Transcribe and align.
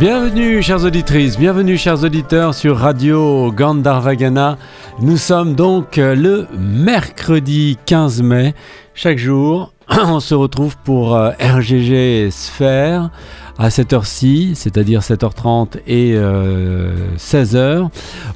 Bienvenue 0.00 0.62
chères 0.62 0.82
auditrices, 0.86 1.36
bienvenue 1.38 1.76
chers 1.76 2.04
auditeurs 2.04 2.54
sur 2.54 2.78
Radio 2.78 3.52
Gandharvagana. 3.52 4.56
Nous 4.98 5.18
sommes 5.18 5.54
donc 5.54 5.98
le 5.98 6.46
mercredi 6.58 7.76
15 7.84 8.22
mai. 8.22 8.54
Chaque 8.94 9.18
jour, 9.18 9.74
on 9.90 10.18
se 10.20 10.34
retrouve 10.34 10.78
pour 10.84 11.14
euh, 11.14 11.32
RGG 11.38 12.30
Sphère 12.30 13.10
à 13.58 13.68
cette 13.68 13.92
heure-ci, 13.92 14.52
c'est-à-dire 14.54 15.00
7h30 15.00 15.80
et 15.86 16.14
16h, 16.14 17.56
euh, 17.56 17.84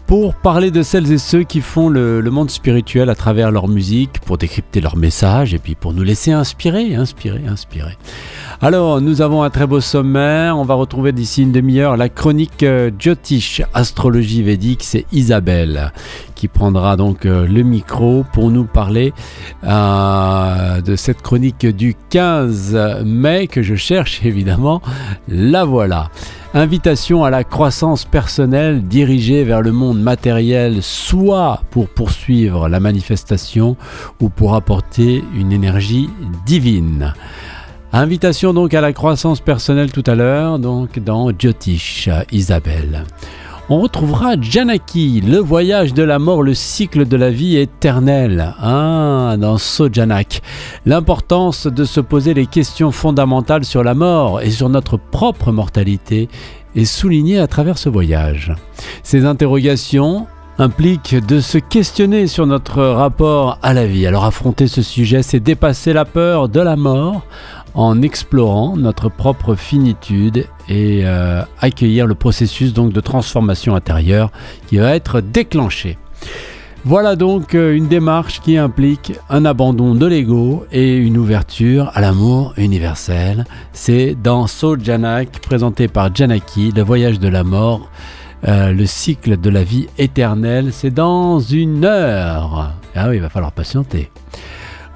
pour 0.07 0.35
parler 0.35 0.71
de 0.71 0.83
celles 0.83 1.11
et 1.11 1.17
ceux 1.17 1.45
qui 1.45 1.63
font 1.63 1.89
le, 1.89 2.21
monde 2.25 2.51
spirituel 2.51 3.09
à 3.09 3.15
travers 3.15 3.51
leur 3.51 3.69
musique, 3.69 4.21
pour 4.21 4.37
décrypter 4.37 4.83
leur 4.83 4.99
message 4.99 5.55
et 5.55 5.59
puis 5.59 5.77
pour 5.77 5.95
nous 5.95 6.03
laisser 6.03 6.33
inspirer, 6.33 6.95
inspirer, 6.95 7.43
inspirer. 7.49 7.97
Alors, 8.61 9.01
nous 9.01 9.21
avons 9.21 9.43
un 9.43 9.51
très 9.51 9.67
beau 9.67 9.81
sommaire. 9.81 10.57
On 10.57 10.65
va 10.65 10.75
retrouver 10.75 11.13
d'ici 11.13 11.43
une 11.43 11.53
demi-heure 11.53 11.97
la 11.97 12.09
chronique 12.09 12.63
euh, 12.63 12.91
Jyotish, 12.97 13.63
astrologie 13.75 14.43
védique. 14.43 14.85
C'est 14.85 15.07
Isabelle 15.13 15.93
qui 16.35 16.49
prendra 16.49 16.97
donc 16.97 17.27
euh, 17.27 17.47
le 17.47 17.63
micro 17.63 18.25
pour 18.33 18.51
nous 18.51 18.65
parler 18.65 19.13
euh, 19.65 20.81
de 20.81 20.97
cette 20.97 21.23
chronique 21.23 21.67
du 21.67 21.95
15 22.11 23.03
mai 23.05 23.49
que 23.49 23.63
je 23.63 23.75
cherche 23.75 24.21
évidemment. 24.25 24.83
La 25.29 25.65
voilà. 25.65 26.11
Invitation 26.55 27.25
à 27.25 27.31
la 27.31 27.43
croissance 27.43 28.05
personnelle 28.05 28.85
dirigée 28.87 29.43
vers 29.43 29.61
le 29.61 29.73
monde 29.73 30.01
matériel, 30.01 30.83
soit 30.83 31.63
pour 31.71 31.89
poursuivre 31.89 32.69
la 32.69 32.79
manifestation 32.79 33.77
ou 34.21 34.29
pour 34.29 34.55
apporter 34.55 35.25
une 35.35 35.51
énergie 35.51 36.09
divine. 36.47 37.13
Invitation 37.97 38.53
donc 38.53 38.75
à 38.75 38.81
la 38.81 38.93
croissance 38.93 39.39
personnelle 39.39 39.93
tout 39.93 40.03
à 40.09 40.17
l'heure, 40.17 40.59
donc 40.59 40.99
dans 40.99 41.31
Jyotish, 41.31 42.11
Isabelle. 42.33 43.05
On 43.69 43.81
retrouvera 43.81 44.35
Janaki, 44.41 45.21
le 45.21 45.39
voyage 45.39 45.95
de 45.95 46.03
la 46.03 46.19
mort, 46.19 46.43
le 46.43 46.55
cycle 46.55 47.07
de 47.07 47.17
la 47.17 47.31
vie 47.31 47.57
éternelle, 47.57 48.53
ah, 48.61 49.37
dans 49.39 49.59
Sojanak. 49.59 50.43
L'importance 50.87 51.69
de 51.69 51.85
se 51.85 52.01
poser 52.01 52.35
les 52.35 52.47
questions 52.47 52.91
fondamentales 52.91 53.65
sur 53.65 53.85
la 53.85 53.95
mort 53.95 54.41
et 54.41 54.51
sur 54.51 54.69
notre 54.69 54.97
propre 54.97 55.53
mortalité 55.53 56.29
est 56.75 56.87
soulignée 56.87 57.39
à 57.39 57.47
travers 57.47 57.79
ce 57.79 57.91
voyage. 57.91 58.53
Ces 59.05 59.25
interrogations 59.25 60.27
impliquent 60.59 61.25
de 61.27 61.39
se 61.39 61.59
questionner 61.59 62.27
sur 62.27 62.47
notre 62.47 62.83
rapport 62.83 63.59
à 63.63 63.73
la 63.73 63.87
vie. 63.87 64.05
Alors 64.05 64.25
affronter 64.25 64.67
ce 64.67 64.83
sujet, 64.83 65.23
c'est 65.23 65.39
dépasser 65.39 65.93
la 65.93 66.05
peur 66.05 66.49
de 66.49 66.61
la 66.61 66.75
mort 66.75 67.23
en 67.75 68.03
explorant 68.03 68.77
notre 68.77 69.09
propre 69.09 69.55
finitude 69.55 70.47
et 70.69 71.03
euh, 71.05 71.43
accueillir 71.61 72.07
le 72.07 72.15
processus 72.15 72.73
donc 72.73 72.93
de 72.93 73.01
transformation 73.01 73.75
intérieure 73.75 74.31
qui 74.67 74.79
va 74.79 74.95
être 74.95 75.21
déclenché. 75.21 75.99
Voilà 76.87 77.17
donc 77.17 77.55
euh, 77.55 77.75
une 77.75 77.89
démarche 77.89 78.41
qui 78.41 78.59
implique 78.59 79.15
un 79.31 79.47
abandon 79.47 79.95
de 79.95 80.05
l'ego 80.05 80.67
et 80.71 80.95
une 80.97 81.17
ouverture 81.17 81.91
à 81.95 82.03
l'amour 82.03 82.53
universel. 82.59 83.47
C'est 83.73 84.15
dans 84.23 84.47
So 84.47 84.79
Janak, 84.79 85.41
présenté 85.41 85.89
par 85.89 86.15
Janaki, 86.15 86.73
le 86.73 86.83
voyage 86.83 87.19
de 87.19 87.29
la 87.29 87.43
mort, 87.43 87.89
euh, 88.47 88.73
le 88.73 88.85
cycle 88.85 89.41
de 89.41 89.49
la 89.49 89.65
vie 89.65 89.87
éternelle. 89.97 90.75
C'est 90.75 90.93
dans 90.93 91.41
une 91.41 91.87
heure. 91.87 92.75
Ah 92.95 93.09
oui, 93.09 93.17
il 93.17 93.23
va 93.23 93.31
falloir 93.31 93.53
patienter. 93.53 94.11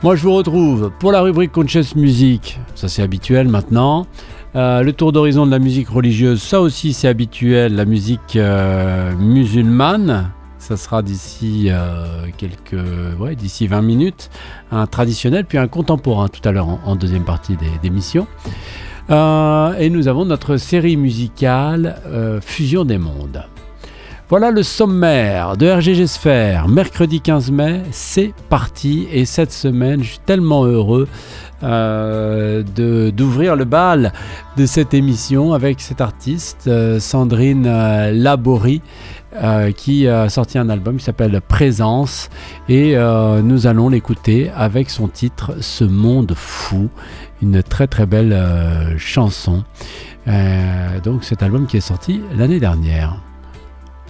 Moi, 0.05 0.15
je 0.15 0.23
vous 0.23 0.35
retrouve 0.35 0.93
pour 1.01 1.11
la 1.11 1.23
rubrique 1.23 1.51
Conscious 1.51 1.97
Music. 1.97 2.61
Ça, 2.77 2.87
c'est 2.87 3.03
habituel 3.03 3.49
maintenant. 3.49 4.07
Euh, 4.55 4.85
le 4.85 4.93
tour 4.93 5.11
d'horizon 5.11 5.45
de 5.45 5.51
la 5.51 5.59
musique 5.59 5.89
religieuse, 5.89 6.41
ça 6.41 6.61
aussi, 6.61 6.93
c'est 6.93 7.09
habituel. 7.09 7.75
La 7.75 7.85
musique 7.85 8.37
euh, 8.37 9.13
musulmane, 9.17 10.31
ça 10.59 10.77
sera 10.77 11.03
d'ici 11.03 11.67
euh, 11.71 13.17
ouais, 13.19 13.35
d'ici 13.35 13.67
20 13.67 13.83
minutes. 13.83 14.31
Un 14.71 14.87
traditionnel, 14.87 15.45
puis 15.45 15.59
un 15.59 15.67
contemporain 15.67 16.29
tout 16.29 16.49
à 16.49 16.53
l'heure 16.53 16.69
en, 16.69 16.95
deuxième 16.95 17.25
partie 17.25 17.57
des, 17.83 17.91
missions. 17.91 18.29
et 19.11 19.91
nous 19.91 20.07
avons 20.07 20.25
notre 20.25 20.59
série 20.59 20.97
musicale 20.97 22.01
Fusion 22.41 22.85
des 22.85 22.99
mondes. 22.99 23.43
Voilà 24.31 24.51
le 24.51 24.63
sommaire 24.63 25.57
de 25.57 25.67
RGG 25.67 26.05
Sphère, 26.05 26.69
mercredi 26.69 27.23
15 27.23 27.51
mai, 27.51 27.81
c'est 27.93 28.35
parti. 28.51 29.09
Et 29.11 29.25
cette 29.25 29.53
semaine 29.53 30.03
je 30.03 30.09
suis 30.11 30.19
tellement 30.19 30.67
heureux 30.67 31.09
euh, 31.63 32.63
d'ouvrir 33.11 33.57
le 33.57 33.65
bal 33.65 34.13
de 34.59 34.67
cette 34.67 34.93
émission 34.93 35.55
avec 35.55 35.81
cette 35.81 36.03
artiste 36.03 36.67
euh, 36.67 37.01
Sandrine 37.01 37.65
euh, 37.67 38.13
Laborie 38.13 38.83
qui 39.77 40.09
a 40.09 40.29
sorti 40.31 40.59
un 40.59 40.69
album 40.69 40.97
qui 40.97 41.05
s'appelle 41.05 41.41
Présence. 41.41 42.29
Et 42.69 42.97
nous 42.97 43.67
allons 43.69 43.89
l'écouter 43.89 44.51
avec 44.57 44.91
son 44.91 45.07
titre 45.07 45.53
Ce 45.61 45.85
monde 45.85 46.33
fou, 46.35 46.89
une 47.41 47.63
très 47.63 47.87
très 47.87 48.07
belle 48.07 48.97
chanson. 48.97 49.65
donc 51.05 51.25
cet 51.25 51.43
album 51.43 51.67
qui 51.67 51.77
est 51.77 51.81
sorti 51.81 52.21
l'année 52.37 52.59
dernière 52.59 53.28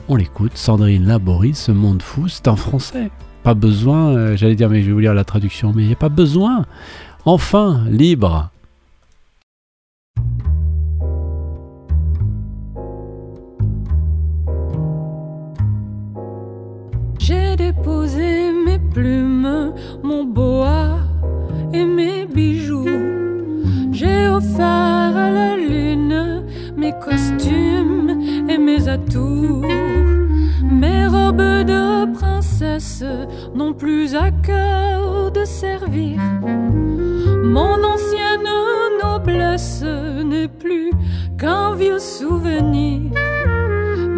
on 0.08 0.16
l'écoute. 0.16 0.52
Sandrine 0.56 1.06
Laborie, 1.06 1.54
Ce 1.54 1.72
monde 1.72 2.02
fou, 2.02 2.28
c'est 2.28 2.48
en 2.48 2.56
français. 2.56 3.10
Pas 3.42 3.54
besoin, 3.54 4.08
euh, 4.08 4.36
j'allais 4.36 4.56
dire, 4.56 4.68
mais 4.68 4.82
je 4.82 4.86
vais 4.86 4.92
vous 4.92 4.98
lire 4.98 5.14
la 5.14 5.24
traduction, 5.24 5.72
mais 5.74 5.82
il 5.82 5.86
n'y 5.86 5.92
a 5.92 5.96
pas 5.96 6.08
besoin. 6.08 6.64
Enfin, 7.24 7.84
libre. 7.90 8.50
J'ai 17.18 17.56
déposé 17.56 18.50
mes 18.66 18.78
plumes, 18.78 19.74
mon 20.02 20.24
boa 20.24 20.98
et 21.72 21.84
mes 21.84 22.26
bijoux. 22.26 22.86
J'ai 23.92 24.28
offert 24.28 24.64
à 24.64 25.30
la 25.30 25.56
lune 25.56 25.87
mes 26.78 26.92
costumes 26.92 28.22
et 28.48 28.56
mes 28.58 28.88
atouts. 28.88 29.62
Mes 30.62 31.06
robes 31.06 31.64
de 31.66 32.12
princesse 32.12 33.04
n'ont 33.54 33.74
plus 33.74 34.14
à 34.14 34.30
cœur 34.30 35.32
de 35.32 35.44
servir. 35.44 36.20
Mon 37.44 37.82
ancienne 37.82 38.48
noblesse 39.02 39.82
n'est 40.24 40.48
plus 40.48 40.90
qu'un 41.38 41.74
vieux 41.74 41.98
souvenir. 41.98 43.10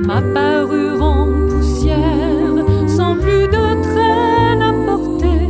Ma 0.06 0.20
parure 0.20 1.02
en 1.02 1.26
poussière, 1.48 2.64
sans 2.86 3.14
plus 3.16 3.46
de 3.46 3.82
traîne 3.86 4.62
à 4.62 4.72
porter. 4.86 5.46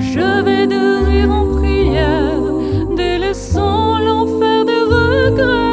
Je 0.00 0.42
vais 0.44 0.66
de 0.66 1.04
rire 1.06 1.30
en 1.30 1.46
prière, 1.56 2.96
délaissant 2.96 3.98
l'enfer 3.98 4.64
des 4.64 4.82
regrets. 4.82 5.63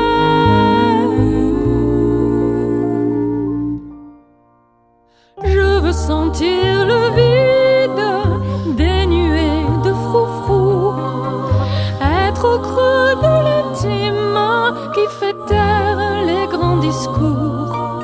Sentir 6.31 6.86
le 6.86 7.02
vide, 7.16 8.75
dénué 8.78 9.66
de 9.84 9.94
froufrou, 9.94 10.94
être 12.02 12.46
au 12.46 12.59
creux 12.59 13.16
de 13.22 13.34
l'intime 13.47 14.40
qui 14.94 15.06
fait 15.19 15.36
taire 15.46 15.97
les 16.25 16.47
grands 16.47 16.78
discours. 16.78 18.04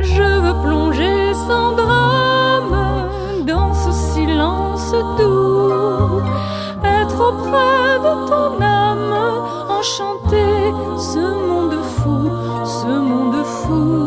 Je 0.00 0.22
veux 0.22 0.62
plonger 0.62 1.32
sans 1.34 1.72
drame 1.72 3.08
dans 3.46 3.72
ce 3.72 3.92
silence 3.92 4.92
doux, 5.18 6.20
être 6.84 7.20
auprès 7.30 7.98
de 8.06 8.26
ton 8.28 8.62
âme, 8.62 9.14
enchanter 9.68 10.72
ce 10.98 11.20
monde 11.48 11.78
fou, 11.96 12.30
ce 12.64 12.86
monde 12.86 13.44
fou. 13.44 14.05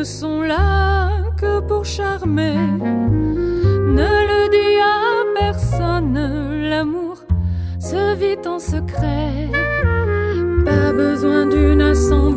ne 0.00 0.04
sont 0.04 0.40
là 0.40 1.10
que 1.36 1.60
pour 1.60 1.84
charmer. 1.84 2.56
Ne 3.98 4.10
le 4.30 4.40
dis 4.56 4.78
à 4.80 4.96
personne, 5.38 6.18
l'amour 6.70 7.16
se 7.78 8.14
vit 8.14 8.48
en 8.48 8.58
secret. 8.58 9.50
Pas 10.64 10.92
besoin 10.94 11.44
d'une 11.44 11.82
assemblée. 11.82 12.29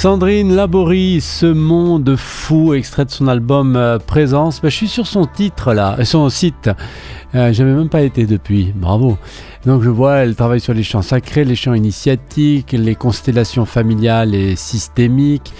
Sandrine 0.00 0.54
Laborie, 0.54 1.20
ce 1.20 1.46
monde 1.46 2.14
fou, 2.14 2.72
extrait 2.72 3.04
de 3.04 3.10
son 3.10 3.26
album 3.26 3.74
euh, 3.74 3.98
Présence. 3.98 4.62
Ben, 4.62 4.68
je 4.68 4.76
suis 4.76 4.86
sur 4.86 5.08
son 5.08 5.26
titre 5.26 5.74
là, 5.74 5.96
euh, 5.98 6.04
son 6.04 6.28
site. 6.28 6.70
Euh, 7.34 7.52
J'avais 7.52 7.72
même 7.72 7.88
pas 7.88 8.02
été 8.02 8.24
depuis, 8.24 8.72
bravo. 8.76 9.18
Donc 9.66 9.82
je 9.82 9.90
vois, 9.90 10.18
elle 10.18 10.36
travaille 10.36 10.60
sur 10.60 10.72
les 10.72 10.84
chants 10.84 11.02
sacrés, 11.02 11.44
les 11.44 11.56
chants 11.56 11.74
initiatiques, 11.74 12.70
les 12.70 12.94
constellations 12.94 13.66
familiales 13.66 14.36
et 14.36 14.54
systémiques. 14.54 15.52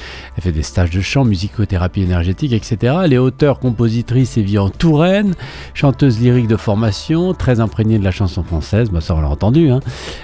Des 0.48 0.62
stages 0.62 0.90
de 0.90 1.02
chant, 1.02 1.26
musicothérapie 1.26 2.00
énergétique, 2.00 2.54
etc. 2.54 2.96
Elle 3.04 3.12
est 3.12 3.18
auteure, 3.18 3.58
compositrice 3.58 4.38
et 4.38 4.42
vit 4.42 4.58
en 4.58 4.70
Touraine, 4.70 5.34
chanteuse 5.74 6.18
lyrique 6.20 6.48
de 6.48 6.56
formation, 6.56 7.34
très 7.34 7.60
imprégnée 7.60 7.98
de 7.98 8.04
la 8.04 8.10
chanson 8.10 8.42
française, 8.42 8.88
bah, 8.90 9.02
ça 9.02 9.14
on 9.14 9.20
l'a 9.20 9.28
entendu. 9.28 9.70
Hein. 9.70 9.80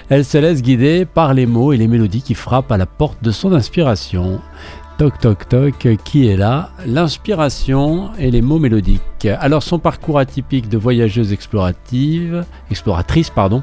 Elle 0.09 0.25
se 0.25 0.38
laisse 0.38 0.62
guider 0.62 1.05
par 1.05 1.35
les 1.35 1.44
mots 1.44 1.75
et 1.75 1.76
les 1.76 1.88
mélodies 1.88 2.23
qui 2.23 2.35
frappent 2.35 2.73
à 2.73 2.79
la 2.79 2.87
porte 2.87 3.23
de 3.23 3.31
son 3.31 3.53
inspiration. 3.53 4.41
Toc 4.97 5.19
toc 5.19 5.49
toc, 5.49 5.88
qui 6.05 6.29
est 6.29 6.37
là? 6.37 6.71
L'inspiration 6.87 8.11
et 8.19 8.31
les 8.31 8.43
mots 8.43 8.61
mélodiques. 8.61 9.26
Alors 9.41 9.62
son 9.62 9.79
parcours 9.79 10.19
atypique 10.19 10.69
de 10.69 10.79
voyageuse 10.79 11.32
explorative, 11.32 12.44
exploratrice 12.71 13.29
pardon, 13.29 13.62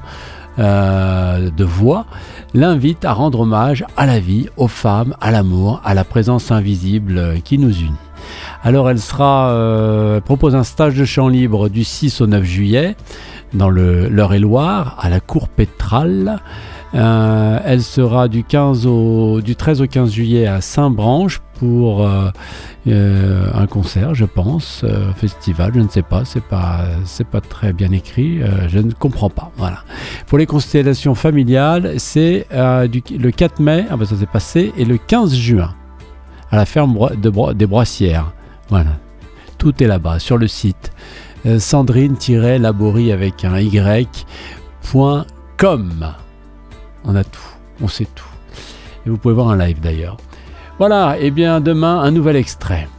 euh, 0.62 1.50
de 1.50 1.64
voix 1.64 2.06
l'invite 2.54 3.04
à 3.04 3.14
rendre 3.14 3.42
hommage 3.42 3.84
à 3.98 4.06
la 4.06 4.20
vie, 4.20 4.48
aux 4.58 4.68
femmes, 4.68 5.16
à 5.20 5.32
l'amour, 5.32 5.82
à 5.84 5.94
la 5.94 6.04
présence 6.04 6.52
invisible 6.52 7.42
qui 7.44 7.58
nous 7.58 7.72
unit. 7.72 7.92
Alors 8.64 8.90
elle 8.90 9.00
sera 9.00 9.50
euh, 9.50 10.22
propose 10.22 10.56
un 10.56 10.64
stage 10.64 10.96
de 10.96 11.06
chant 11.06 11.28
libre 11.28 11.68
du 11.68 11.84
6 11.84 12.22
au 12.22 12.28
9 12.28 12.44
juillet 12.44 12.96
dans 13.54 13.70
le 13.70 14.08
l'Eure-et-Loire 14.08 14.98
à 15.00 15.10
la 15.10 15.20
cour 15.20 15.50
Pétrale. 15.50 16.40
Euh, 16.94 17.60
elle 17.66 17.82
sera 17.82 18.28
du, 18.28 18.44
15 18.44 18.86
au, 18.86 19.42
du 19.42 19.56
13 19.56 19.82
au 19.82 19.88
15 19.88 20.12
juillet 20.12 20.46
à 20.46 20.62
Saint-Branche 20.62 21.42
pour 21.62 22.04
euh, 22.08 22.32
euh, 22.88 23.46
un 23.54 23.68
concert, 23.68 24.16
je 24.16 24.26
pense, 24.26 24.82
euh, 24.84 25.14
festival, 25.14 25.72
je 25.76 25.80
ne 25.80 25.88
sais 25.90 26.02
pas, 26.02 26.26
c'est 26.26 26.44
pas, 26.44 26.86
c'est 27.06 27.28
pas 27.28 27.40
très 27.40 27.72
bien 27.72 27.92
écrit, 27.92 28.42
euh, 28.42 28.68
je 28.68 28.80
ne 28.80 28.92
comprends 28.92 29.30
pas. 29.30 29.52
Voilà. 29.58 29.84
Pour 30.26 30.40
les 30.40 30.48
constellations 30.48 31.14
familiales, 31.14 32.00
c'est 32.00 32.48
le 32.52 33.30
4 33.30 33.60
mai, 33.60 33.86
ah 33.92 33.96
ben 33.98 34.06
ça 34.06 34.16
s'est 34.16 34.26
passé, 34.26 34.74
et 34.76 34.86
le 34.86 34.98
15 34.98 35.36
juin 35.36 35.76
à 36.50 36.56
la 36.56 36.66
ferme 36.66 36.98
de 37.22 37.30
Bro- 37.30 37.54
des 37.54 37.68
Broissières. 37.68 38.32
Voilà. 38.70 38.98
Tout 39.60 39.84
est 39.84 39.88
là-bas 39.88 40.18
sur 40.18 40.40
le 40.40 40.48
site. 40.48 40.92
Sandrine-Laborie 41.60 43.12
avec 43.12 43.46
un 43.46 43.60
y.com. 43.60 44.16
On 47.06 47.16
a 47.16 47.24
tout, 47.24 47.40
on 47.84 47.88
sait 47.88 48.08
tout. 48.16 48.26
Et 49.06 49.10
vous 49.12 49.18
pouvez 49.18 49.36
voir 49.36 49.50
un 49.50 49.58
live 49.58 49.80
d'ailleurs. 49.80 50.18
Voilà, 50.82 51.16
et 51.20 51.30
bien 51.30 51.62
demain, 51.62 52.00
un 52.00 52.10
nouvel 52.10 52.36
extrait. 52.36 52.90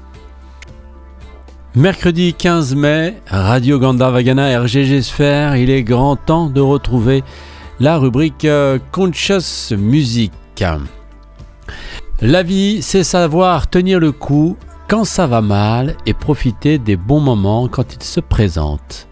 Mercredi 1.74 2.32
15 2.32 2.76
mai, 2.76 3.16
Radio 3.26 3.80
Gandharvagana 3.80 4.56
RGG 4.60 5.00
Sphere, 5.00 5.56
il 5.56 5.68
est 5.68 5.82
grand 5.82 6.14
temps 6.14 6.48
de 6.48 6.60
retrouver 6.60 7.24
la 7.80 7.98
rubrique 7.98 8.44
euh, 8.44 8.78
Conscious 8.92 9.74
Music. 9.76 10.30
La 12.20 12.44
vie, 12.44 12.82
c'est 12.82 13.02
savoir 13.02 13.66
tenir 13.66 13.98
le 13.98 14.12
coup 14.12 14.56
quand 14.86 15.02
ça 15.02 15.26
va 15.26 15.40
mal 15.40 15.96
et 16.06 16.14
profiter 16.14 16.78
des 16.78 16.94
bons 16.94 17.18
moments 17.18 17.66
quand 17.66 17.96
ils 17.96 18.04
se 18.04 18.20
présentent. 18.20 19.08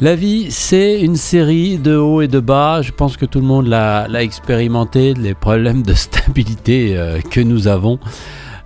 La 0.00 0.16
vie, 0.16 0.50
c'est 0.50 1.00
une 1.00 1.16
série 1.16 1.78
de 1.78 1.96
hauts 1.96 2.22
et 2.22 2.28
de 2.28 2.40
bas. 2.40 2.82
Je 2.82 2.92
pense 2.92 3.16
que 3.16 3.26
tout 3.26 3.40
le 3.40 3.46
monde 3.46 3.66
l'a 3.66 4.22
expérimenté, 4.22 5.14
les 5.14 5.34
problèmes 5.34 5.82
de 5.82 5.92
stabilité 5.94 6.96
euh, 6.96 7.20
que 7.20 7.40
nous 7.40 7.68
avons. 7.68 7.98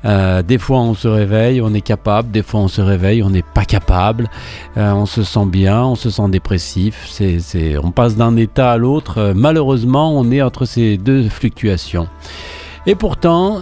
Euh, 0.05 0.43
des 0.43 0.57
fois, 0.57 0.79
on 0.79 0.95
se 0.95 1.09
réveille, 1.09 1.61
on 1.61 1.75
est 1.75 1.81
capable. 1.81 2.31
Des 2.31 2.43
fois, 2.43 2.61
on 2.61 2.69
se 2.69 2.81
réveille, 2.81 3.23
on 3.23 3.31
n'est 3.31 3.43
pas 3.43 3.65
capable. 3.65 4.31
Euh, 4.77 4.93
on 4.93 5.05
se 5.05 5.25
sent 5.25 5.47
bien, 5.47 5.83
on 5.83 5.97
se 5.97 6.11
sent 6.11 6.29
dépressif. 6.29 7.21
On 7.83 7.91
passe 7.91 8.17
d'un 8.17 8.37
état 8.37 8.73
à 8.73 8.77
l'autre. 8.77 9.33
Malheureusement, 9.35 10.17
on 10.17 10.31
est 10.31 10.43
entre 10.43 10.65
ces 10.65 10.97
deux 10.97 11.29
fluctuations. 11.29 12.09
Et 12.87 12.95
pourtant, 12.95 13.59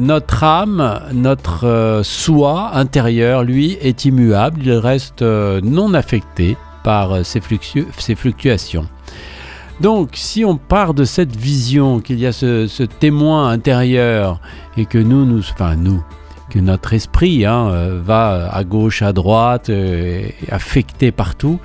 notre 0.00 0.44
âme, 0.44 1.02
notre 1.12 2.00
soi 2.04 2.70
intérieur, 2.72 3.44
lui, 3.44 3.76
est 3.82 4.06
immuable. 4.06 4.62
Il 4.64 4.72
reste 4.72 5.20
non 5.20 5.92
affecté 5.92 6.56
par 6.82 7.12
euh, 7.12 7.22
ces, 7.22 7.40
ces 7.98 8.14
fluctuations. 8.14 8.86
Donc, 9.80 10.10
si 10.12 10.44
on 10.44 10.56
part 10.56 10.92
de 10.92 11.04
cette 11.04 11.34
vision 11.34 12.00
qu'il 12.00 12.18
y 12.18 12.26
a 12.26 12.32
ce, 12.32 12.82
témoin 12.82 13.48
intérieur 13.48 14.40
et 14.76 14.84
que 14.84 14.98
nous, 14.98 15.24
nous, 15.24 15.40
enfin 15.40 15.74
nous, 15.74 16.04
que 16.50 16.58
notre 16.58 16.92
esprit 16.92 17.46
hein, 17.46 17.68
euh, 17.70 18.00
va 18.04 18.50
à 18.52 18.62
gauche, 18.64 19.00
à 19.00 19.14
droite, 19.14 19.70
euh, 19.70 20.28
affecté 20.50 21.12
partout, 21.12 21.60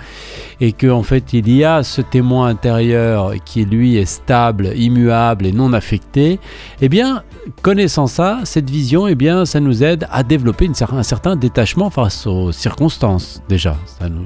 et 0.61 0.71
qu'en 0.71 0.99
en 0.99 1.03
fait 1.03 1.33
il 1.33 1.53
y 1.53 1.65
a 1.65 1.83
ce 1.83 2.01
témoin 2.01 2.47
intérieur 2.47 3.33
qui 3.43 3.65
lui 3.65 3.97
est 3.97 4.05
stable, 4.05 4.71
immuable 4.75 5.45
et 5.45 5.51
non 5.51 5.73
affecté, 5.73 6.39
eh 6.79 6.87
bien, 6.87 7.23
connaissant 7.63 8.07
ça, 8.07 8.39
cette 8.45 8.69
vision, 8.69 9.07
eh 9.07 9.15
bien, 9.15 9.45
ça 9.45 9.59
nous 9.59 9.83
aide 9.83 10.07
à 10.09 10.23
développer 10.23 10.69
un 10.91 11.03
certain 11.03 11.35
détachement 11.35 11.89
face 11.89 12.25
aux 12.27 12.53
circonstances 12.53 13.41
déjà. 13.49 13.75
Ça 13.99 14.07
nous, 14.07 14.25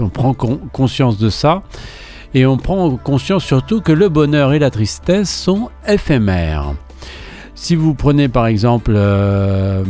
on 0.00 0.08
prend 0.08 0.34
con- 0.34 0.60
conscience 0.72 1.18
de 1.18 1.30
ça, 1.30 1.62
et 2.34 2.46
on 2.46 2.56
prend 2.56 2.96
conscience 2.96 3.44
surtout 3.44 3.80
que 3.80 3.92
le 3.92 4.08
bonheur 4.08 4.52
et 4.52 4.58
la 4.58 4.70
tristesse 4.70 5.30
sont 5.30 5.70
éphémères. 5.86 6.74
Si 7.54 7.74
vous 7.74 7.94
prenez 7.94 8.28
par 8.28 8.46
exemple 8.46 8.92
euh, 8.94 9.82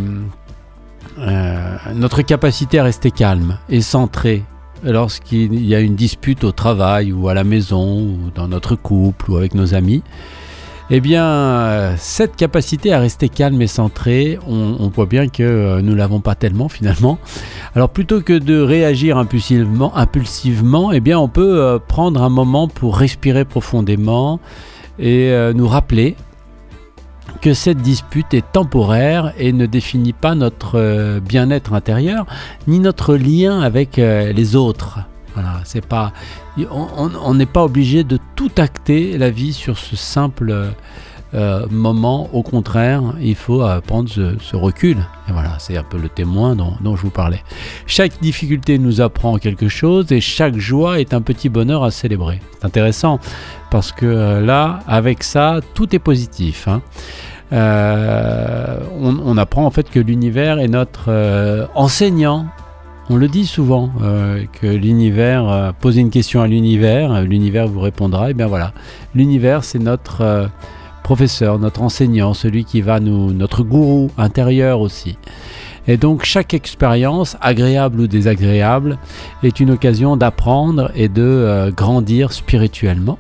euh, 1.19 1.77
notre 1.95 2.23
capacité 2.23 2.79
à 2.79 2.85
rester 2.85 3.11
calme 3.11 3.59
et 3.69 3.81
centré 3.83 4.45
lorsqu'il 4.85 5.67
y 5.67 5.75
a 5.75 5.81
une 5.81 5.97
dispute 5.97 6.45
au 6.45 6.53
travail 6.53 7.13
ou 7.13 7.29
à 7.29 7.35
la 7.35 7.45
maison 7.45 8.01
ou 8.01 8.31
dans 8.35 8.49
notre 8.49 8.77
couple 8.77 9.33
ou 9.33 9.37
avec 9.37 9.55
nos 9.55 9.75
amis, 9.75 10.03
eh 10.91 11.01
bien, 11.01 11.25
euh, 11.25 11.95
cette 11.99 12.35
capacité 12.35 12.95
à 12.95 12.99
rester 12.99 13.29
calme 13.29 13.61
et 13.61 13.67
centré, 13.67 14.39
on, 14.47 14.89
voit 14.89 15.05
bien 15.05 15.29
que 15.29 15.43
euh, 15.43 15.83
nous 15.83 15.95
l'avons 15.95 16.21
pas 16.21 16.35
tellement 16.35 16.71
finalement. 16.71 17.19
Alors 17.75 17.91
plutôt 17.91 18.23
que 18.23 18.33
de 18.33 18.59
réagir 18.59 19.19
impulsivement, 19.19 19.95
impulsivement 19.95 20.91
eh 20.93 21.01
bien, 21.01 21.19
on 21.19 21.29
peut 21.29 21.61
euh, 21.61 21.79
prendre 21.79 22.23
un 22.23 22.31
moment 22.31 22.69
pour 22.69 22.97
respirer 22.97 23.45
profondément 23.45 24.41
et 24.99 25.33
nous 25.55 25.69
rappeler 25.69 26.17
que 27.41 27.55
cette 27.55 27.79
dispute 27.79 28.35
est 28.35 28.45
temporaire 28.53 29.33
et 29.39 29.53
ne 29.53 29.67
définit 29.67 30.13
pas 30.13 30.35
notre 30.35 31.21
bien-être 31.21 31.73
intérieur 31.73 32.27
ni 32.67 32.81
notre 32.81 33.15
lien 33.15 33.61
avec 33.61 33.97
les 33.99 34.57
autres. 34.57 35.08
C'est 35.65 35.85
pas, 35.85 36.13
on 36.71 37.35
n'est 37.35 37.47
pas 37.47 37.65
obligé 37.65 38.05
de 38.05 38.19
tout 38.37 38.51
acter 38.59 39.19
la 39.19 39.31
vie 39.31 39.53
sur 39.53 39.79
ce 39.79 39.97
simple 39.97 40.73
euh, 41.35 41.67
moment. 41.71 42.31
Au 42.33 42.43
contraire, 42.43 43.03
il 43.21 43.35
faut 43.35 43.63
prendre 43.87 44.09
ce, 44.09 44.57
recul. 44.57 44.99
Et 45.29 45.33
voilà, 45.33 45.57
c'est 45.59 45.77
un 45.77 45.83
peu 45.83 45.99
le 45.99 46.09
témoin 46.09 46.57
dont, 46.57 46.97
je 46.97 47.03
vous 47.03 47.11
parlais. 47.11 47.43
Chaque 47.87 48.21
difficulté 48.21 48.79
nous 48.79 49.01
apprend 49.01 49.37
quelque 49.37 49.69
chose 49.69 50.11
et 50.11 50.21
chaque 50.21 50.57
joie 50.57 51.01
est 51.01 51.15
un 51.15 51.21
petit 51.21 51.49
bonheur 51.49 51.85
à 51.85 51.91
célébrer. 51.91 52.41
C'est 52.59 52.67
intéressant 52.67 53.21
parce 53.71 53.93
que 53.93 54.07
euh, 54.07 54.41
là, 54.41 54.81
avec 54.87 55.23
ça, 55.23 55.61
tout 55.75 55.95
est 55.95 55.99
positif. 55.99 56.67
Hein. 56.69 56.81
Euh, 57.53 58.79
on, 59.01 59.39
apprend 59.39 59.65
en 59.65 59.71
fait 59.71 59.89
que 59.89 59.99
l'univers 59.99 60.59
est 60.59 60.69
notre 60.69 61.07
euh, 61.09 61.67
enseignant. 61.75 62.47
On 63.11 63.17
le 63.17 63.29
dit 63.29 63.47
souvent, 63.47 63.91
que 64.61 64.67
l'univers, 64.67 65.73
posez 65.81 66.01
une 66.01 66.11
question 66.11 66.43
à 66.43 66.47
l'univers, 66.47 67.23
l'univers 67.23 67.67
vous 67.67 67.81
répondra, 67.81 68.31
et 68.31 68.35
bien 68.35 68.47
voilà. 68.47 68.73
L'univers, 69.15 69.65
c'est 69.65 69.79
notre 69.79 70.51
professeur, 71.03 71.59
notre 71.59 71.81
enseignant, 71.81 72.35
celui 72.35 72.65
qui 72.67 72.83
va 72.83 73.01
nous, 73.01 73.33
notre 73.33 73.63
gourou 73.63 74.11
intérieur 74.19 74.81
aussi. 74.81 75.17
Et 75.87 75.97
donc 75.97 76.25
chaque 76.25 76.53
expérience, 76.53 77.39
agréable 77.41 78.01
ou 78.01 78.07
désagréable, 78.07 78.99
est 79.43 79.59
une 79.59 79.71
occasion 79.71 80.19
d'apprendre 80.19 80.91
et 80.95 81.09
de 81.09 81.73
grandir 81.75 82.33
spirituellement. 82.33 83.19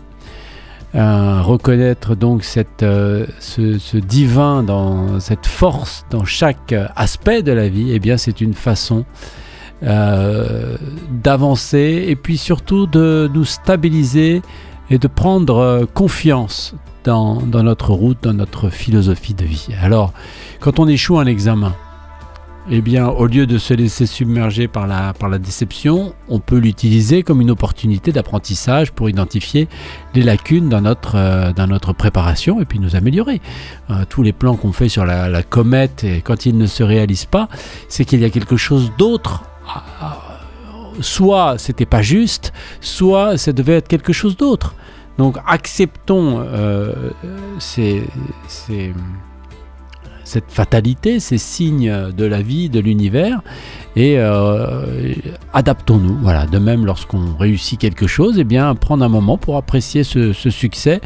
Euh, 0.95 1.43
reconnaître 1.43 2.15
donc 2.15 2.45
cette, 2.45 2.83
euh, 2.83 3.27
ce, 3.41 3.99
divin, 3.99 4.63
dans 4.63 5.21
cette 5.21 5.45
force 5.45 6.07
dans 6.11 6.25
chaque 6.25 6.75
aspect 6.97 7.43
de 7.43 7.53
la 7.53 7.69
vie, 7.69 7.91
eh 7.93 7.99
bien 7.99 8.17
c'est 8.17 8.41
une 8.41 8.55
façon 8.55 9.05
euh, 9.83 10.77
d'avancer 11.11 12.05
et 12.09 12.17
puis 12.17 12.39
surtout 12.39 12.87
de 12.87 13.31
nous 13.33 13.45
stabiliser 13.45 14.43
et 14.91 14.99
de 14.99 15.09
prendre 15.09 15.87
confiance 15.95 16.75
dans, 17.05 17.37
dans 17.43 17.63
notre 17.63 17.93
route, 17.93 18.19
dans 18.23 18.35
notre 18.35 18.71
philosophie 18.71 19.35
de 19.35 19.45
vie. 19.45 19.69
Alors, 19.81 20.13
quand 20.61 20.79
on 20.79 20.89
échoue 20.89 21.19
un 21.19 21.27
examen, 21.27 21.75
eh 22.71 22.83
bien, 22.83 23.09
au 23.09 23.27
lieu 23.27 23.47
de 23.47 23.57
se 23.57 23.73
laisser 23.73 24.05
submerger 24.05 24.69
par 24.69 24.87
la, 24.87 25.15
par 25.15 25.31
la 25.31 25.39
déception, 25.39 26.13
on 26.29 26.39
peut 26.39 26.59
l'utiliser 26.59 27.23
comme 27.23 27.41
une 27.41 27.51
opportunité 27.51 28.13
d'apprentissage 28.13 28.93
pour 28.93 29.09
identifier 29.09 29.69
les 30.15 30.23
lacunes 30.23 30.69
dans 30.69 30.83
notre, 30.83 31.17
euh, 31.17 31.53
dans 31.53 31.67
notre 31.67 31.95
préparation 31.95 32.61
et 32.61 32.67
puis 32.67 32.79
nous 32.79 32.95
améliorer. 32.95 33.41
Euh, 33.89 34.05
tous 34.09 34.23
les 34.23 34.35
plans 34.35 34.57
qu'on 34.57 34.73
fait 34.73 34.91
sur 34.91 35.07
la, 35.07 35.43
comète, 35.43 36.05
et 36.05 36.21
quand 36.21 36.45
ils 36.45 36.59
ne 36.59 36.67
se 36.67 36.83
réalisent 36.83 37.25
pas, 37.25 37.49
c'est 37.89 38.05
qu'il 38.05 38.21
y 38.21 38.25
a 38.25 38.31
quelque 38.31 38.57
chose 38.57 38.93
d'autre. 38.99 39.45
Soit 41.01 41.59
c'était 41.59 41.87
pas 41.87 42.03
juste, 42.03 42.53
soit 42.81 43.37
ça 43.37 43.53
devait 43.53 43.75
être 43.75 43.89
quelque 43.89 44.13
chose 44.13 44.37
d'autre. 44.37 44.75
Donc 45.19 45.37
acceptons 45.47 46.45
euh, 46.47 46.93
cette 50.25 50.51
fatalité, 50.51 51.19
ces 51.19 51.39
signes 51.39 52.13
de 52.17 52.25
la 52.25 52.41
vie, 52.41 52.69
de 52.69 52.79
l'univers, 52.81 53.43
et 53.97 54.15
euh, 54.19 54.85
adaptons-nous. 55.53 56.19
Voilà. 56.23 56.47
De 56.47 56.59
même, 56.59 56.87
lorsqu'on 56.87 57.35
réussit 57.37 57.81
quelque 57.81 58.07
chose, 58.07 58.39
eh 58.39 58.45
bien, 58.45 58.75
prendre 58.77 59.05
un 59.05 59.09
moment 59.09 59.39
pour 59.39 59.57
apprécier 59.57 60.05
ce, 60.05 60.33
succès 60.33 61.01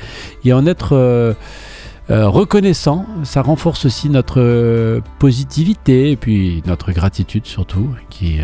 et 0.44 0.52
en 0.52 0.66
être 0.66 0.90
euh, 0.92 1.32
euh, 2.12 2.28
reconnaissant. 2.28 3.06
Ça 3.24 3.42
renforce 3.42 3.86
aussi 3.86 4.08
notre 4.08 5.00
positivité 5.18 6.12
et 6.12 6.16
puis 6.16 6.62
notre 6.66 6.92
gratitude 6.92 7.46
surtout, 7.46 7.88
qui, 8.10 8.40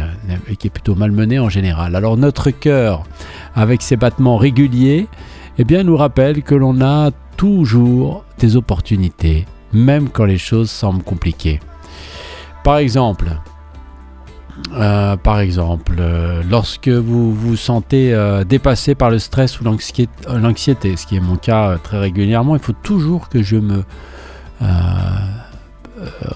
qui 0.58 0.66
est 0.66 0.70
plutôt 0.70 0.94
malmenée 0.94 1.38
en 1.38 1.48
général. 1.48 1.94
Alors 1.94 2.16
notre 2.16 2.50
cœur, 2.50 3.04
avec 3.54 3.82
ses 3.82 3.96
battements 3.96 4.37
réguliers, 4.37 5.06
eh 5.58 5.64
bien, 5.64 5.82
nous 5.84 5.96
rappelle 5.96 6.42
que 6.42 6.54
l'on 6.54 6.80
a 6.80 7.10
toujours 7.37 8.25
des 8.38 8.56
opportunités 8.56 9.46
même 9.72 10.08
quand 10.08 10.25
les 10.25 10.38
choses 10.38 10.70
semblent 10.70 11.02
compliquées. 11.02 11.60
Par 12.64 12.78
exemple, 12.78 13.30
euh, 14.72 15.16
par 15.16 15.40
exemple, 15.40 15.96
euh, 15.98 16.42
lorsque 16.48 16.88
vous 16.88 17.32
vous 17.32 17.56
sentez 17.56 18.12
euh, 18.12 18.44
dépassé 18.44 18.94
par 18.94 19.10
le 19.10 19.18
stress 19.18 19.60
ou 19.60 19.64
l'anxiété, 19.64 20.96
ce 20.96 21.06
qui 21.06 21.16
est 21.16 21.20
mon 21.20 21.36
cas 21.36 21.78
très 21.82 21.98
régulièrement, 21.98 22.54
il 22.54 22.62
faut 22.62 22.74
toujours 22.74 23.28
que 23.28 23.42
je 23.42 23.56
me 23.56 23.84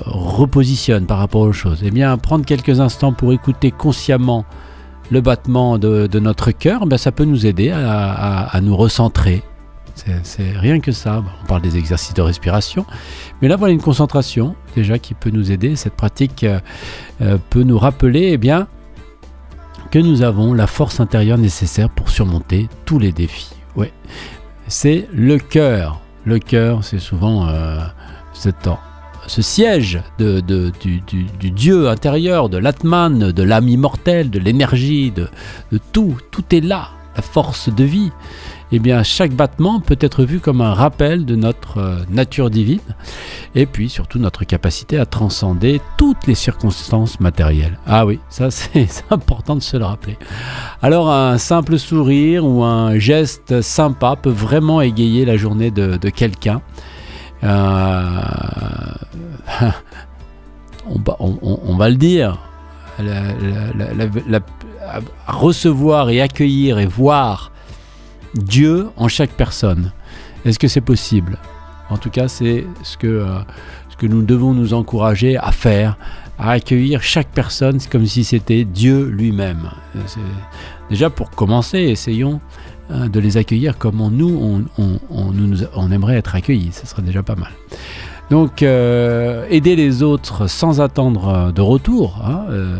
repositionne 0.06 1.06
par 1.06 1.18
rapport 1.18 1.42
aux 1.42 1.52
choses. 1.52 1.80
Eh 1.84 1.90
bien, 1.90 2.16
prendre 2.18 2.44
quelques 2.44 2.80
instants 2.80 3.12
pour 3.12 3.32
écouter 3.32 3.70
consciemment 3.70 4.44
le 5.10 5.20
battement 5.20 5.78
de, 5.78 6.18
notre 6.18 6.52
cœur, 6.52 6.86
ben, 6.86 6.96
ça 6.96 7.12
peut 7.12 7.24
nous 7.24 7.46
aider 7.46 7.70
à 7.70 8.58
nous 8.62 8.76
recentrer, 8.76 9.42
c'est 10.22 10.50
rien 10.56 10.80
que 10.80 10.92
ça. 10.92 11.22
On 11.42 11.46
parle 11.46 11.62
des 11.62 11.76
exercices 11.76 12.14
de 12.14 12.22
respiration. 12.22 12.86
Mais 13.40 13.48
là, 13.48 13.56
voilà 13.56 13.72
une 13.72 13.80
concentration 13.80 14.54
déjà 14.74 14.98
qui 14.98 15.14
peut 15.14 15.30
nous 15.30 15.50
aider. 15.50 15.76
Cette 15.76 15.94
pratique 15.94 16.44
euh, 16.44 16.60
euh, 17.20 17.38
peut 17.50 17.62
nous 17.62 17.78
rappeler 17.78 18.30
eh 18.32 18.38
bien, 18.38 18.68
que 19.90 19.98
nous 19.98 20.22
avons 20.22 20.54
la 20.54 20.66
force 20.66 21.00
intérieure 21.00 21.38
nécessaire 21.38 21.90
pour 21.90 22.10
surmonter 22.10 22.68
tous 22.84 22.98
les 22.98 23.12
défis. 23.12 23.54
Ouais. 23.76 23.92
C'est 24.68 25.08
le 25.12 25.38
cœur. 25.38 26.00
Le 26.24 26.38
cœur, 26.38 26.84
c'est 26.84 27.00
souvent 27.00 27.48
euh, 27.48 27.80
ce 28.32 29.42
siège 29.42 30.00
du, 30.18 31.50
Dieu 31.50 31.88
intérieur, 31.88 32.48
de 32.48 32.58
l'Atman, 32.58 33.32
de 33.32 33.42
l'âme 33.42 33.68
immortelle, 33.68 34.30
de 34.30 34.38
l'énergie, 34.38 35.10
de 35.10 35.28
tout. 35.92 36.16
Tout 36.30 36.54
est 36.54 36.60
là, 36.60 36.90
la 37.16 37.22
force 37.22 37.68
de 37.68 37.84
vie 37.84 38.12
eh 38.72 38.78
bien 38.78 39.02
chaque 39.02 39.32
battement 39.32 39.80
peut 39.80 39.98
être 40.00 40.24
vu 40.24 40.40
comme 40.40 40.62
un 40.62 40.72
rappel 40.72 41.26
de 41.26 41.36
notre 41.36 41.78
euh, 41.78 41.98
nature 42.10 42.48
divine 42.48 42.80
et 43.54 43.66
puis 43.66 43.90
surtout 43.90 44.18
notre 44.18 44.44
capacité 44.44 44.98
à 44.98 45.04
transcender 45.04 45.82
toutes 45.98 46.26
les 46.26 46.34
circonstances 46.34 47.20
matérielles. 47.20 47.78
Ah 47.86 48.06
oui, 48.06 48.18
ça 48.30 48.50
c'est 48.50 48.88
important 49.10 49.54
de 49.56 49.60
se 49.60 49.76
le 49.76 49.84
rappeler. 49.84 50.16
Alors 50.80 51.10
un 51.10 51.36
simple 51.36 51.78
sourire 51.78 52.46
ou 52.46 52.64
un 52.64 52.98
geste 52.98 53.60
sympa 53.60 54.16
peut 54.16 54.30
vraiment 54.30 54.80
égayer 54.80 55.26
la 55.26 55.36
journée 55.36 55.70
de, 55.70 55.96
quelqu'un. 56.08 56.62
Euh, 57.44 58.20
on, 60.88 61.76
va 61.76 61.90
le 61.90 61.96
dire, 61.96 62.38
recevoir 65.26 66.10
et 66.10 66.20
accueillir 66.20 66.78
et 66.78 66.86
voir 66.86 67.51
Dieu 68.34 68.88
en 68.96 69.08
chaque 69.08 69.32
personne. 69.32 69.92
Est-ce 70.44 70.58
que 70.58 70.68
c'est 70.68 70.80
possible? 70.80 71.38
En 71.90 71.98
tout 71.98 72.10
cas, 72.10 72.28
c'est 72.28 72.64
ce 72.82 72.96
que, 72.96 73.06
euh, 73.06 73.38
ce 73.90 73.96
que 73.96 74.06
nous 74.06 74.22
devons 74.22 74.54
nous 74.54 74.74
encourager 74.74 75.36
à 75.36 75.52
faire, 75.52 75.96
à 76.38 76.52
accueillir 76.52 77.02
chaque 77.02 77.28
personne 77.28 77.78
comme 77.90 78.06
si 78.06 78.24
c'était 78.24 78.64
Dieu 78.64 79.04
lui-même. 79.06 79.70
Déjà 80.90 81.10
pour 81.10 81.30
commencer, 81.30 81.78
essayons 81.78 82.40
euh, 82.90 83.08
de 83.08 83.20
les 83.20 83.36
accueillir 83.36 83.78
comme 83.78 83.98
nous, 84.10 84.64
on, 84.78 84.98
on 85.08 85.90
aimerait 85.92 86.16
être 86.16 86.34
accueillis. 86.34 86.72
Ce 86.72 86.86
serait 86.86 87.02
déjà 87.02 87.22
pas 87.22 87.36
mal. 87.36 87.52
Donc, 88.32 88.62
euh, 88.62 89.44
aider 89.50 89.76
les 89.76 90.02
autres 90.02 90.46
sans 90.46 90.80
attendre 90.80 91.28
euh, 91.28 91.52
de 91.52 91.60
retour, 91.60 92.18
hein, 92.24 92.46
euh, 92.48 92.78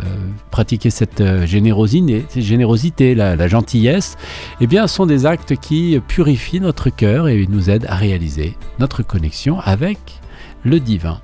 pratiquer 0.50 0.88
cette 0.88 1.22
générosité, 1.44 3.14
la, 3.14 3.48
gentillesse, 3.48 4.16
eh 4.62 4.66
bien, 4.66 4.86
sont 4.86 5.04
des 5.04 5.26
actes 5.26 5.56
qui 5.56 6.00
purifient 6.08 6.60
notre 6.60 6.88
cœur 6.88 7.28
et 7.28 7.46
nous 7.50 7.68
aident 7.68 7.84
à 7.90 7.96
réaliser 7.96 8.56
notre 8.78 9.02
connexion 9.02 9.60
avec 9.60 9.98
le 10.64 10.80
divin. 10.80 11.20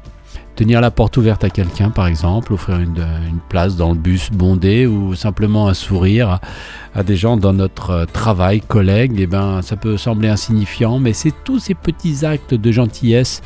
Tenir 0.57 0.83
la 0.83 0.91
porte 0.91 1.17
ouverte 1.17 1.45
à 1.45 1.49
quelqu'un, 1.49 1.89
par 1.89 2.07
exemple, 2.07 2.53
offrir 2.53 2.81
une, 2.81 3.07
place 3.49 3.77
dans 3.77 3.93
le 3.93 3.99
bus 3.99 4.31
bondé 4.31 4.87
ou 4.87 5.15
simplement 5.15 5.69
un 5.69 5.75
sourire 5.75 6.41
à, 6.95 7.03
des 7.03 7.17
gens 7.17 7.39
dans 7.39 7.55
notre 7.55 8.05
travail, 8.13 8.61
collègues, 8.61 9.15
eh 9.17 9.27
ben, 9.27 9.63
ça 9.63 9.77
peut 9.77 9.97
sembler 9.97 10.29
insignifiant, 10.29 10.99
mais 10.99 11.15
c'est 11.15 11.33
tous 11.45 11.61
ces 11.61 11.75
petits 11.75 12.27
actes 12.27 12.53
de 12.53 12.73
gentillesse 12.73 13.41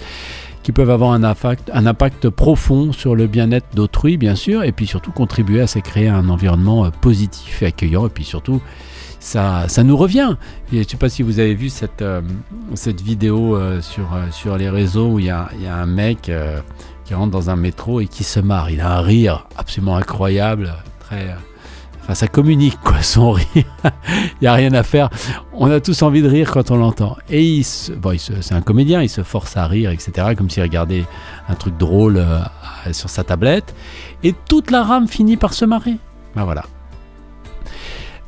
qui 0.62 0.73
peuvent 0.73 0.90
avoir 0.90 1.12
un 1.12 1.25
impact, 1.25 2.28
profond 2.31 2.92
sur 2.92 3.14
le 3.14 3.26
bien-être 3.26 3.75
d'autrui, 3.75 4.16
bien 4.16 4.35
sûr, 4.35 4.62
et 4.62 4.73
puis 4.73 4.87
surtout 4.87 5.12
contribuer 5.12 5.62
à 5.62 5.66
créer 5.66 6.09
un 6.09 6.28
environnement 6.28 6.85
euh, 6.85 6.90
positif 6.90 7.62
et 7.62 7.66
accueillant, 7.66 8.07
et 8.07 8.11
puis 8.11 8.25
surtout, 8.25 8.61
ça, 9.19 9.69
ça 9.69 9.83
nous 9.83 9.97
revient. 9.97 10.37
je 10.73 10.78
ne 10.78 10.85
sais 10.85 10.97
pas 10.97 11.09
si 11.09 11.23
vous 11.23 11.38
avez 11.38 11.54
vu 11.54 11.69
cette, 11.69 12.02
euh, 12.02 12.23
vidéo 13.02 13.57
euh, 13.57 13.81
sur, 13.81 14.09
sur 14.31 14.57
les 14.57 14.69
réseaux 14.69 15.12
où 15.12 15.19
il 15.19 15.26
y 15.26 15.31
a, 15.31 15.49
y 15.61 15.66
a, 15.66 15.76
un 15.76 15.87
mec 15.87 16.31
qui 17.04 17.14
rentre 17.14 17.31
dans 17.31 17.50
un 17.50 17.57
métro 17.57 18.00
et 18.00 18.07
qui 18.07 18.25
se 18.25 18.40
marre. 18.40 18.71
Il 18.71 18.81
a 18.81 18.99
un 18.99 19.00
rire 19.00 19.47
absolument 19.57 19.97
incroyable, 19.97 20.73
très 21.00 21.37
enfin 22.03 22.15
ça 22.15 22.29
communique 22.29 22.79
quoi, 22.83 23.03
son 23.03 23.33
rire. 23.33 23.47
Il 23.55 24.43
n'y 24.43 24.49
a 24.49 24.55
rien 24.55 24.73
à 24.75 24.83
faire. 24.83 25.09
On 25.53 25.71
a 25.71 25.81
tous 25.81 26.03
envie 26.03 26.23
de 26.23 26.29
rire 26.29 26.51
quand 26.51 26.71
on 26.71 26.77
l'entend. 26.77 27.17
Et 27.31 27.45
il 27.45 27.67
bon, 27.97 28.17
c'est 28.19 28.55
un 28.55 28.61
comédien, 28.61 29.03
il 29.03 29.09
se 29.09 29.23
force 29.23 29.57
à 29.57 29.67
rire, 29.67 29.91
etc. 29.91 30.35
Comme 30.37 30.51
s'il 30.51 30.63
regardait 30.63 31.05
un 31.49 31.55
truc 31.55 31.77
drôle 31.77 32.19
euh, 32.19 32.41
sur 32.93 33.09
sa 33.09 33.25
tablette. 33.25 33.75
Et 34.23 34.35
toute 34.49 34.71
la 34.71 34.83
rame 34.83 35.09
finit 35.09 35.37
par 35.37 35.55
se 35.55 35.65
marrer. 35.65 35.97
Ben 36.35 36.45
voilà. 36.45 36.65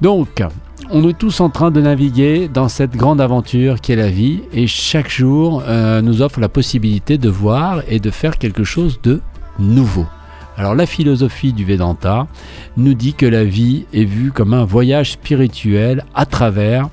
Donc, 0.00 0.42
on 0.90 1.08
est 1.08 1.16
tous 1.16 1.40
en 1.40 1.48
train 1.48 1.70
de 1.70 1.80
naviguer 1.80 2.48
dans 2.48 2.68
cette 2.68 2.96
grande 2.96 3.20
aventure 3.20 3.80
qui 3.80 3.92
est 3.92 3.96
la 3.96 4.10
vie 4.10 4.42
et 4.52 4.66
chaque 4.66 5.08
jour 5.08 5.62
euh, 5.66 6.02
nous 6.02 6.20
offre 6.20 6.40
la 6.40 6.48
possibilité 6.48 7.16
de 7.16 7.28
voir 7.28 7.82
et 7.88 8.00
de 8.00 8.10
faire 8.10 8.38
quelque 8.38 8.64
chose 8.64 9.00
de 9.02 9.20
nouveau. 9.58 10.06
Alors 10.56 10.74
la 10.74 10.86
philosophie 10.86 11.52
du 11.52 11.64
Vedanta 11.64 12.26
nous 12.76 12.94
dit 12.94 13.14
que 13.14 13.26
la 13.26 13.44
vie 13.44 13.86
est 13.92 14.04
vue 14.04 14.30
comme 14.30 14.54
un 14.54 14.64
voyage 14.64 15.12
spirituel 15.12 16.04
à 16.14 16.26
travers 16.26 16.88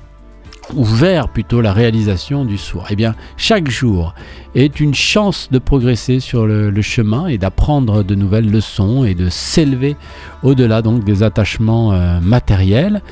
ou 0.74 0.84
vers 0.84 1.28
plutôt 1.28 1.60
la 1.60 1.72
réalisation 1.72 2.44
du 2.44 2.58
soi. 2.58 2.84
Eh 2.90 2.96
bien, 2.96 3.14
chaque 3.36 3.68
jour 3.68 4.14
est 4.54 4.80
une 4.80 4.94
chance 4.94 5.48
de 5.50 5.58
progresser 5.58 6.20
sur 6.20 6.46
le, 6.46 6.82
chemin 6.82 7.26
et 7.26 7.38
d'apprendre 7.38 8.02
de 8.02 8.14
nouvelles 8.14 8.50
leçons 8.50 9.04
et 9.04 9.14
de 9.14 9.28
s'élever 9.28 9.96
au-delà 10.42 10.82
donc 10.82 11.04
des 11.04 11.22
attachements 11.22 11.92
euh, 11.92 12.20
matériels. 12.20 13.02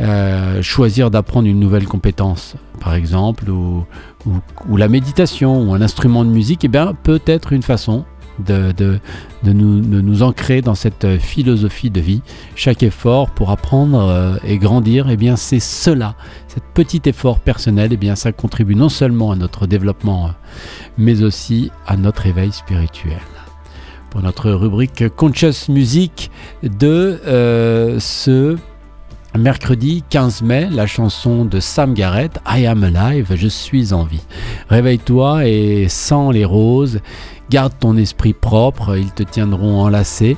Euh, 0.00 0.62
choisir 0.62 1.10
d'apprendre 1.10 1.48
une 1.48 1.58
nouvelle 1.58 1.86
compétence, 1.86 2.54
par 2.80 2.94
exemple, 2.94 3.50
ou, 3.50 3.84
la 4.76 4.88
méditation, 4.88 5.60
ou 5.62 5.74
un 5.74 5.80
instrument 5.80 6.24
de 6.24 6.30
musique, 6.30 6.64
eh 6.64 6.68
bien, 6.68 6.94
peut 7.02 7.22
être 7.26 7.52
une 7.52 7.62
façon 7.62 8.04
de, 8.44 8.72
de, 8.72 9.00
nous, 9.52 9.80
nous, 9.80 10.22
ancrer 10.22 10.62
dans 10.62 10.74
cette 10.74 11.18
philosophie 11.18 11.90
de 11.90 12.00
vie. 12.00 12.22
Chaque 12.54 12.82
effort 12.82 13.30
pour 13.30 13.50
apprendre 13.50 14.00
euh, 14.00 14.36
et 14.44 14.58
grandir, 14.58 15.08
eh 15.10 15.16
bien, 15.16 15.36
c'est 15.36 15.60
cela, 15.60 16.14
cet 16.46 16.62
petit 16.74 17.02
effort 17.06 17.38
personnel, 17.38 17.90
eh 17.92 17.96
bien, 17.96 18.16
ça 18.16 18.32
contribue 18.32 18.74
non 18.74 18.88
seulement 18.88 19.32
à 19.32 19.36
notre 19.36 19.66
développement, 19.66 20.26
euh, 20.26 20.30
mais 20.96 21.22
aussi 21.22 21.70
à 21.86 21.96
notre 21.96 22.26
éveil 22.26 22.52
spirituel 22.52 23.20
pour 24.10 24.22
notre 24.22 24.50
rubrique 24.50 25.04
Conscious 25.16 25.68
Music 25.68 26.30
de 26.62 27.20
ce 28.00 28.56
Mercredi 29.36 30.02
15 30.10 30.42
mai, 30.42 30.68
la 30.70 30.86
chanson 30.86 31.44
de 31.44 31.60
Sam 31.60 31.94
Garrett, 31.94 32.40
I 32.46 32.66
Am 32.66 32.82
Alive, 32.82 33.34
Je 33.36 33.46
suis 33.46 33.92
en 33.92 34.02
vie. 34.02 34.24
Réveille-toi 34.68 35.46
et 35.46 35.86
sens 35.88 36.32
les 36.32 36.44
roses, 36.44 37.00
garde 37.50 37.72
ton 37.78 37.96
esprit 37.96 38.32
propre, 38.32 38.96
ils 38.96 39.12
te 39.12 39.22
tiendront 39.22 39.80
enlacé. 39.80 40.36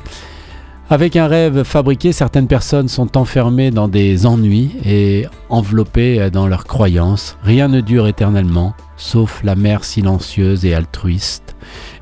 Avec 0.93 1.14
un 1.14 1.29
rêve 1.29 1.62
fabriqué, 1.62 2.11
certaines 2.11 2.49
personnes 2.49 2.88
sont 2.88 3.17
enfermées 3.17 3.71
dans 3.71 3.87
des 3.87 4.26
ennuis 4.26 4.73
et 4.85 5.26
enveloppées 5.49 6.31
dans 6.33 6.49
leurs 6.49 6.64
croyances. 6.64 7.37
Rien 7.45 7.69
ne 7.69 7.81
dure 7.81 8.09
éternellement, 8.09 8.75
sauf 8.97 9.40
la 9.45 9.55
mer 9.55 9.85
silencieuse 9.85 10.64
et 10.64 10.75
altruiste. 10.75 11.55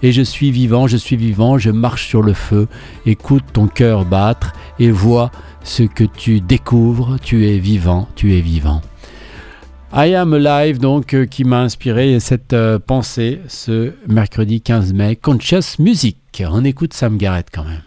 Et 0.02 0.10
je 0.10 0.22
suis 0.22 0.50
vivant, 0.50 0.86
je 0.86 0.96
suis 0.96 1.16
vivant, 1.16 1.58
je 1.58 1.70
marche 1.70 2.08
sur 2.08 2.22
le 2.22 2.32
feu, 2.32 2.66
écoute 3.04 3.44
ton 3.52 3.66
cœur 3.66 4.06
battre 4.06 4.54
et 4.78 4.90
vois 4.90 5.30
ce 5.64 5.82
que 5.82 6.04
tu 6.04 6.40
découvres, 6.40 7.16
tu 7.20 7.46
es 7.46 7.58
vivant, 7.58 8.08
tu 8.14 8.38
es 8.38 8.40
vivant. 8.40 8.80
I 9.90 10.14
Am 10.14 10.34
Alive, 10.34 10.78
donc, 10.78 11.14
euh, 11.14 11.24
qui 11.24 11.44
m'a 11.44 11.60
inspiré 11.60 12.20
cette 12.20 12.52
euh, 12.52 12.78
pensée 12.78 13.40
ce 13.48 13.92
mercredi 14.06 14.60
15 14.60 14.92
mai. 14.92 15.16
Conscious 15.16 15.78
Music. 15.78 16.42
On 16.46 16.62
écoute 16.62 16.92
Sam 16.92 17.16
Garrett 17.16 17.46
quand 17.50 17.64
même. 17.64 17.80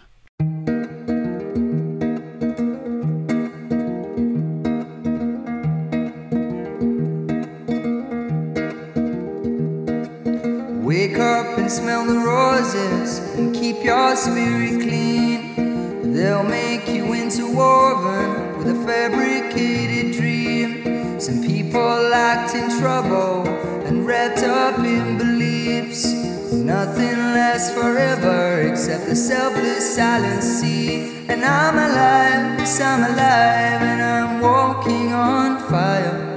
Wake 10.82 11.18
up 11.18 11.56
and 11.56 11.70
smell 11.70 12.04
the 12.04 12.18
roses 12.18 13.20
and 13.38 13.54
keep 13.54 13.76
your 13.84 14.16
spirit 14.16 14.80
clean. 14.82 16.12
They'll 16.12 16.42
make 16.42 16.88
you 16.88 17.12
into 17.14 17.46
woven 17.54 18.58
with 18.58 18.68
a 18.68 18.86
fabricated 18.86 20.16
dream. 20.18 21.20
Some 21.20 21.40
people 21.40 21.61
act 21.76 22.54
in 22.54 22.68
trouble 22.80 23.46
and 23.86 24.06
wrapped 24.06 24.42
up 24.42 24.78
in 24.78 25.18
beliefs. 25.18 26.04
Nothing 26.52 27.16
lasts 27.36 27.72
forever 27.74 28.62
except 28.62 29.06
the 29.06 29.16
selfless 29.16 29.96
silent 29.96 30.42
sea. 30.42 31.26
And 31.28 31.44
I'm 31.44 31.76
alive, 31.76 32.58
yes, 32.58 32.80
I'm 32.80 33.02
alive, 33.04 33.82
and 33.90 34.02
I'm 34.02 34.40
walking 34.40 35.12
on 35.12 35.58
fire. 35.70 36.34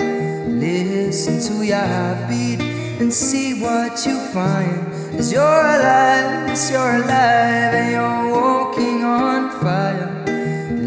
Listen 0.47 1.39
to 1.47 1.65
your 1.65 1.85
heartbeat 1.95 2.61
and 2.99 3.11
see 3.11 3.61
what 3.61 4.05
you 4.05 4.17
find. 4.35 4.87
As 5.19 5.31
you're 5.31 5.65
alive, 5.77 6.49
as 6.49 6.71
you're 6.71 6.95
alive, 7.01 7.73
and 7.79 7.91
you're 7.91 8.23
walking 8.35 9.03
on 9.03 9.49
fire. 9.61 10.09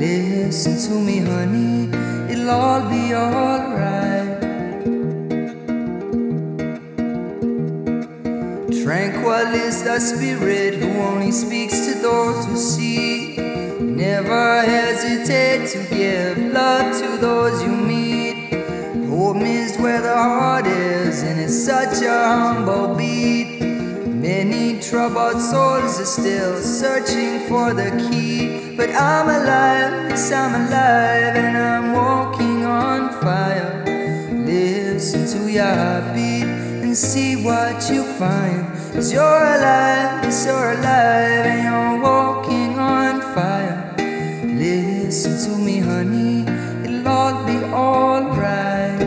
Listen 0.04 0.76
to 0.86 0.94
me, 1.00 1.18
honey, 1.18 1.90
it'll 2.32 2.50
all 2.50 2.82
be 2.88 3.14
alright. 3.14 4.17
Tranquil 8.88 9.52
is 9.52 9.84
the 9.84 10.00
spirit 10.00 10.76
who 10.76 10.88
only 11.02 11.30
speaks 11.30 11.84
to 11.84 12.00
those 12.00 12.46
who 12.46 12.56
see. 12.56 13.36
Never 13.36 14.62
hesitate 14.62 15.68
to 15.72 15.94
give 15.94 16.38
love 16.54 16.98
to 16.98 17.18
those 17.18 17.62
you 17.62 17.68
meet. 17.68 18.50
Home 19.10 19.42
is 19.42 19.76
where 19.76 20.00
the 20.00 20.16
heart 20.16 20.66
is, 20.66 21.22
and 21.22 21.38
it's 21.38 21.66
such 21.66 22.00
a 22.00 22.28
humble 22.28 22.94
beat. 22.94 23.60
Many 23.60 24.80
troubled 24.80 25.38
souls 25.38 26.00
are 26.00 26.06
still 26.06 26.56
searching 26.62 27.46
for 27.46 27.74
the 27.74 27.90
key. 28.08 28.74
But 28.74 28.88
I'm 28.88 29.28
alive, 29.28 30.08
yes, 30.08 30.32
I'm 30.32 30.54
alive, 30.54 31.36
and 31.36 31.58
I'm 31.58 31.92
walking 31.92 32.64
on 32.64 33.10
fire. 33.20 33.84
Listen 34.46 35.26
to 35.38 35.52
your 35.52 35.66
heartbeat 35.66 36.44
and 36.44 36.96
see 36.96 37.44
what 37.44 37.90
you 37.90 38.02
find. 38.14 38.67
Cause 38.98 39.12
you're 39.12 39.22
alive, 39.22 40.24
yes, 40.24 40.44
you're 40.44 40.72
alive, 40.72 41.46
and 41.46 41.62
you're 41.62 42.02
walking 42.02 42.76
on 42.80 43.20
fire. 43.32 43.94
Listen 44.42 45.38
to 45.44 45.56
me, 45.56 45.78
honey, 45.78 46.42
it'll 46.82 47.06
all 47.06 47.46
be 47.46 47.58
alright. 47.72 49.00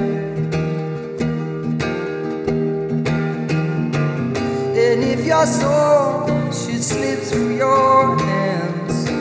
And 4.79 5.03
if 5.03 5.25
your 5.25 5.45
soul 5.45 6.25
should 6.53 6.81
slip 6.81 7.19
through 7.19 7.57
your 7.57 8.17
hands, 8.17 9.11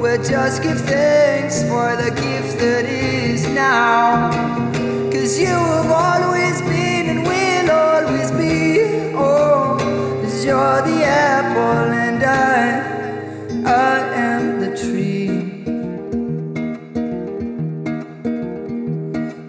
well, 0.00 0.20
just 0.20 0.64
give 0.64 0.80
thanks 0.80 1.62
for 1.62 1.94
the 1.94 2.10
gift 2.10 2.58
that 2.58 2.86
is 2.86 3.46
now. 3.46 4.32
Cause 5.12 5.38
you 5.38 5.46
have 5.46 5.92
always 5.92 6.41
cause 10.42 10.48
you're 10.48 10.82
the 10.96 11.04
apple 11.04 11.92
and 11.92 12.22
I, 12.24 12.82
I 13.64 13.98
am 14.14 14.60
the 14.60 14.76
tree. 14.76 15.62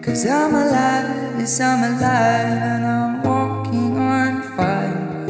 Cause 0.03 0.25
I'm 0.27 0.53
alive, 0.53 1.39
yes, 1.39 1.59
I'm 1.59 1.83
alive, 1.83 2.61
and 2.73 2.85
I'm 2.85 3.23
walking 3.23 3.97
on 3.97 4.41
fire. 4.55 5.25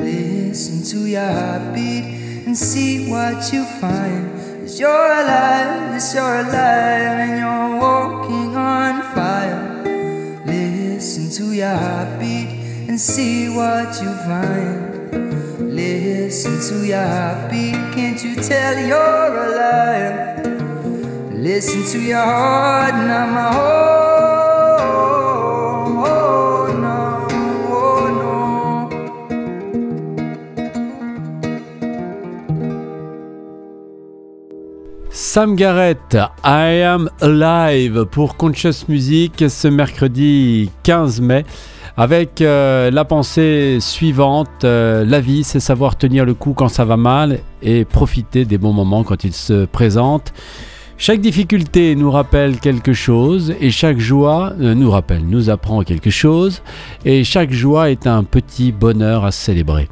Listen 0.00 0.82
to 0.84 1.06
your 1.06 1.20
heartbeat 1.20 2.46
and 2.46 2.56
see 2.56 3.10
what 3.10 3.52
you 3.52 3.64
find. 3.80 4.32
Cause 4.60 4.80
you're 4.80 4.88
alive, 4.88 5.92
yes, 5.92 6.14
you're 6.14 6.40
alive, 6.40 7.18
and 7.24 7.38
you're 7.40 7.80
walking 7.80 8.56
on 8.56 9.02
fire. 9.14 10.44
Listen 10.46 11.28
to 11.30 11.52
your 11.52 11.76
heartbeat 11.76 12.48
and 12.88 12.98
see 12.98 13.50
what 13.50 14.00
you 14.00 14.10
find. 14.24 14.93
Listen 15.60 16.60
to 16.68 16.86
your 16.86 17.06
heartbeat, 17.06 17.74
can't 17.94 18.22
you 18.22 18.36
tell 18.36 18.78
you're 18.86 19.36
alive? 19.46 20.46
Listen 21.32 21.84
to 21.92 22.00
your 22.00 22.18
heart, 22.18 22.94
not 22.94 23.28
my 23.28 23.52
heart. 23.52 23.94
Sam 35.34 35.56
Garrett, 35.56 36.16
I 36.44 36.82
Am 36.82 37.10
Alive 37.20 38.04
pour 38.04 38.36
Conscious 38.36 38.86
Music 38.88 39.44
ce 39.48 39.66
mercredi 39.66 40.70
15 40.84 41.20
mai 41.20 41.44
avec 41.96 42.40
euh, 42.40 42.90
la 42.90 43.04
pensée 43.04 43.78
suivante, 43.80 44.64
euh, 44.64 45.04
la 45.04 45.20
vie 45.20 45.44
c'est 45.44 45.60
savoir 45.60 45.96
tenir 45.96 46.24
le 46.24 46.34
coup 46.34 46.52
quand 46.52 46.68
ça 46.68 46.84
va 46.84 46.96
mal 46.96 47.38
et 47.62 47.84
profiter 47.84 48.44
des 48.44 48.58
bons 48.58 48.72
moments 48.72 49.04
quand 49.04 49.24
ils 49.24 49.34
se 49.34 49.64
présentent. 49.64 50.32
Chaque 50.96 51.20
difficulté 51.20 51.96
nous 51.96 52.10
rappelle 52.10 52.60
quelque 52.60 52.92
chose 52.92 53.52
et 53.60 53.70
chaque 53.70 53.98
joie 53.98 54.52
euh, 54.60 54.74
nous 54.74 54.90
rappelle, 54.90 55.24
nous 55.26 55.50
apprend 55.50 55.82
quelque 55.82 56.10
chose 56.10 56.62
et 57.04 57.24
chaque 57.24 57.52
joie 57.52 57.90
est 57.90 58.06
un 58.06 58.22
petit 58.22 58.70
bonheur 58.70 59.24
à 59.24 59.32
célébrer. 59.32 59.88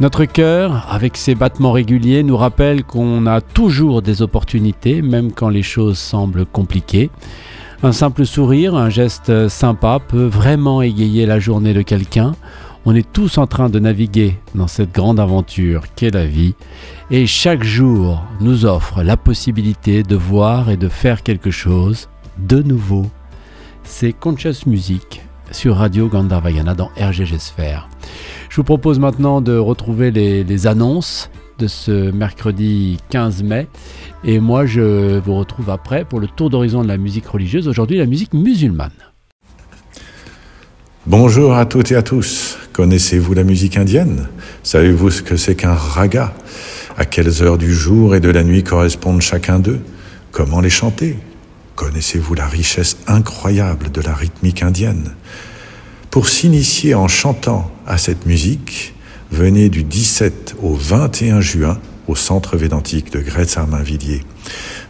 Notre 0.00 0.24
cœur, 0.24 0.86
avec 0.90 1.18
ses 1.18 1.34
battements 1.34 1.72
réguliers, 1.72 2.22
nous 2.22 2.36
rappelle 2.36 2.82
qu'on 2.84 3.26
a 3.26 3.42
toujours 3.42 4.00
des 4.00 4.22
opportunités, 4.22 5.02
même 5.02 5.32
quand 5.32 5.50
les 5.50 5.62
choses 5.62 5.98
semblent 5.98 6.46
compliquées. 6.46 7.10
Un 7.80 7.92
simple 7.92 8.26
sourire, 8.26 8.74
un 8.74 8.90
geste 8.90 9.48
sympa 9.48 10.00
peut 10.00 10.24
vraiment 10.24 10.82
égayer 10.82 11.26
la 11.26 11.38
journée 11.38 11.74
de 11.74 11.82
quelqu'un. 11.82 12.34
On 12.84 12.92
est 12.92 13.06
tous 13.12 13.38
en 13.38 13.46
train 13.46 13.68
de 13.68 13.78
naviguer 13.78 14.36
dans 14.56 14.66
cette 14.66 14.92
grande 14.92 15.20
aventure 15.20 15.84
qu'est 15.94 16.10
la 16.10 16.26
vie 16.26 16.56
et 17.12 17.28
chaque 17.28 17.62
jour 17.62 18.24
nous 18.40 18.64
offre 18.64 19.04
la 19.04 19.16
possibilité 19.16 20.02
de 20.02 20.16
voir 20.16 20.70
et 20.70 20.76
de 20.76 20.88
faire 20.88 21.22
quelque 21.22 21.52
chose 21.52 22.08
de 22.36 22.62
nouveau. 22.62 23.06
C'est 23.84 24.12
Conscious 24.12 24.66
Music 24.66 25.22
sur 25.52 25.76
Radio 25.76 26.08
Gandharvagana 26.08 26.74
dans 26.74 26.90
RGG 27.00 27.38
Sphere. 27.38 27.88
Je 28.50 28.56
vous 28.56 28.64
propose 28.64 28.98
maintenant 28.98 29.40
de 29.40 29.56
retrouver 29.56 30.10
les 30.10 30.66
annonces 30.66 31.30
de 31.58 31.66
ce 31.66 32.10
mercredi 32.10 32.98
15 33.10 33.42
mai. 33.42 33.66
Et 34.24 34.40
moi, 34.40 34.66
je 34.66 35.18
vous 35.20 35.36
retrouve 35.36 35.70
après 35.70 36.04
pour 36.04 36.18
le 36.18 36.26
tour 36.26 36.50
d'horizon 36.50 36.82
de 36.82 36.88
la 36.88 36.96
musique 36.96 37.26
religieuse. 37.26 37.68
Aujourd'hui, 37.68 37.98
la 37.98 38.06
musique 38.06 38.34
musulmane. 38.34 38.90
Bonjour 41.06 41.54
à 41.54 41.64
toutes 41.66 41.92
et 41.92 41.96
à 41.96 42.02
tous. 42.02 42.58
Connaissez-vous 42.72 43.32
la 43.32 43.44
musique 43.44 43.76
indienne? 43.76 44.28
Savez-vous 44.62 45.10
ce 45.10 45.22
que 45.22 45.36
c'est 45.36 45.54
qu'un 45.54 45.74
raga? 45.74 46.34
À 46.96 47.04
quelles 47.04 47.42
heures 47.42 47.58
du 47.58 47.72
jour 47.72 48.16
et 48.16 48.20
de 48.20 48.28
la 48.28 48.42
nuit 48.42 48.64
correspondent 48.64 49.20
chacun 49.20 49.60
d'eux? 49.60 49.80
Comment 50.32 50.60
les 50.60 50.70
chanter? 50.70 51.16
Connaissez-vous 51.76 52.34
la 52.34 52.46
richesse 52.46 52.98
incroyable 53.06 53.92
de 53.92 54.00
la 54.00 54.14
rythmique 54.14 54.64
indienne? 54.64 55.14
Pour 56.10 56.28
s'initier 56.28 56.94
en 56.94 57.06
chantant 57.06 57.70
à 57.86 57.98
cette 57.98 58.26
musique, 58.26 58.94
venez 59.30 59.68
du 59.68 59.84
17 59.84 60.56
au 60.60 60.74
21 60.74 61.40
juin 61.40 61.78
au 62.08 62.16
centre 62.16 62.56
védantique 62.56 63.12
de 63.12 63.20
Gretz-Armainvilliers. 63.20 64.24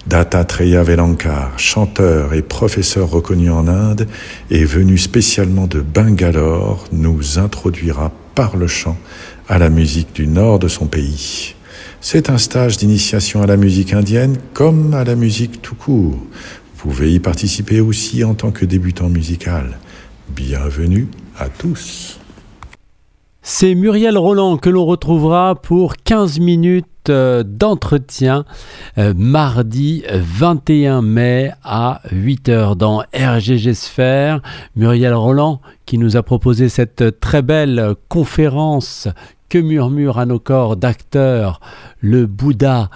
Dattatreya 0.06 0.82
Velankar, 0.82 1.58
chanteur 1.58 2.32
et 2.32 2.42
professeur 2.42 3.10
reconnu 3.10 3.50
en 3.50 3.68
Inde, 3.68 4.06
est 4.50 4.64
venu 4.64 4.96
spécialement 4.96 5.66
de 5.66 5.80
Bangalore, 5.80 6.86
nous 6.92 7.38
introduira 7.38 8.12
par 8.34 8.56
le 8.56 8.68
chant 8.68 8.96
à 9.48 9.58
la 9.58 9.68
musique 9.68 10.14
du 10.14 10.26
nord 10.26 10.58
de 10.58 10.68
son 10.68 10.86
pays. 10.86 11.54
C'est 12.00 12.30
un 12.30 12.38
stage 12.38 12.76
d'initiation 12.76 13.42
à 13.42 13.46
la 13.46 13.56
musique 13.56 13.92
indienne 13.92 14.38
comme 14.54 14.94
à 14.94 15.02
la 15.02 15.16
musique 15.16 15.60
tout 15.60 15.74
court. 15.74 16.14
Vous 16.14 16.90
pouvez 16.90 17.12
y 17.12 17.18
participer 17.18 17.80
aussi 17.80 18.22
en 18.22 18.34
tant 18.34 18.52
que 18.52 18.64
débutant 18.64 19.08
musical. 19.08 19.78
Bienvenue 20.28 21.08
à 21.36 21.48
tous. 21.48 22.17
C'est 23.50 23.74
Muriel 23.74 24.18
Roland 24.18 24.58
que 24.58 24.68
l'on 24.68 24.84
retrouvera 24.84 25.54
pour 25.54 25.96
15 25.96 26.38
minutes 26.38 27.08
euh, 27.08 27.42
d'entretien 27.42 28.44
euh, 28.98 29.14
mardi 29.16 30.04
21 30.12 31.00
mai 31.00 31.52
à 31.64 32.02
8h 32.12 32.76
dans 32.76 33.02
RGG 33.14 33.72
Sphère. 33.72 34.42
Muriel 34.76 35.14
Roland 35.14 35.62
qui 35.86 35.96
nous 35.96 36.18
a 36.18 36.22
proposé 36.22 36.68
cette 36.68 37.20
très 37.20 37.40
belle 37.40 37.94
conférence 38.10 39.08
Que 39.48 39.56
murmure 39.56 40.18
à 40.18 40.26
nos 40.26 40.38
corps 40.38 40.76
d'acteurs 40.76 41.60
le 42.00 42.26
Bouddha 42.26 42.90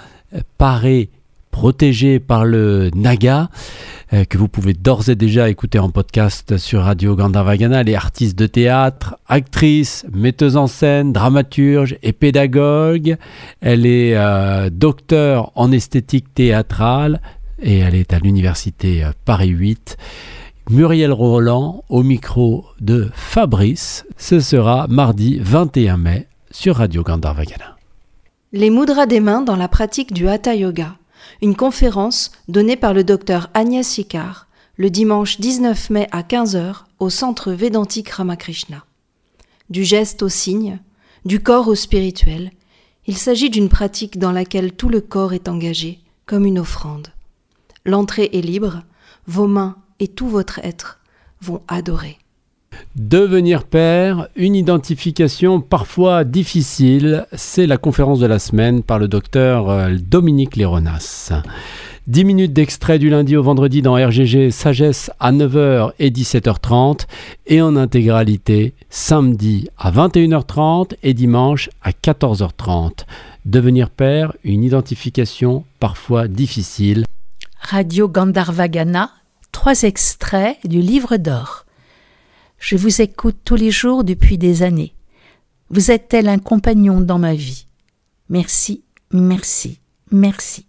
paré 0.59 1.09
protégé 1.53 2.19
par 2.19 2.45
le 2.45 2.91
Naga, 2.97 3.49
euh, 4.13 4.25
que 4.25 4.37
vous 4.37 4.49
pouvez 4.49 4.75
d'ores 4.75 5.09
et 5.09 5.15
déjà 5.15 5.49
écouter 5.49 5.79
en 5.79 5.91
podcast 5.91 6.57
sur 6.57 6.83
Radio 6.83 7.15
Gandharvagana. 7.15 7.83
Elle 7.83 7.91
est 7.91 7.95
artiste 7.95 8.37
de 8.37 8.47
théâtre, 8.49 9.17
actrice, 9.29 10.05
metteuse 10.13 10.57
en 10.57 10.67
scène, 10.67 11.13
dramaturge 11.13 11.97
et 12.03 12.13
pédagogue. 12.13 13.17
Elle 13.61 13.87
est 13.87 14.17
euh, 14.17 14.71
docteur 14.71 15.53
en 15.55 15.71
esthétique 15.71 16.35
théâtrale 16.35 17.21
et 17.61 17.79
elle 17.79 17.95
est 17.95 18.13
à 18.13 18.19
l'université 18.19 19.05
euh, 19.05 19.13
Paris 19.25 19.51
8. 19.51 19.97
Muriel 20.71 21.13
Roland 21.13 21.85
au 21.89 22.03
micro 22.03 22.65
de 22.81 23.11
Fabrice. 23.15 24.05
Ce 24.17 24.41
sera 24.41 24.87
mardi 24.89 25.39
21 25.41 25.97
mai 25.99 26.29
sur 26.51 26.77
Radio 26.77 27.03
Gandharvagana. 27.03 27.77
Les 28.53 28.71
mudras 28.71 29.07
des 29.07 29.21
mains 29.21 29.43
dans 29.43 29.57
la 29.57 29.69
pratique 29.69 30.13
du 30.13 30.29
Hatha 30.29 30.55
Yoga 30.55 30.97
une 31.41 31.57
conférence 31.57 32.33
donnée 32.49 32.77
par 32.77 32.95
le 32.95 33.05
docteur 33.05 33.51
Agnès 33.55 33.87
Sikar 33.87 34.49
le 34.77 34.91
dimanche 34.91 35.39
19 35.39 35.91
mai 35.91 36.09
à 36.13 36.23
15h 36.23 36.85
au 36.99 37.11
centre 37.11 37.53
Védantique 37.53 38.09
Ramakrishna. 38.09 38.85
Du 39.71 39.85
geste 39.85 40.23
au 40.23 40.29
signe, 40.29 40.81
du 41.25 41.41
corps 41.41 41.69
au 41.69 41.75
spirituel, 41.75 42.51
il 43.07 43.17
s'agit 43.17 43.51
d'une 43.51 43.69
pratique 43.69 44.19
dans 44.19 44.33
laquelle 44.33 44.73
tout 44.73 44.89
le 44.89 45.01
corps 45.01 45.35
est 45.35 45.49
engagé, 45.49 46.01
comme 46.27 46.47
une 46.47 46.59
offrande. 46.59 47.09
L'entrée 47.85 48.31
est 48.33 48.41
libre, 48.41 48.83
vos 49.27 49.47
mains 49.47 49.77
et 50.01 50.09
tout 50.09 50.29
votre 50.29 50.59
être 50.61 51.01
vont 51.41 51.63
adorer. 51.69 52.19
Devenir 52.97 53.65
père, 53.65 54.29
une 54.37 54.55
identification 54.55 55.61
parfois 55.61 56.25
difficile, 56.25 57.27
c'est 57.33 57.67
la 57.67 57.77
conférence 57.77 58.21
de 58.21 58.27
la 58.27 58.39
semaine 58.39 58.83
par 58.83 58.99
le 58.99 59.09
docteur 59.09 59.71
euh, 59.71 59.97
Dominique 59.99 60.57
Léronas. 60.57 61.33
10 62.09 62.25
minutes 62.25 62.53
d'extrait 62.53 62.99
du 62.99 63.11
lundi 63.11 63.37
au 63.37 63.45
vendredi 63.45 63.81
dans 63.81 63.95
RGG 63.95 64.51
Sagesse 64.51 65.11
à 65.21 65.31
9h 65.31 65.93
et 66.01 66.11
17h30 66.11 67.07
et 67.47 67.63
en 67.63 67.77
intégralité 67.77 68.75
samedi 68.91 69.69
à 69.79 69.93
21h30 69.93 70.95
et 71.05 71.15
dimanche 71.15 71.71
à 71.83 71.91
14h30. 71.91 73.05
Devenir 73.45 73.89
père, 73.89 74.33
une 74.43 74.65
identification 74.65 75.65
parfois 75.79 76.27
difficile. 76.27 77.05
Radio 77.61 78.09
Gandharvagana, 78.09 79.11
trois 79.53 79.83
extraits 79.83 80.57
du 80.65 80.81
livre 80.81 81.17
d'or. 81.17 81.67
Je 82.63 82.77
vous 82.77 83.03
écoute 83.03 83.39
tous 83.45 83.57
les 83.57 83.73
jours 83.73 84.05
depuis 84.05 84.39
des 84.39 84.63
années. 84.63 84.95
Vous 85.69 85.91
êtes 85.91 86.07
tel 86.07 86.29
un 86.29 86.39
compagnon 86.39 87.01
dans 87.01 87.19
ma 87.19 87.35
vie. 87.35 87.67
Merci, 88.29 88.85
merci, 89.11 89.81
merci. 90.13 90.69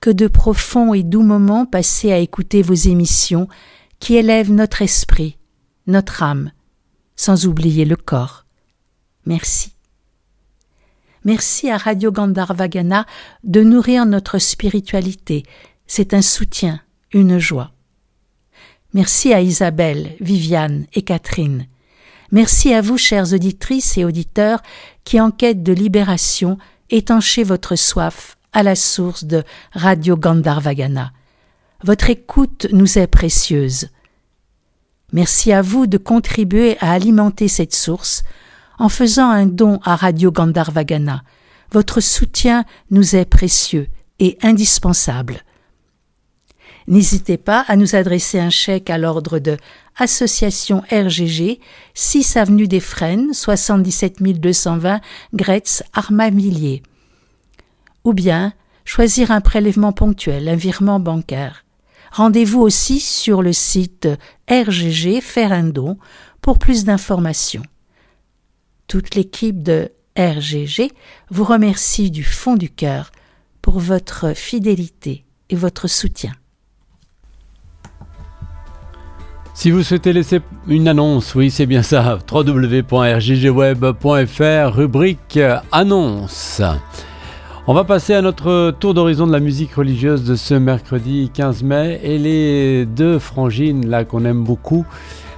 Que 0.00 0.08
de 0.08 0.26
profonds 0.26 0.94
et 0.94 1.02
doux 1.02 1.20
moments 1.20 1.66
passés 1.66 2.12
à 2.12 2.18
écouter 2.18 2.62
vos 2.62 2.72
émissions 2.72 3.46
qui 4.00 4.16
élèvent 4.16 4.50
notre 4.50 4.80
esprit, 4.80 5.36
notre 5.86 6.22
âme, 6.22 6.50
sans 7.14 7.46
oublier 7.46 7.84
le 7.84 7.96
corps. 7.96 8.46
Merci. 9.26 9.74
Merci 11.24 11.68
à 11.68 11.76
Radio 11.76 12.10
Gandharvagana 12.10 13.04
de 13.44 13.62
nourrir 13.62 14.06
notre 14.06 14.38
spiritualité. 14.38 15.42
C'est 15.86 16.14
un 16.14 16.22
soutien, 16.22 16.80
une 17.12 17.38
joie. 17.38 17.75
Merci 18.96 19.34
à 19.34 19.42
Isabelle, 19.42 20.16
Viviane 20.20 20.86
et 20.94 21.02
Catherine. 21.02 21.66
Merci 22.32 22.72
à 22.72 22.80
vous, 22.80 22.96
chères 22.96 23.34
auditrices 23.34 23.98
et 23.98 24.06
auditeurs, 24.06 24.62
qui 25.04 25.20
en 25.20 25.30
quête 25.30 25.62
de 25.62 25.74
libération 25.74 26.56
étanchez 26.88 27.44
votre 27.44 27.76
soif 27.76 28.38
à 28.54 28.62
la 28.62 28.74
source 28.74 29.24
de 29.24 29.44
Radio 29.72 30.16
Gandharvagana. 30.16 31.12
Votre 31.84 32.08
écoute 32.08 32.68
nous 32.72 32.96
est 32.96 33.06
précieuse. 33.06 33.90
Merci 35.12 35.52
à 35.52 35.60
vous 35.60 35.86
de 35.86 35.98
contribuer 35.98 36.78
à 36.80 36.92
alimenter 36.92 37.48
cette 37.48 37.74
source 37.74 38.22
en 38.78 38.88
faisant 38.88 39.28
un 39.28 39.44
don 39.44 39.78
à 39.84 39.94
Radio 39.94 40.32
Gandharvagana. 40.32 41.22
Votre 41.70 42.00
soutien 42.00 42.64
nous 42.90 43.14
est 43.14 43.26
précieux 43.26 43.88
et 44.20 44.38
indispensable. 44.40 45.42
N'hésitez 46.88 47.36
pas 47.36 47.64
à 47.66 47.74
nous 47.74 47.96
adresser 47.96 48.38
un 48.38 48.50
chèque 48.50 48.90
à 48.90 48.98
l'ordre 48.98 49.40
de 49.40 49.56
Association 49.96 50.82
RGG, 50.92 51.58
6 51.94 52.36
avenue 52.36 52.68
des 52.68 52.80
Fresnes, 52.80 53.32
77 53.32 54.22
220 54.22 55.00
Gretz. 55.34 55.82
Ou 58.04 58.12
bien 58.12 58.52
choisir 58.84 59.32
un 59.32 59.40
prélèvement 59.40 59.92
ponctuel, 59.92 60.48
un 60.48 60.54
virement 60.54 61.00
bancaire. 61.00 61.64
Rendez-vous 62.12 62.60
aussi 62.60 63.00
sur 63.00 63.42
le 63.42 63.52
site 63.52 64.08
RGG 64.48 65.20
Faire 65.20 65.52
un 65.52 65.64
don 65.64 65.98
pour 66.40 66.58
plus 66.58 66.84
d'informations. 66.84 67.64
Toute 68.86 69.16
l'équipe 69.16 69.60
de 69.60 69.90
RGG 70.16 70.92
vous 71.30 71.44
remercie 71.44 72.12
du 72.12 72.22
fond 72.22 72.54
du 72.54 72.70
cœur 72.70 73.10
pour 73.60 73.80
votre 73.80 74.34
fidélité 74.34 75.24
et 75.50 75.56
votre 75.56 75.88
soutien. 75.88 76.32
Si 79.56 79.70
vous 79.70 79.82
souhaitez 79.82 80.12
laisser 80.12 80.40
une 80.68 80.86
annonce, 80.86 81.34
oui 81.34 81.50
c'est 81.50 81.64
bien 81.64 81.82
ça, 81.82 82.18
www.rggweb.fr, 82.30 82.84
rubrique 84.76 85.40
annonce. 85.72 86.60
On 87.66 87.72
va 87.72 87.84
passer 87.84 88.12
à 88.12 88.20
notre 88.20 88.72
tour 88.78 88.92
d'horizon 88.92 89.26
de 89.26 89.32
la 89.32 89.40
musique 89.40 89.72
religieuse 89.72 90.24
de 90.24 90.34
ce 90.34 90.52
mercredi 90.52 91.30
15 91.32 91.62
mai. 91.62 91.98
Et 92.02 92.18
les 92.18 92.84
deux 92.84 93.18
frangines 93.18 93.88
là 93.88 94.04
qu'on 94.04 94.26
aime 94.26 94.44
beaucoup, 94.44 94.84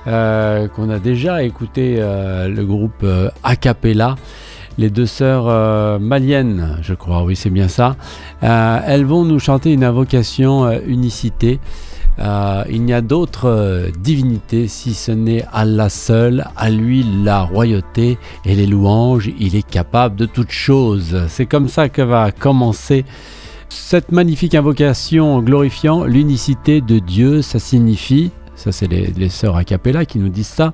euh, 0.08 0.66
qu'on 0.66 0.90
a 0.90 0.98
déjà 0.98 1.44
écouté 1.44 1.98
euh, 2.00 2.48
le 2.48 2.64
groupe 2.66 3.04
euh, 3.04 3.30
Acapella, 3.44 4.16
les 4.78 4.90
deux 4.90 5.06
sœurs 5.06 6.00
maliennes, 6.00 6.76
je 6.82 6.94
crois, 6.94 7.22
oui 7.22 7.36
c'est 7.36 7.50
bien 7.50 7.68
ça. 7.68 7.94
elles 8.42 9.04
vont 9.04 9.24
nous 9.24 9.38
chanter 9.38 9.72
une 9.72 9.84
invocation 9.84 10.72
unicité. 10.88 11.60
Euh, 12.20 12.64
il 12.68 12.82
n'y 12.82 12.92
a 12.92 13.00
d'autre 13.00 13.48
euh, 13.48 13.90
divinité 14.00 14.66
si 14.66 14.94
ce 14.94 15.12
n'est 15.12 15.44
Allah 15.52 15.88
seul, 15.88 16.46
à 16.56 16.70
lui 16.70 17.04
la 17.24 17.42
royauté 17.42 18.18
et 18.44 18.54
les 18.54 18.66
louanges, 18.66 19.30
il 19.38 19.54
est 19.54 19.68
capable 19.68 20.16
de 20.16 20.26
toutes 20.26 20.50
choses. 20.50 21.26
C'est 21.28 21.46
comme 21.46 21.68
ça 21.68 21.88
que 21.88 22.02
va 22.02 22.32
commencer 22.32 23.04
cette 23.68 24.12
magnifique 24.12 24.54
invocation 24.54 25.40
glorifiant 25.40 26.04
l'unicité 26.04 26.80
de 26.80 26.98
Dieu, 26.98 27.42
ça 27.42 27.58
signifie 27.58 28.30
ça, 28.58 28.72
c'est 28.72 28.88
les, 28.88 29.28
sœurs 29.28 29.54
a 29.54 29.62
cappella 29.62 30.04
qui 30.04 30.18
nous 30.18 30.30
disent 30.30 30.48
ça. 30.48 30.72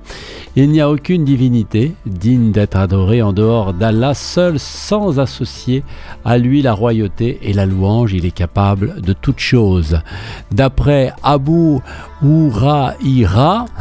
Il 0.55 0.71
n'y 0.71 0.81
a 0.81 0.89
aucune 0.89 1.23
divinité 1.23 1.93
digne 2.07 2.51
d'être 2.51 2.77
adorée 2.77 3.21
en 3.21 3.31
dehors 3.31 3.73
d'Allah, 3.73 4.15
seul, 4.15 4.57
sans 4.57 5.19
associer 5.19 5.83
à 6.25 6.39
lui 6.39 6.63
la 6.63 6.73
royauté 6.73 7.37
et 7.43 7.53
la 7.53 7.67
louange. 7.67 8.13
Il 8.13 8.25
est 8.25 8.31
capable 8.31 9.01
de 9.01 9.13
toutes 9.13 9.39
choses. 9.39 9.99
D'après 10.51 11.13
Abu 11.21 11.77
Huraira, 12.23 12.95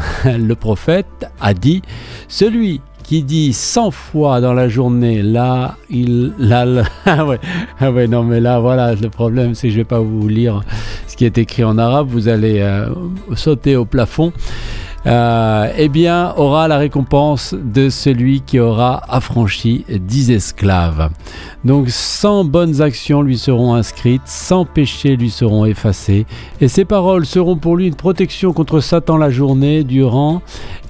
le 0.27 0.55
prophète 0.55 1.27
a 1.41 1.55
dit 1.55 1.81
Celui 2.29 2.83
qui 3.05 3.23
dit 3.23 3.53
100 3.53 3.91
fois 3.91 4.41
dans 4.41 4.55
la 4.55 4.69
journée, 4.69 5.23
là, 5.23 5.77
il, 5.91 6.33
là, 6.39 6.65
ah 7.07 7.25
ouais, 7.25 7.39
ah 7.79 7.93
ouais, 7.93 8.09
non, 8.09 8.25
mais 8.25 8.41
là, 8.41 8.59
voilà, 8.59 8.95
le 8.95 9.11
problème, 9.11 9.55
c'est 9.55 9.69
que 9.69 9.73
je 9.73 9.79
vais 9.79 9.85
pas 9.85 10.01
vous 10.01 10.27
lire 10.27 10.63
ce 11.07 11.17
qui 11.17 11.27
est 11.27 11.39
écrit 11.39 11.63
en 11.63 11.79
arabe, 11.79 12.09
vous 12.09 12.29
allez 12.29 12.61
euh, 12.61 12.89
sauter 13.37 13.77
au 13.77 13.85
plafond. 13.85 14.33
Euh, 15.07 15.71
eh 15.77 15.89
bien, 15.89 16.33
aura 16.37 16.67
la 16.67 16.79
récompense 16.79 17.55
de 17.55 17.91
celui 17.91 18.41
qui 18.41 18.59
aura 18.59 19.03
affranchi 19.09 19.85
dix 19.91 20.31
esclaves. 20.31 21.11
Donc, 21.65 21.91
100 21.91 22.45
bonnes 22.45 22.81
actions 22.81 23.21
lui 23.21 23.37
seront 23.37 23.75
inscrites, 23.75 24.23
100 24.25 24.65
péchés 24.65 25.17
lui 25.17 25.31
seront 25.31 25.67
effacés, 25.67 26.25
et 26.61 26.69
ces 26.69 26.87
paroles 26.87 27.27
seront 27.27 27.57
pour 27.57 27.77
lui 27.77 27.87
une 27.87 27.95
protection 27.95 28.55
contre 28.55 28.81
Satan 28.81 29.19
la 29.19 29.31
journée, 29.31 29.85
durant 29.85 30.41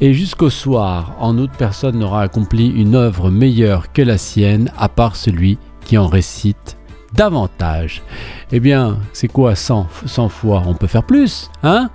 et 0.00 0.14
jusqu'au 0.14 0.50
soir. 0.50 1.16
En 1.18 1.36
outre, 1.38 1.54
personne 1.56 1.98
n'aura 1.98 2.22
accompli 2.22 2.68
une 2.68 2.94
œuvre 2.94 3.30
meilleure 3.30 3.92
que 3.92 4.02
la 4.02 4.18
sienne, 4.18 4.70
à 4.78 4.88
part 4.88 5.16
celui 5.16 5.58
qui 5.84 5.98
en 5.98 6.06
récite 6.06 6.76
davantage. 7.14 8.02
Eh 8.52 8.60
bien, 8.60 8.98
c'est 9.12 9.28
quoi 9.28 9.54
100, 9.54 9.86
100 10.06 10.28
fois? 10.28 10.62
On 10.66 10.74
peut 10.74 10.86
faire 10.86 11.04
plus, 11.04 11.50
hein? 11.62 11.90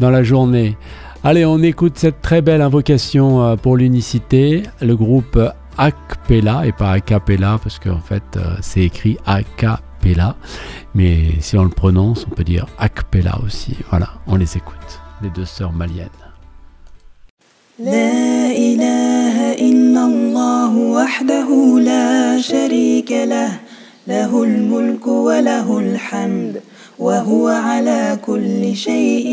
Dans 0.00 0.10
la 0.10 0.22
journée. 0.22 0.76
Allez, 1.24 1.44
on 1.44 1.62
écoute 1.62 1.98
cette 1.98 2.20
très 2.20 2.42
belle 2.42 2.62
invocation 2.62 3.44
euh, 3.44 3.54
pour 3.54 3.76
l'unicité. 3.76 4.64
Le 4.80 4.96
groupe 4.96 5.38
Acapella 5.78 6.66
et 6.66 6.72
pas 6.72 6.90
Acapella 6.90 7.60
parce 7.62 7.78
qu'en 7.78 8.00
fait 8.00 8.24
euh, 8.34 8.56
c'est 8.60 8.80
écrit 8.80 9.16
Acapella. 9.24 10.34
Mais 10.96 11.20
si 11.38 11.56
on 11.56 11.62
le 11.62 11.70
prononce, 11.70 12.26
on 12.28 12.34
peut 12.34 12.42
dire 12.42 12.66
Acapella 12.76 13.38
aussi. 13.44 13.76
Voilà, 13.90 14.08
on 14.26 14.34
les 14.34 14.56
écoute. 14.56 15.00
Les 15.22 15.30
deux 15.30 15.44
sœurs 15.44 15.72
maliennes. 15.72 16.08
وهو 27.02 27.48
على 27.48 28.18
كل 28.26 28.76
شيء 28.76 29.28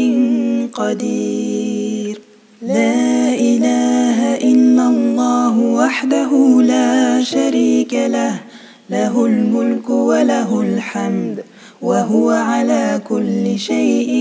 قدير. 0.73 2.21
لا 2.61 3.33
إله 3.49 4.19
إلا 4.51 4.85
الله 4.93 5.55
وحده 5.59 6.31
لا 6.61 7.23
شريك 7.23 7.93
له 7.93 8.35
له 8.89 9.25
الملك 9.25 9.89
وله 9.89 10.61
الحمد 10.61 11.37
وهو 11.81 12.29
على 12.29 13.01
كل 13.09 13.45
شيء 13.59 14.11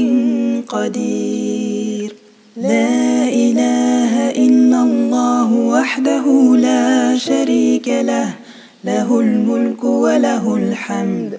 قدير. 0.69 2.15
لا 2.57 3.29
إله 3.45 4.13
إلا 4.45 4.79
الله 4.83 5.49
وحده 5.53 6.27
لا 6.69 7.17
شريك 7.17 7.89
له 7.89 8.29
له 8.85 9.09
الملك 9.21 9.85
وله 9.85 10.45
الحمد 10.57 11.33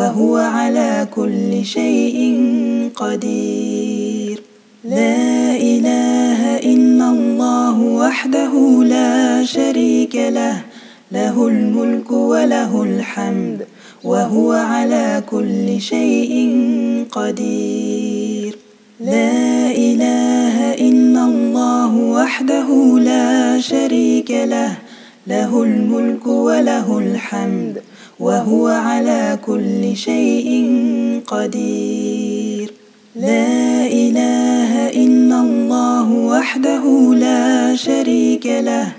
وهو 0.00 0.36
على 0.36 1.08
كل 1.14 1.64
شيء 1.64 2.18
قدير. 2.96 4.42
لا 4.84 5.56
إله 5.56 6.40
إلا 6.72 7.06
الله 7.10 7.76
وحده 7.80 8.52
لا 8.84 9.44
شريك 9.44 10.14
له 10.16 10.56
له 11.12 11.36
الملك 11.48 12.10
وله 12.12 12.82
الحمد 12.82 13.58
وهو 14.04 14.52
على 14.52 15.22
كل 15.32 15.80
شيء 15.80 16.32
قدير. 17.12 18.52
لا 19.00 19.70
إله 19.88 20.56
إلا 20.88 21.22
الله 21.24 21.92
وحده 21.96 22.68
لا 23.10 23.60
شريك 23.60 24.30
له 24.30 24.72
له 25.26 25.62
الملك 25.62 26.26
وله 26.26 26.88
الحمد 26.98 27.89
وهو 28.20 28.66
على 28.68 29.38
كل 29.46 29.96
شيء 29.96 30.50
قدير. 31.26 32.72
لا 33.16 33.86
إله 33.86 34.88
إلا 34.88 35.40
الله 35.40 36.12
وحده 36.12 37.14
لا 37.14 37.76
شريك 37.76 38.46
له 38.46 38.92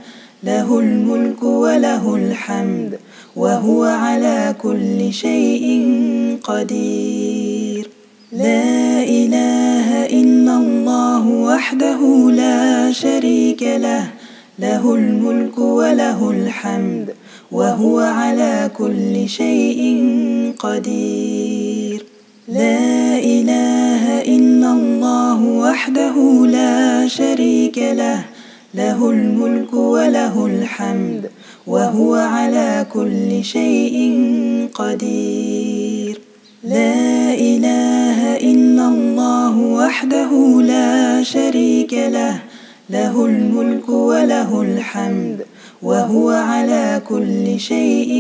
له 0.44 0.80
الملك 0.80 1.44
وله 1.44 2.16
الحمد 2.16 3.00
وهو 3.36 3.84
على 3.84 4.56
كل 4.62 5.14
شيء 5.14 5.66
قدير. 6.44 7.90
لا 8.32 9.04
إله 9.04 9.88
إلا 10.06 10.54
الله 10.58 11.28
وحده 11.28 12.02
لا 12.32 12.92
شريك 12.92 13.64
له 13.64 14.04
له 14.60 14.96
الملك 14.96 15.58
وله 15.58 16.20
الحمد 16.32 17.08
وهو 17.52 18.00
على 18.00 18.72
كل 18.78 19.30
شيء 19.30 19.82
قدير. 20.60 22.06
لا 22.48 23.18
إله 23.18 24.22
إلا 24.22 24.72
الله 24.72 25.40
وحده 25.44 26.16
لا 26.48 27.08
شريك 27.08 27.78
له 27.78 28.24
له 28.76 29.10
الملك 29.10 29.74
وله 29.74 30.46
الحمد 30.46 31.30
وهو 31.68 32.16
على 32.16 32.86
كل 32.94 33.44
شيء 33.44 33.98
قدير. 34.74 36.20
لا 36.64 37.34
إله 37.34 38.38
إلا 38.38 38.88
الله 38.88 39.58
وحده 39.58 40.32
لا 40.62 41.24
شريك 41.24 41.94
له 41.94 42.40
له 42.90 43.26
الملك 43.26 43.90
وله 43.90 44.62
الحمد 44.62 45.51
وهو 45.84 46.30
على 46.30 47.02
كل 47.10 47.60
شيء 47.60 48.12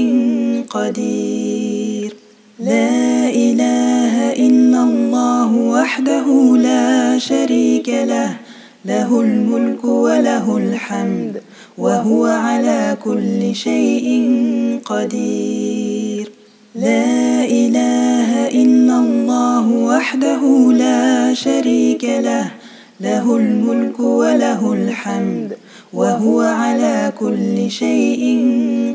قدير. 0.69 2.13
لا 2.59 3.29
إله 3.29 4.33
إلا 4.33 4.83
الله 4.83 5.49
وحده 5.55 6.57
لا 6.57 7.17
شريك 7.19 7.89
له 7.89 8.31
له 8.85 9.21
الملك 9.21 9.83
وله 9.85 10.57
الحمد 10.57 11.41
وهو 11.77 12.25
على 12.25 12.97
كل 13.03 13.55
شيء 13.55 14.07
قدير. 14.85 16.31
لا 16.75 17.43
إله 17.45 18.29
إلا 18.47 18.95
الله 18.99 19.65
وحده 19.69 20.71
لا 20.73 21.33
شريك 21.33 22.03
له 22.03 22.51
له 23.01 23.35
الملك 23.35 23.99
وله 23.99 24.73
الحمد 24.73 25.57
وهو 25.93 26.41
على 26.41 27.13
كل 27.19 27.71
شيء 27.71 28.23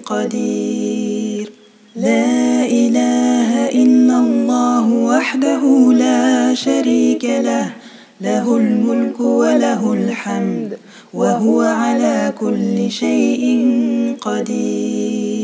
قدير. 0.07 1.53
لا 1.97 2.65
إله 2.65 3.69
إلا 3.69 4.17
الله 4.19 4.93
وحده 4.93 5.93
لا 5.93 6.55
شريك 6.55 7.25
له 7.25 7.71
له 8.21 8.57
الملك 8.57 9.21
وله 9.21 9.93
الحمد 9.93 10.79
وهو 11.15 11.61
على 11.61 12.33
كل 12.41 12.91
شيء 12.91 13.45
قدير. 14.21 15.36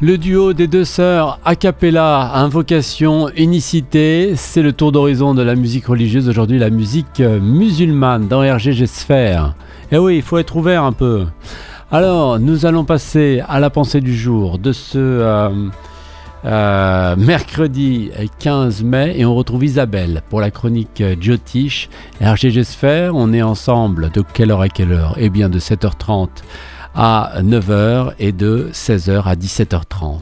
Le 0.00 0.16
duo 0.16 0.52
des 0.52 0.68
deux 0.68 0.84
sœurs 0.84 1.40
a 1.44 1.56
cappella, 1.56 2.30
invocation, 2.34 3.30
unicité, 3.30 4.34
c'est 4.36 4.62
le 4.62 4.72
tour 4.72 4.92
d'horizon 4.92 5.34
de 5.34 5.42
la 5.42 5.56
musique 5.56 5.86
religieuse 5.86 6.28
aujourd'hui, 6.28 6.60
la 6.60 6.70
musique 6.70 7.18
euh, 7.18 7.40
musulmane 7.40 8.28
dans 8.28 8.42
RGG 8.42 8.86
Sphère. 8.86 9.54
Eh 9.90 9.98
oui, 9.98 10.18
il 10.18 10.22
faut 10.22 10.38
être 10.38 10.54
ouvert 10.54 10.84
un 10.84 10.92
peu. 10.92 11.26
Alors, 11.90 12.38
nous 12.38 12.64
allons 12.64 12.84
passer 12.84 13.42
à 13.48 13.58
la 13.58 13.70
pensée 13.70 14.00
du 14.00 14.16
jour 14.16 14.60
de 14.60 14.70
ce 14.70 14.98
euh, 14.98 15.48
euh, 16.44 17.16
mercredi 17.16 18.12
15 18.38 18.84
mai 18.84 19.14
et 19.16 19.26
on 19.26 19.34
retrouve 19.34 19.64
Isabelle 19.64 20.22
pour 20.30 20.40
la 20.40 20.52
chronique 20.52 21.02
Jyotish. 21.20 21.88
RGG 22.20 22.62
Sphère, 22.62 23.16
on 23.16 23.32
est 23.32 23.42
ensemble 23.42 24.12
de 24.12 24.22
quelle 24.32 24.52
heure 24.52 24.60
à 24.60 24.68
quelle 24.68 24.92
heure? 24.92 25.16
Eh 25.18 25.28
bien 25.28 25.48
de 25.48 25.58
7h30 25.58 26.28
à 26.94 27.32
9h 27.42 28.14
et 28.18 28.32
de 28.32 28.70
16h 28.72 29.22
à 29.24 29.34
17h30. 29.34 30.16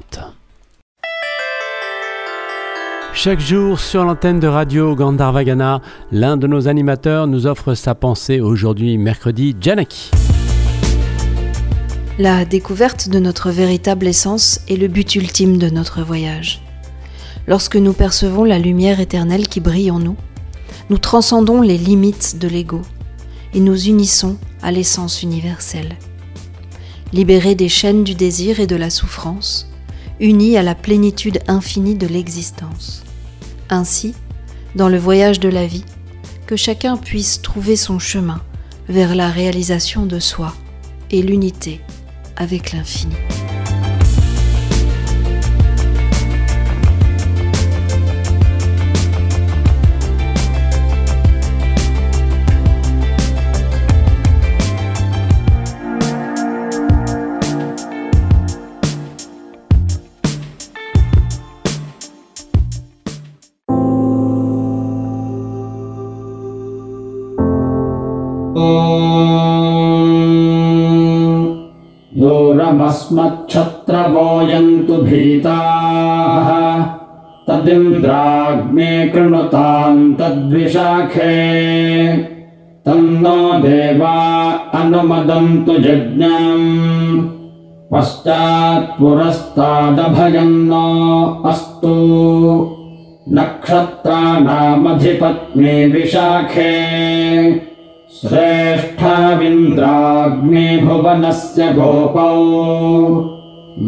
Chaque 3.14 3.40
jour 3.40 3.80
sur 3.80 4.04
l'antenne 4.04 4.40
de 4.40 4.46
radio 4.46 4.94
Gandharvagana, 4.94 5.80
l'un 6.12 6.36
de 6.36 6.46
nos 6.46 6.68
animateurs 6.68 7.26
nous 7.26 7.46
offre 7.46 7.74
sa 7.74 7.94
pensée 7.94 8.40
aujourd'hui 8.40 8.98
mercredi 8.98 9.56
Janaki. 9.58 10.10
La 12.18 12.44
découverte 12.44 13.08
de 13.08 13.18
notre 13.18 13.50
véritable 13.50 14.06
essence 14.06 14.60
est 14.68 14.76
le 14.76 14.88
but 14.88 15.14
ultime 15.14 15.56
de 15.58 15.70
notre 15.70 16.02
voyage. 16.02 16.62
Lorsque 17.46 17.76
nous 17.76 17.92
percevons 17.92 18.44
la 18.44 18.58
lumière 18.58 19.00
éternelle 19.00 19.48
qui 19.48 19.60
brille 19.60 19.90
en 19.90 19.98
nous, 19.98 20.16
nous 20.90 20.98
transcendons 20.98 21.62
les 21.62 21.78
limites 21.78 22.38
de 22.38 22.48
l'ego 22.48 22.82
et 23.54 23.60
nous 23.60 23.88
unissons 23.88 24.36
à 24.62 24.72
l'essence 24.72 25.22
universelle. 25.22 25.96
Libérés 27.12 27.54
des 27.54 27.68
chaînes 27.68 28.04
du 28.04 28.14
désir 28.14 28.58
et 28.60 28.66
de 28.66 28.76
la 28.76 28.90
souffrance, 28.90 29.70
unis 30.18 30.56
à 30.56 30.62
la 30.62 30.74
plénitude 30.74 31.40
infinie 31.46 31.94
de 31.94 32.06
l'existence. 32.06 33.04
Ainsi, 33.70 34.14
dans 34.74 34.88
le 34.88 34.98
voyage 34.98 35.40
de 35.40 35.48
la 35.48 35.66
vie, 35.66 35.84
que 36.46 36.56
chacun 36.56 36.96
puisse 36.96 37.42
trouver 37.42 37.76
son 37.76 37.98
chemin 37.98 38.40
vers 38.88 39.14
la 39.14 39.30
réalisation 39.30 40.06
de 40.06 40.18
soi 40.18 40.54
et 41.10 41.22
l'unité 41.22 41.80
avec 42.36 42.72
l'infini. 42.72 43.14
दूरमस्मच्छत्रवोऽयन्तु 73.12 74.92
भीताः। 74.92 76.84
तदिन्द्राग्ने 77.46 79.08
कृणुताम् 79.08 80.14
तद्विशाखे। 80.14 82.16
तन्नो 82.86 83.52
देवा 83.52 84.60
अनुमदन्तु 84.74 85.72
यज्ञम्। 85.72 87.28
पश्चात्पुरस्तादभयम् 87.92 90.68
नो 90.68 91.42
अस्तु। 91.46 92.76
नक्षत्राणामधिपत्नी 93.32 95.86
विशाखे 95.86 96.96
श्रेष्ठाविन्द्राग्ने 98.16 100.78
भुवनस्य 100.78 101.72
गोपौ। 101.72 102.36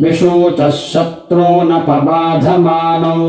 विशूचः 0.00 0.70
शत्रूनपबाधमानौ 0.70 3.22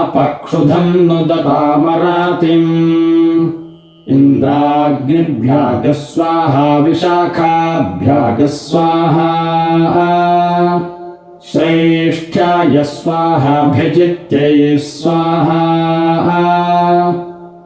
अपक्षुधम् 0.00 1.06
नुदतामरातिम् 1.06 2.72
इन्द्राग्निभ्यागः 4.08 5.92
स्वाहा 5.92 6.78
विशाखाभ्यागः 6.78 8.46
स्वाहा। 8.46 9.30
श्रेष्ठ्याय 11.52 12.84
स्वाहाभिजित्यै 12.84 14.78
स्वाहा। 14.78 15.62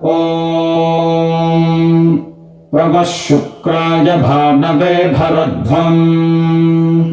ॐ 0.04 1.17
प्रभः 2.72 3.02
शुक्राय 3.02 4.04
भानवे 4.04 4.94
भरध्वम्। 4.94 7.12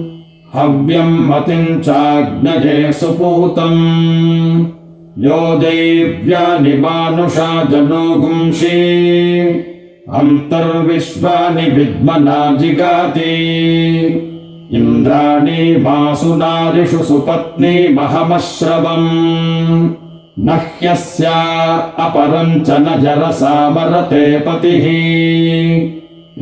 हव्यम् 0.55 1.29
मतिम् 1.29 1.81
चाग्नये 1.81 2.93
सुपूतम्। 2.93 4.65
यो 5.19 5.57
देव्यानि 5.57 6.77
मानुषा 6.77 7.63
जनो 7.63 8.15
गुंषि। 8.15 8.91
अन्तर्विश्वानि 10.13 11.71
विद्मना 11.71 12.55
जिगाति। 12.55 13.51
इन्द्राणि 14.73 15.73
वासुनादिषु 15.73 16.97
सुपत्नी 16.97 17.93
महमश्रवम् 17.93 20.04
न 20.46 20.56
ह्यस्या 20.80 21.38
अपरम् 22.04 22.60
च 22.66 22.76
न 22.84 22.96
जरसामरते 23.02 24.24
पतिः 24.46 24.86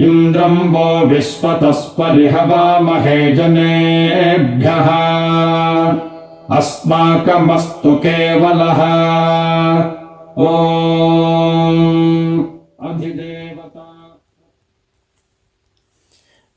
इन्द्रम् 0.07 0.59
वो 0.75 0.87
विश्वतस्परिहवामहे 1.13 3.19
जनेभ्यः 3.37 4.89
अस्माकमस्तु 6.59 7.95
केवलः 8.07 8.83
ॐ 10.39 10.51
अधिदेवता 12.91 13.87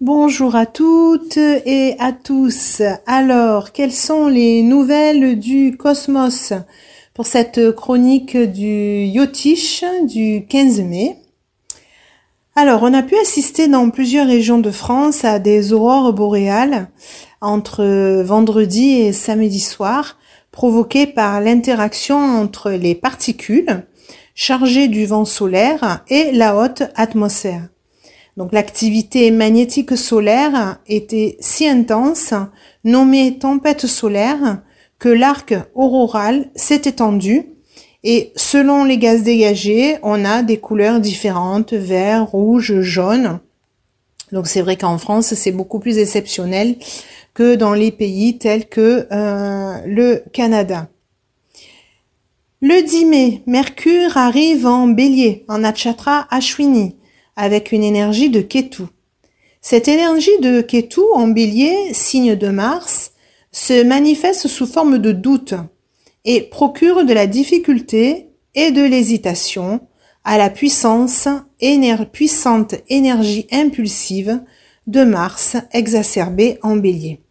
Bonjour 0.01 0.55
à 0.55 0.65
toutes 0.65 1.37
et 1.37 1.95
à 1.99 2.11
tous. 2.11 2.81
Alors, 3.05 3.71
quelles 3.71 3.91
sont 3.91 4.27
les 4.27 4.63
nouvelles 4.63 5.37
du 5.37 5.77
cosmos 5.77 6.53
Pour 7.16 7.26
cette 7.26 7.74
chronique 7.74 8.36
du 8.36 9.06
Yotish 9.06 9.82
du 10.06 10.44
15 10.46 10.82
mai 10.82 11.16
Alors, 12.54 12.82
on 12.82 12.92
a 12.92 13.02
pu 13.02 13.16
assister 13.16 13.68
dans 13.68 13.88
plusieurs 13.88 14.26
régions 14.26 14.58
de 14.58 14.70
France 14.70 15.24
à 15.24 15.38
des 15.38 15.72
aurores 15.72 16.12
boréales 16.12 16.90
entre 17.40 18.20
vendredi 18.22 18.90
et 18.96 19.14
samedi 19.14 19.60
soir, 19.60 20.18
provoquées 20.52 21.06
par 21.06 21.40
l'interaction 21.40 22.18
entre 22.18 22.70
les 22.72 22.94
particules 22.94 23.86
chargées 24.34 24.88
du 24.88 25.06
vent 25.06 25.24
solaire 25.24 26.04
et 26.08 26.32
la 26.32 26.54
haute 26.54 26.82
atmosphère. 26.96 27.66
Donc 28.36 28.52
l'activité 28.52 29.30
magnétique 29.30 29.96
solaire 29.96 30.80
était 30.86 31.38
si 31.40 31.66
intense, 31.66 32.34
nommée 32.84 33.38
tempête 33.38 33.86
solaire, 33.86 34.60
que 34.98 35.08
l'arc 35.08 35.54
auroral 35.74 36.50
s'est 36.54 36.82
étendu 36.84 37.56
et 38.08 38.32
selon 38.36 38.84
les 38.84 38.98
gaz 38.98 39.24
dégagés, 39.24 39.96
on 40.04 40.24
a 40.24 40.44
des 40.44 40.58
couleurs 40.58 41.00
différentes, 41.00 41.72
vert, 41.72 42.26
rouge, 42.26 42.80
jaune. 42.80 43.40
Donc 44.30 44.46
c'est 44.46 44.60
vrai 44.60 44.76
qu'en 44.76 44.96
France, 44.96 45.34
c'est 45.34 45.50
beaucoup 45.50 45.80
plus 45.80 45.98
exceptionnel 45.98 46.76
que 47.34 47.56
dans 47.56 47.74
les 47.74 47.90
pays 47.90 48.38
tels 48.38 48.68
que 48.68 49.08
euh, 49.10 49.78
le 49.86 50.22
Canada. 50.32 50.88
Le 52.60 52.80
10 52.80 53.04
mai, 53.06 53.42
Mercure 53.46 54.16
arrive 54.16 54.66
en 54.66 54.86
bélier, 54.86 55.44
en 55.48 55.58
Natchatra 55.58 56.28
Ashwini, 56.30 56.94
avec 57.34 57.72
une 57.72 57.82
énergie 57.82 58.30
de 58.30 58.40
Ketu. 58.40 58.84
Cette 59.60 59.88
énergie 59.88 60.38
de 60.40 60.60
Ketu 60.60 61.00
en 61.12 61.26
bélier, 61.26 61.92
signe 61.92 62.36
de 62.36 62.48
Mars, 62.50 63.12
se 63.56 63.82
manifeste 63.82 64.48
sous 64.48 64.66
forme 64.66 64.98
de 64.98 65.12
doute 65.12 65.54
et 66.26 66.42
procure 66.42 67.06
de 67.06 67.14
la 67.14 67.26
difficulté 67.26 68.28
et 68.54 68.70
de 68.70 68.82
l'hésitation 68.82 69.80
à 70.24 70.36
la 70.36 70.50
puissance, 70.50 71.26
puissante 72.12 72.74
énergie 72.90 73.46
impulsive 73.50 74.42
de 74.86 75.04
Mars 75.04 75.56
exacerbée 75.72 76.58
en 76.62 76.76
bélier. 76.76 77.22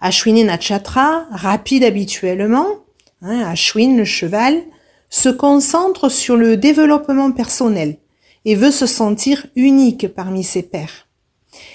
Ashwini 0.00 0.42
Natchatra, 0.42 1.26
rapide 1.30 1.84
habituellement, 1.84 2.66
hein, 3.20 3.40
Ashwin 3.46 3.96
le 3.96 4.04
cheval, 4.04 4.60
se 5.10 5.28
concentre 5.28 6.08
sur 6.08 6.36
le 6.36 6.56
développement 6.56 7.30
personnel 7.30 7.98
et 8.44 8.56
veut 8.56 8.72
se 8.72 8.86
sentir 8.86 9.46
unique 9.54 10.08
parmi 10.08 10.42
ses 10.42 10.64
pairs. 10.64 11.06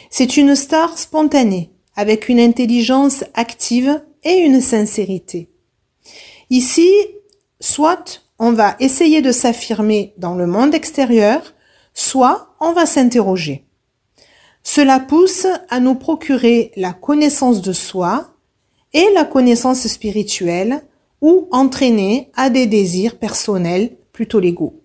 C'est 0.10 0.36
une 0.36 0.55
star 0.55 0.97
spontanée, 0.97 1.72
avec 1.98 2.30
une 2.30 2.39
intelligence 2.39 3.26
active 3.34 4.02
et 4.24 4.38
une 4.38 4.62
sincérité. 4.62 5.50
Ici, 6.50 6.89
soit 7.60 8.22
on 8.39 8.54
va 8.54 8.78
essayer 8.80 9.22
de 9.22 9.32
s'affirmer 9.32 10.14
dans 10.18 10.36
le 10.36 10.45
monde 10.48 10.76
extérieur, 10.76 11.54
soit 11.93 12.56
on 12.62 12.72
va 12.72 12.86
s'interroger. 12.86 13.66
Cela 14.64 15.00
pousse 15.00 15.48
à 15.70 15.80
nous 15.80 15.95
procurer 15.95 16.72
la 16.76 16.93
connaissance 16.93 17.62
de 17.62 17.74
soi 17.74 18.36
et 18.93 19.06
la 19.16 19.26
connaissance 19.26 19.88
spirituelle 19.88 20.82
ou 21.22 21.48
entraîner 21.52 22.30
à 22.36 22.50
des 22.50 22.68
désirs 22.68 23.18
personnels 23.18 23.98
plutôt 24.14 24.39
légaux. 24.39 24.84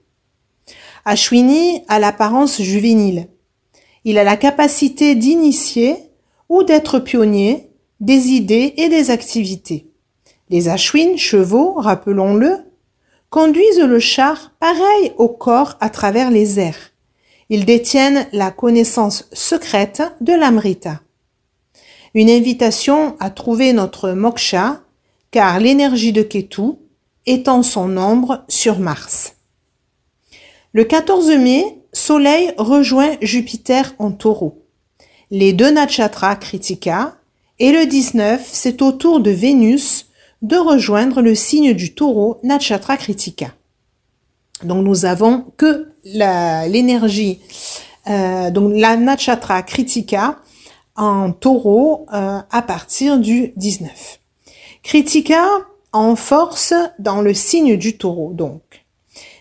Ashwini 1.04 1.82
a 1.88 1.98
l'apparence 1.98 2.62
juvénile. 2.62 3.28
Il 4.04 4.18
a 4.18 4.24
la 4.24 4.36
capacité 4.36 5.14
d'initier 5.14 5.96
ou 6.52 6.64
d'être 6.64 6.98
pionnier 6.98 7.70
des 8.00 8.28
idées 8.28 8.74
et 8.76 8.90
des 8.90 9.10
activités. 9.10 9.86
Les 10.50 10.68
Ashwin, 10.68 11.16
chevaux, 11.16 11.72
rappelons-le, 11.72 12.58
conduisent 13.30 13.80
le 13.80 13.98
char 13.98 14.52
pareil 14.60 15.12
au 15.16 15.30
corps 15.30 15.78
à 15.80 15.88
travers 15.88 16.30
les 16.30 16.60
airs. 16.60 16.90
Ils 17.48 17.64
détiennent 17.64 18.26
la 18.34 18.50
connaissance 18.50 19.30
secrète 19.32 20.02
de 20.20 20.34
l'Amrita. 20.34 21.00
Une 22.12 22.28
invitation 22.28 23.16
à 23.18 23.30
trouver 23.30 23.72
notre 23.72 24.10
moksha, 24.10 24.82
car 25.30 25.58
l'énergie 25.58 26.12
de 26.12 26.22
Ketu 26.22 26.72
étend 27.24 27.62
son 27.62 27.96
ombre 27.96 28.44
sur 28.48 28.78
Mars. 28.78 29.36
Le 30.74 30.84
14 30.84 31.30
mai, 31.38 31.78
Soleil 31.94 32.52
rejoint 32.58 33.16
Jupiter 33.22 33.94
en 33.98 34.12
taureau. 34.12 34.61
Les 35.32 35.54
deux 35.54 35.70
nakshatras 35.70 36.36
Kritika 36.36 37.16
et 37.58 37.72
le 37.72 37.86
19, 37.86 38.46
c'est 38.52 38.82
au 38.82 38.92
tour 38.92 39.18
de 39.18 39.30
Vénus 39.30 40.10
de 40.42 40.56
rejoindre 40.56 41.22
le 41.22 41.34
signe 41.34 41.72
du 41.72 41.94
taureau 41.94 42.38
Nakshatra 42.42 42.98
Kritika. 42.98 43.54
Donc 44.62 44.84
nous 44.84 45.06
avons 45.06 45.46
que 45.56 45.88
l'énergie, 46.04 47.40
euh, 48.08 48.50
donc 48.50 48.74
la 48.76 48.98
Nakshatra 48.98 49.62
Kritika 49.62 50.36
en 50.96 51.32
taureau 51.32 52.04
euh, 52.12 52.40
à 52.50 52.60
partir 52.60 53.18
du 53.18 53.54
19. 53.56 54.20
Kritika 54.82 55.46
en 55.92 56.14
force 56.14 56.74
dans 56.98 57.22
le 57.22 57.32
signe 57.32 57.78
du 57.78 57.96
taureau 57.96 58.34
donc. 58.34 58.84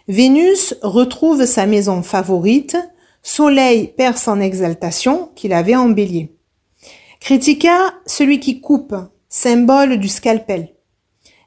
Vénus 0.07 0.73
retrouve 0.83 1.45
sa 1.45 1.65
maison 1.65 2.01
favorite, 2.01 2.77
Soleil 3.24 3.93
perd 3.95 4.17
son 4.17 4.39
exaltation 4.39 5.30
qu'il 5.36 5.53
avait 5.53 5.76
en. 5.76 5.93
Kritika, 7.19 7.93
celui 8.05 8.39
qui 8.39 8.61
coupe, 8.61 8.95
symbole 9.30 9.97
du 9.97 10.07
scalpel. 10.07 10.74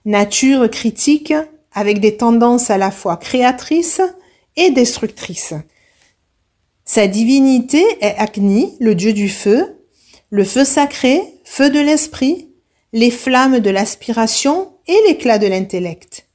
Nature 0.04 0.70
critique 0.70 1.34
avec 1.72 2.00
des 2.00 2.16
tendances 2.16 2.70
à 2.70 2.78
la 2.78 2.90
fois 2.90 3.16
créatrices 3.16 4.00
et 4.56 4.70
destructrices. 4.70 5.54
Sa 6.84 7.06
divinité 7.06 7.82
est 8.00 8.14
Agni, 8.18 8.76
le 8.78 8.94
dieu 8.94 9.12
du 9.12 9.28
feu, 9.28 9.80
le 10.30 10.44
feu 10.44 10.64
sacré, 10.64 11.20
feu 11.44 11.70
de 11.70 11.80
l'esprit, 11.80 12.50
les 12.92 13.10
flammes 13.10 13.60
de 13.60 13.70
l'aspiration 13.70 14.74
et 14.86 14.96
l'éclat 15.08 15.38
de 15.38 15.46
l'intellect. 15.46 16.28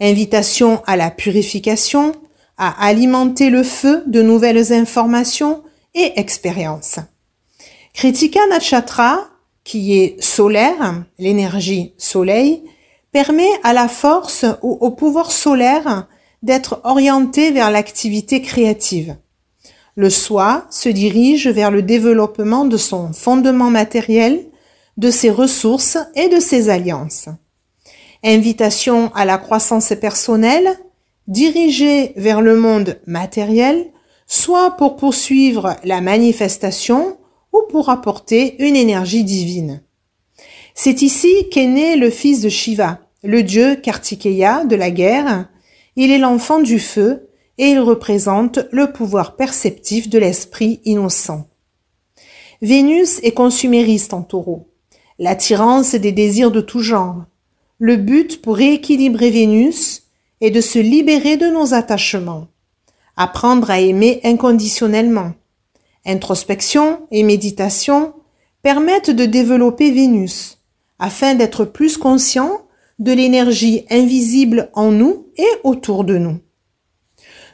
Invitation 0.00 0.82
à 0.86 0.96
la 0.96 1.10
purification, 1.10 2.12
à 2.58 2.86
alimenter 2.86 3.50
le 3.50 3.62
feu 3.62 4.02
de 4.06 4.22
nouvelles 4.22 4.72
informations 4.72 5.62
et 5.94 6.18
expériences. 6.18 6.98
Kritika 7.94 8.40
Nachatra, 8.48 9.28
qui 9.64 9.98
est 9.98 10.22
solaire, 10.22 11.02
l'énergie 11.18 11.92
soleil, 11.96 12.62
permet 13.12 13.50
à 13.62 13.72
la 13.72 13.88
force 13.88 14.44
ou 14.62 14.78
au 14.80 14.90
pouvoir 14.90 15.32
solaire 15.32 16.06
d'être 16.42 16.80
orienté 16.84 17.50
vers 17.50 17.70
l'activité 17.70 18.42
créative. 18.42 19.16
Le 19.96 20.10
soi 20.10 20.66
se 20.70 20.90
dirige 20.90 21.48
vers 21.48 21.70
le 21.70 21.82
développement 21.82 22.66
de 22.66 22.76
son 22.76 23.12
fondement 23.14 23.70
matériel, 23.70 24.44
de 24.98 25.10
ses 25.10 25.30
ressources 25.30 25.96
et 26.14 26.28
de 26.28 26.38
ses 26.38 26.68
alliances. 26.68 27.28
Invitation 28.22 29.10
à 29.14 29.24
la 29.24 29.38
croissance 29.38 29.92
personnelle, 30.00 30.78
dirigée 31.28 32.12
vers 32.16 32.40
le 32.40 32.56
monde 32.56 33.00
matériel, 33.06 33.92
soit 34.26 34.72
pour 34.72 34.96
poursuivre 34.96 35.76
la 35.84 36.00
manifestation 36.00 37.18
ou 37.52 37.62
pour 37.70 37.88
apporter 37.88 38.56
une 38.62 38.76
énergie 38.76 39.24
divine. 39.24 39.82
C'est 40.74 41.02
ici 41.02 41.32
qu'est 41.50 41.66
né 41.66 41.96
le 41.96 42.10
fils 42.10 42.42
de 42.42 42.48
Shiva, 42.48 43.00
le 43.22 43.42
dieu 43.42 43.76
Kartikeya 43.76 44.64
de 44.64 44.76
la 44.76 44.90
guerre. 44.90 45.48
Il 45.96 46.10
est 46.10 46.18
l'enfant 46.18 46.60
du 46.60 46.78
feu 46.78 47.28
et 47.58 47.70
il 47.70 47.80
représente 47.80 48.58
le 48.70 48.92
pouvoir 48.92 49.36
perceptif 49.36 50.08
de 50.10 50.18
l'esprit 50.18 50.80
innocent. 50.84 51.48
Vénus 52.62 53.20
est 53.22 53.32
consumériste 53.32 54.14
en 54.14 54.22
taureau, 54.22 54.68
l'attirance 55.18 55.94
des 55.94 56.12
désirs 56.12 56.50
de 56.50 56.60
tout 56.60 56.80
genre. 56.80 57.24
Le 57.78 57.96
but 57.96 58.40
pour 58.40 58.56
rééquilibrer 58.56 59.30
Vénus 59.30 60.05
est 60.40 60.50
de 60.50 60.60
se 60.60 60.78
libérer 60.78 61.36
de 61.36 61.46
nos 61.46 61.74
attachements, 61.74 62.48
apprendre 63.16 63.70
à 63.70 63.80
aimer 63.80 64.20
inconditionnellement. 64.24 65.32
Introspection 66.04 67.00
et 67.10 67.22
méditation 67.22 68.12
permettent 68.62 69.10
de 69.10 69.24
développer 69.24 69.90
Vénus 69.90 70.58
afin 70.98 71.34
d'être 71.34 71.64
plus 71.64 71.96
conscient 71.96 72.62
de 72.98 73.12
l'énergie 73.12 73.84
invisible 73.90 74.70
en 74.72 74.90
nous 74.90 75.26
et 75.36 75.48
autour 75.64 76.04
de 76.04 76.16
nous. 76.16 76.38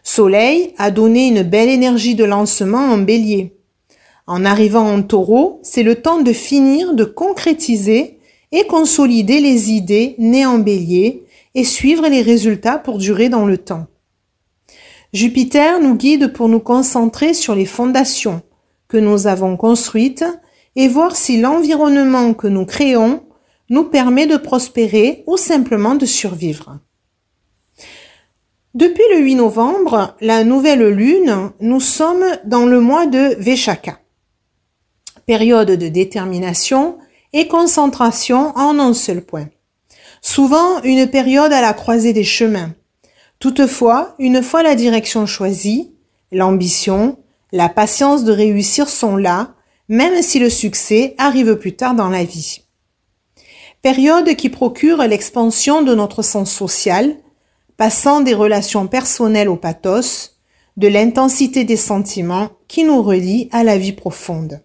Soleil 0.04 0.74
a 0.78 0.90
donné 0.90 1.28
une 1.28 1.42
belle 1.42 1.68
énergie 1.68 2.14
de 2.14 2.24
lancement 2.24 2.78
en 2.90 2.98
bélier. 2.98 3.56
En 4.26 4.44
arrivant 4.44 4.88
en 4.88 5.02
taureau, 5.02 5.60
c'est 5.62 5.82
le 5.82 5.96
temps 5.96 6.20
de 6.22 6.32
finir 6.32 6.94
de 6.94 7.04
concrétiser 7.04 8.18
et 8.52 8.66
consolider 8.66 9.40
les 9.40 9.70
idées 9.70 10.14
nées 10.18 10.46
en 10.46 10.58
bélier 10.58 11.24
et 11.54 11.64
suivre 11.64 12.08
les 12.08 12.22
résultats 12.22 12.78
pour 12.78 12.98
durer 12.98 13.28
dans 13.28 13.46
le 13.46 13.58
temps. 13.58 13.86
Jupiter 15.12 15.80
nous 15.80 15.94
guide 15.94 16.32
pour 16.32 16.48
nous 16.48 16.60
concentrer 16.60 17.34
sur 17.34 17.54
les 17.54 17.66
fondations 17.66 18.42
que 18.88 18.96
nous 18.96 19.26
avons 19.26 19.56
construites 19.56 20.24
et 20.76 20.88
voir 20.88 21.16
si 21.16 21.40
l'environnement 21.40 22.32
que 22.34 22.46
nous 22.46 22.64
créons 22.64 23.22
nous 23.68 23.84
permet 23.84 24.26
de 24.26 24.36
prospérer 24.36 25.24
ou 25.26 25.36
simplement 25.36 25.94
de 25.94 26.06
survivre. 26.06 26.78
Depuis 28.74 29.04
le 29.14 29.20
8 29.20 29.34
novembre, 29.34 30.16
la 30.22 30.44
nouvelle 30.44 30.88
lune, 30.88 31.50
nous 31.60 31.80
sommes 31.80 32.24
dans 32.44 32.64
le 32.64 32.80
mois 32.80 33.06
de 33.06 33.34
Veshaka, 33.38 34.00
période 35.26 35.72
de 35.72 35.88
détermination 35.88 36.96
et 37.34 37.48
concentration 37.48 38.56
en 38.56 38.78
un 38.78 38.94
seul 38.94 39.22
point. 39.22 39.48
Souvent 40.22 40.80
une 40.82 41.06
période 41.08 41.52
à 41.52 41.60
la 41.60 41.74
croisée 41.74 42.14
des 42.14 42.24
chemins. 42.24 42.70
Toutefois, 43.38 44.14
une 44.18 44.42
fois 44.42 44.62
la 44.62 44.74
direction 44.74 45.26
choisie, 45.26 45.92
l'ambition, 46.30 47.18
la 47.52 47.68
patience 47.68 48.24
de 48.24 48.32
réussir 48.32 48.88
sont 48.88 49.16
là, 49.16 49.54
même 49.88 50.22
si 50.22 50.38
le 50.38 50.48
succès 50.48 51.14
arrive 51.18 51.56
plus 51.56 51.76
tard 51.76 51.94
dans 51.94 52.08
la 52.08 52.24
vie 52.24 52.62
période 53.82 54.36
qui 54.36 54.48
procure 54.48 54.98
l'expansion 54.98 55.82
de 55.82 55.94
notre 55.94 56.22
sens 56.22 56.50
social, 56.50 57.16
passant 57.76 58.20
des 58.20 58.32
relations 58.32 58.86
personnelles 58.86 59.48
au 59.48 59.56
pathos, 59.56 60.38
de 60.76 60.88
l'intensité 60.88 61.64
des 61.64 61.76
sentiments 61.76 62.50
qui 62.68 62.84
nous 62.84 63.02
relient 63.02 63.48
à 63.52 63.64
la 63.64 63.76
vie 63.76 63.92
profonde. 63.92 64.62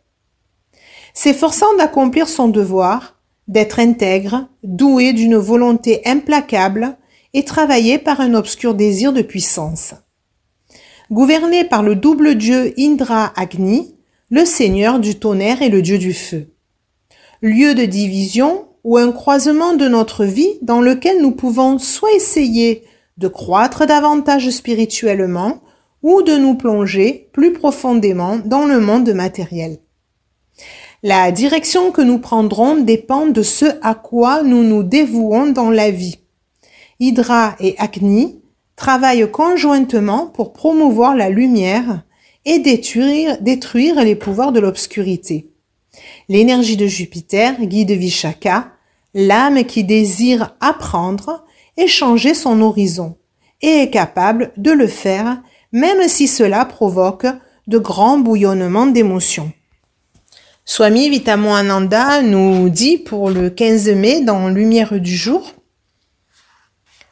S'efforçant 1.14 1.76
d'accomplir 1.78 2.30
son 2.30 2.48
devoir, 2.48 3.17
d'être 3.48 3.80
intègre, 3.80 4.48
doué 4.64 5.14
d'une 5.14 5.38
volonté 5.38 6.02
implacable 6.06 6.98
et 7.34 7.46
travaillé 7.46 7.98
par 7.98 8.22
un 8.22 8.34
obscur 8.34 8.74
désir 8.74 9.14
de 9.14 9.22
puissance. 9.22 9.94
Gouverné 11.12 11.64
par 11.64 11.84
le 11.84 11.96
double 11.96 12.36
dieu 12.36 12.74
Indra 12.78 13.32
Agni, 13.40 13.96
le 14.30 14.44
seigneur 14.44 15.00
du 15.00 15.16
tonnerre 15.16 15.62
et 15.62 15.70
le 15.70 15.82
dieu 15.82 15.98
du 15.98 16.14
feu. 16.14 16.48
Lieu 17.42 17.76
de 17.76 17.86
division 17.86 18.68
ou 18.84 18.98
un 18.98 19.12
croisement 19.12 19.74
de 19.74 19.88
notre 19.88 20.26
vie 20.26 20.58
dans 20.62 20.82
lequel 20.82 21.22
nous 21.22 21.32
pouvons 21.32 21.78
soit 21.78 22.14
essayer 22.14 22.84
de 23.18 23.28
croître 23.28 23.86
davantage 23.86 24.50
spirituellement 24.50 25.62
ou 26.04 26.22
de 26.22 26.36
nous 26.36 26.56
plonger 26.56 27.30
plus 27.34 27.54
profondément 27.54 28.38
dans 28.38 28.66
le 28.66 28.80
monde 28.80 29.10
matériel. 29.14 29.80
La 31.04 31.32
direction 31.32 31.92
que 31.92 32.02
nous 32.02 32.18
prendrons 32.18 32.78
dépend 32.78 33.28
de 33.28 33.44
ce 33.44 33.66
à 33.84 33.94
quoi 33.94 34.42
nous 34.42 34.64
nous 34.64 34.82
dévouons 34.82 35.52
dans 35.52 35.70
la 35.70 35.92
vie. 35.92 36.18
Hydra 37.00 37.56
et 37.60 37.76
Agni 37.78 38.42
travaillent 38.76 39.30
conjointement 39.30 40.26
pour 40.26 40.54
promouvoir 40.54 41.16
la 41.16 41.30
lumière 41.30 42.02
et 42.46 42.58
détruire, 42.60 43.40
détruire 43.42 44.04
les 44.04 44.16
pouvoirs 44.16 44.52
de 44.52 44.60
l'obscurité. 44.60 45.52
L'énergie 46.30 46.78
de 46.78 46.88
Jupiter 46.88 47.64
guide 47.64 47.92
Vishaka 47.92 48.72
l'âme 49.14 49.64
qui 49.66 49.84
désire 49.84 50.56
apprendre 50.60 51.44
et 51.76 51.88
changer 51.88 52.34
son 52.34 52.62
horizon, 52.62 53.18
et 53.62 53.82
est 53.82 53.90
capable 53.90 54.52
de 54.58 54.72
le 54.72 54.88
faire 54.88 55.42
même 55.72 56.08
si 56.08 56.28
cela 56.28 56.66
provoque 56.66 57.28
de 57.68 57.78
grands 57.78 58.20
bouillonnements 58.20 58.88
d'émotions. 58.88 59.52
Swami 60.70 61.10
Vitamoananda 61.10 62.22
nous 62.22 62.68
dit 62.68 62.98
pour 62.98 63.30
le 63.30 63.50
15 63.50 63.88
mai 63.92 64.20
dans 64.20 64.50
Lumière 64.50 65.00
du 65.00 65.16
jour 65.16 65.54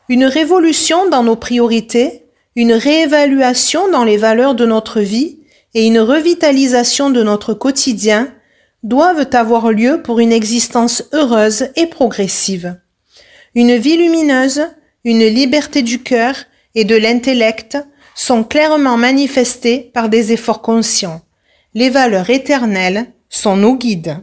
une 0.09 0.25
révolution 0.25 1.09
dans 1.09 1.23
nos 1.23 1.37
priorités, 1.37 2.25
une 2.57 2.73
réévaluation 2.73 3.89
dans 3.89 4.03
les 4.03 4.17
valeurs 4.17 4.55
de 4.55 4.65
notre 4.65 4.99
vie 4.99 5.39
et 5.73 5.87
une 5.87 5.99
revitalisation 5.99 7.09
de 7.09 7.23
notre 7.23 7.53
quotidien 7.53 8.27
doivent 8.83 9.29
avoir 9.31 9.71
lieu 9.71 10.01
pour 10.03 10.19
une 10.19 10.33
existence 10.33 11.03
heureuse 11.13 11.69
et 11.77 11.87
progressive. 11.87 12.77
Une 13.55 13.77
vie 13.77 13.95
lumineuse, 13.95 14.67
une 15.05 15.25
liberté 15.25 15.81
du 15.81 16.03
cœur 16.03 16.35
et 16.75 16.83
de 16.83 16.97
l'intellect 16.97 17.77
sont 18.15 18.43
clairement 18.43 18.97
manifestées 18.97 19.91
par 19.93 20.09
des 20.09 20.33
efforts 20.33 20.61
conscients. 20.61 21.21
Les 21.73 21.89
valeurs 21.89 22.29
éternelles 22.29 23.14
sont 23.34 23.56
nos 23.56 23.76
guides. 23.76 24.16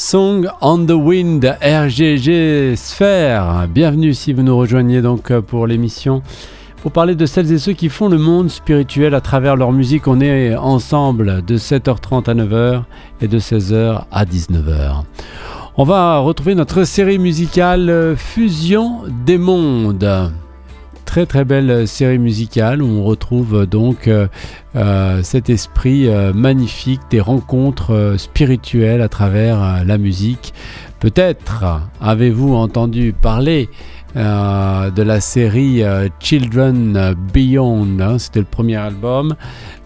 Song 0.10 0.47
on 0.62 0.86
the 0.86 0.91
Wind, 0.91 1.43
RGG 1.62 2.78
Sphère. 2.78 3.68
Bienvenue 3.68 4.14
si 4.14 4.32
vous 4.32 4.41
nous 4.41 4.55
rejoignez 4.55 5.01
donc 5.01 5.32
euh, 5.32 5.41
pour 5.41 5.68
l'émission. 5.68 6.22
Pour 6.82 6.93
parler 6.93 7.14
de 7.14 7.26
celles 7.26 7.51
et 7.51 7.58
ceux 7.58 7.74
qui 7.74 7.89
font 7.89 8.08
le 8.08 8.18
monde 8.18 8.49
spirituel 8.49 9.14
à 9.14 9.20
travers 9.20 9.58
leur 9.58 9.74
musique, 9.74 10.08
on 10.08 10.22
est 10.22 10.55
ensemble 10.55 11.43
de 11.43 11.58
7h30 11.58 12.30
à 12.30 12.36
9h 12.36 12.84
et 13.20 13.28
de 13.28 13.38
16h 13.38 14.03
à 14.10 14.24
19h. 14.24 15.03
On 15.76 15.84
va 15.84 16.20
retrouver 16.20 16.55
notre 16.55 16.86
série 16.86 17.20
musicale 17.20 17.89
euh, 17.89 18.16
Fusion 18.16 19.01
des 19.26 19.38
mondes 19.38 20.32
très 21.26 21.45
belle 21.45 21.88
série 21.88 22.20
musicale 22.20 22.82
où 22.82 22.88
on 22.88 23.03
retrouve 23.03 23.65
donc 23.65 24.07
euh, 24.07 24.28
euh, 24.76 25.22
cet 25.24 25.49
esprit 25.49 26.07
euh, 26.07 26.34
magnifique 26.34 27.01
des 27.09 27.22
rencontres 27.22 27.93
euh, 27.93 28.18
spirituelles 28.18 29.01
à 29.01 29.09
travers 29.09 29.61
euh, 29.61 29.84
la 29.86 29.97
musique. 29.97 30.53
Peut-être 30.99 31.82
avez-vous 32.01 32.53
entendu 32.55 33.13
parler 33.13 33.70
euh, 34.15 34.89
de 34.89 35.03
la 35.03 35.20
série 35.20 35.84
euh, 35.84 36.07
Children 36.20 37.15
Beyond. 37.34 37.99
hein, 37.99 38.18
C'était 38.18 38.39
le 38.39 38.45
premier 38.45 38.78
album 38.78 39.36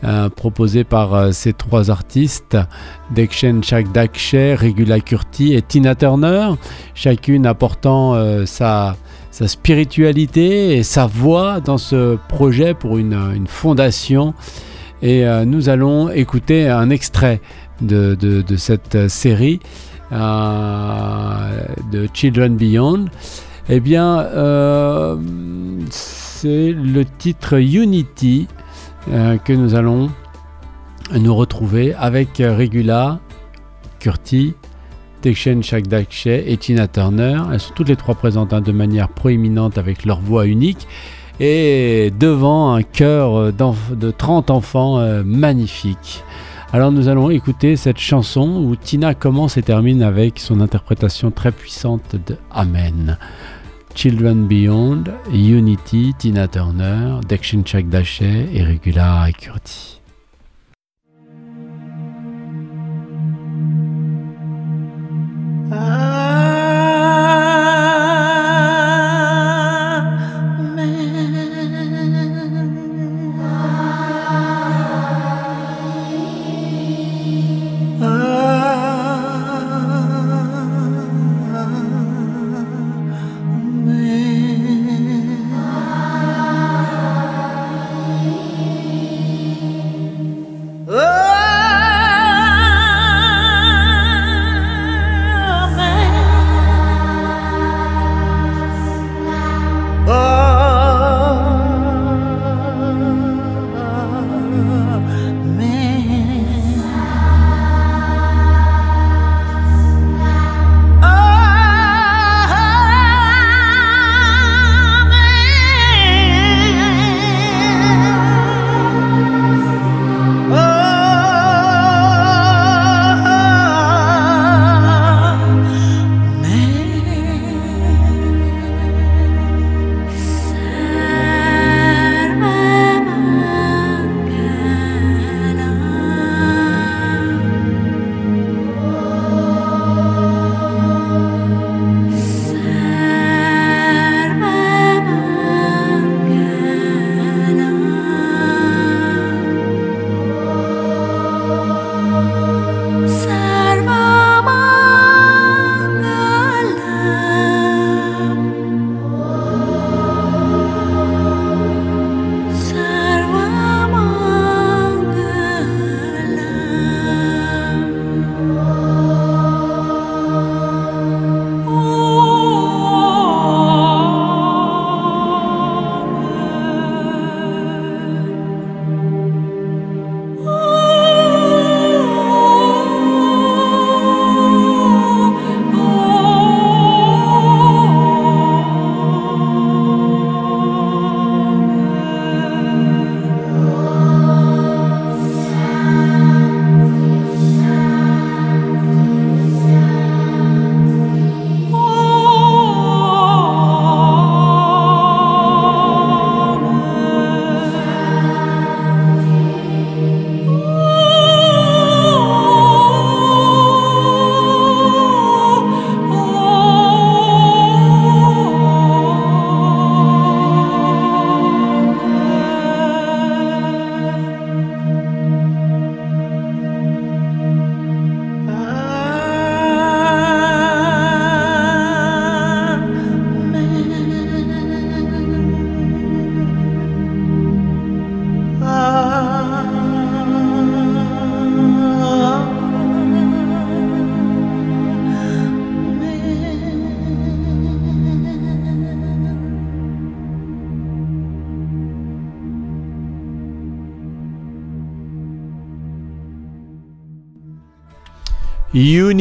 euh, 0.04 0.30
proposé 0.30 0.84
par 0.84 1.14
euh, 1.14 1.32
ces 1.32 1.54
trois 1.54 1.92
artistes, 1.92 2.58
Dekshen 3.16 3.64
Chakdakshe, 3.64 4.60
Regula 4.60 5.00
Kurti 5.00 5.54
et 5.54 5.62
Tina 5.62 5.96
Turner, 5.96 6.52
chacune 6.94 7.46
apportant 7.46 8.14
euh, 8.16 8.46
sa 8.46 8.96
sa 9.32 9.48
spiritualité 9.48 10.78
et 10.78 10.84
sa 10.84 11.08
voix 11.08 11.60
dans 11.62 11.78
ce 11.78 12.18
projet 12.28 12.74
pour 12.74 12.98
une, 12.98 13.14
une 13.36 13.48
fondation. 13.48 14.34
Et 15.02 15.26
euh, 15.26 15.46
nous 15.46 15.70
allons 15.70 16.10
écouter 16.10 16.70
un 16.70 16.90
extrait 16.90 17.42
de, 17.82 18.14
de- 18.16 18.56
cette 18.58 19.08
série 19.10 19.60
euh, 20.12 21.50
de 21.92 22.08
Children 22.14 22.56
Beyond. 22.56 23.06
Eh 23.70 23.80
bien, 23.80 24.20
euh, 24.20 25.16
c'est 25.90 26.72
le 26.74 27.06
titre 27.06 27.54
Unity 27.60 28.48
que 29.08 29.54
nous 29.54 29.74
allons 29.74 30.12
nous 31.20 31.34
retrouver 31.36 31.94
avec 31.96 32.38
Regula, 32.38 33.20
Kurti, 34.00 34.54
Tekshen 35.22 35.62
Chakdakshe 35.64 36.28
et 36.28 36.58
Tina 36.58 36.88
Turner. 36.88 37.40
Elles 37.54 37.60
sont 37.60 37.74
toutes 37.74 37.90
les 37.90 37.96
trois 37.96 38.16
présentes 38.16 38.54
hein, 38.54 38.62
de 38.62 38.72
manière 38.72 39.08
proéminente 39.10 39.78
avec 39.78 40.06
leur 40.06 40.20
voix 40.20 40.46
unique 40.48 40.88
et 41.40 42.12
devant 42.20 42.74
un 42.74 42.84
chœur 42.84 43.54
d'enf- 43.54 43.96
de 43.98 44.12
30 44.12 44.50
enfants 44.52 45.00
euh, 45.00 45.24
magnifiques. 45.26 46.24
Alors 46.74 46.92
nous 46.92 47.08
allons 47.08 47.30
écouter 47.30 47.76
cette 47.76 47.98
chanson 48.00 48.64
où 48.66 48.76
Tina 48.76 49.14
commence 49.14 49.58
et 49.58 49.62
termine 49.62 50.04
avec 50.04 50.40
son 50.40 50.62
interprétation 50.62 51.30
très 51.32 51.52
puissante 51.52 52.16
de 52.28 52.38
Amen. 52.52 53.18
Children 53.94 54.48
Beyond, 54.48 55.04
Unity, 55.34 56.14
Tina 56.18 56.48
Turner, 56.48 57.20
Dekshin 57.28 57.64
Chakdakshe 57.66 58.22
et 58.22 58.64
Regula 58.64 59.28
Kurti. 59.38 60.01
Amen. 65.72 66.31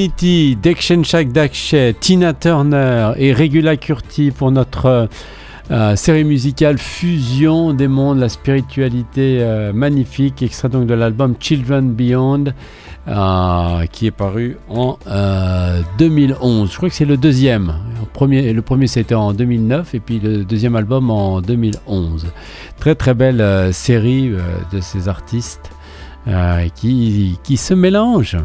Unity, 0.01 0.57
Dekshen 0.57 1.03
Dakshe, 1.31 1.95
Tina 2.01 2.33
Turner 2.33 3.13
et 3.19 3.35
Regula 3.35 3.77
Curti 3.77 4.31
pour 4.31 4.51
notre 4.51 5.11
euh, 5.71 5.95
série 5.95 6.25
musicale 6.25 6.79
Fusion 6.79 7.75
des 7.75 7.87
mondes, 7.87 8.19
la 8.19 8.31
spiritualité 8.31 9.41
euh, 9.43 9.75
magnifique, 9.75 10.43
extrait 10.43 10.71
donc 10.71 10.87
de 10.87 10.95
l'album 10.95 11.35
Children 11.39 11.93
Beyond, 11.93 12.45
euh, 13.09 13.85
qui 13.93 14.07
est 14.07 14.11
paru 14.11 14.57
en 14.71 14.99
euh, 15.07 15.83
2011. 15.99 16.71
Je 16.71 16.77
crois 16.79 16.89
que 16.89 16.95
c'est 16.95 17.05
le 17.05 17.19
deuxième. 17.19 17.75
Le 18.01 18.07
premier, 18.07 18.55
le 18.55 18.63
premier 18.63 18.87
c'était 18.87 19.15
en 19.15 19.35
2009 19.35 19.95
et 19.95 20.01
puis 20.01 20.19
le 20.19 20.45
deuxième 20.45 20.77
album 20.77 21.11
en 21.11 21.43
2011. 21.43 22.27
Très 22.79 22.95
très 22.95 23.13
belle 23.13 23.43
euh, 23.43 23.71
série 23.73 24.31
euh, 24.33 24.39
de 24.73 24.81
ces 24.81 25.11
artistes 25.11 25.71
euh, 26.27 26.69
qui, 26.75 27.39
qui 27.43 27.59
se 27.59 27.75
mélangent 27.75 28.39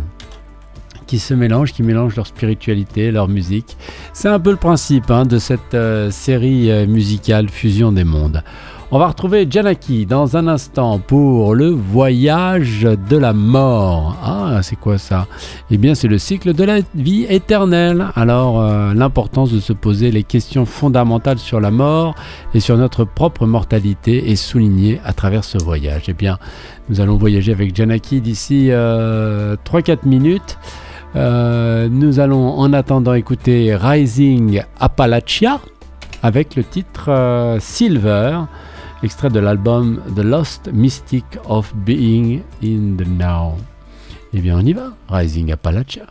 qui 1.06 1.20
se 1.20 1.34
mélangent, 1.34 1.74
qui 1.74 1.84
mélangent 1.84 2.16
leur 2.16 2.28
spiritualité, 2.28 3.12
leur 3.12 3.28
musique. 3.28 3.78
C'est 4.14 4.30
un 4.30 4.40
peu 4.40 4.52
le 4.52 4.58
principe 4.58 5.10
hein, 5.12 5.26
de 5.26 5.40
cette 5.40 5.74
euh, 5.74 6.12
série 6.12 6.72
euh, 6.72 6.86
musicale 6.88 7.50
Fusion 7.50 7.92
des 7.92 8.04
mondes. 8.04 8.44
On 8.92 9.00
va 9.00 9.08
retrouver 9.08 9.48
Janaki 9.50 10.06
dans 10.06 10.38
un 10.38 10.48
instant 10.48 11.00
pour 11.00 11.56
le 11.56 11.70
voyage 11.70 12.84
de 13.10 13.18
la 13.18 13.34
mort. 13.34 14.16
Ah, 14.24 14.60
c'est 14.62 14.76
quoi 14.76 15.00
ça? 15.00 15.26
Eh 15.72 15.78
bien, 15.78 15.96
c'est 15.96 16.08
le 16.08 16.20
cycle 16.20 16.54
de 16.54 16.64
la 16.64 16.82
vie 16.94 17.26
éternelle. 17.28 18.06
Alors, 18.16 18.62
euh, 18.62 18.94
l'importance 18.94 19.52
de 19.52 19.60
se 19.60 19.74
poser 19.74 20.12
les 20.12 20.24
questions 20.24 20.68
fondamentales 20.68 21.40
sur 21.40 21.60
la 21.60 21.72
mort 21.72 22.14
et 22.54 22.60
sur 22.60 22.78
notre 22.78 23.06
propre 23.06 23.48
mortalité 23.48 24.30
est 24.30 24.36
soulignée 24.36 25.02
à 25.04 25.14
travers 25.14 25.44
ce 25.44 25.58
voyage. 25.58 26.04
Eh 26.08 26.14
bien, 26.14 26.38
nous 26.88 27.02
allons 27.02 27.18
voyager 27.18 27.52
avec 27.52 27.76
Janaki 27.76 28.22
d'ici 28.22 28.68
euh, 28.70 29.56
3-4 29.66 30.08
minutes. 30.08 30.60
Euh, 31.16 31.88
nous 31.90 32.20
allons 32.20 32.50
en 32.50 32.74
attendant 32.74 33.14
écouter 33.14 33.74
Rising 33.74 34.64
Appalachia 34.80 35.62
avec 36.22 36.56
le 36.56 36.64
titre 36.64 37.10
euh, 37.10 37.58
Silver, 37.60 38.42
extrait 39.02 39.30
de 39.30 39.40
l'album 39.40 40.02
The 40.16 40.24
Lost 40.24 40.70
Mystic 40.74 41.26
of 41.48 41.74
Being 41.74 42.42
in 42.62 42.98
the 42.98 43.08
Now. 43.08 43.56
Eh 44.34 44.42
bien, 44.42 44.58
on 44.58 44.66
y 44.66 44.74
va, 44.74 44.92
Rising 45.10 45.54
Appalachia. 45.54 46.08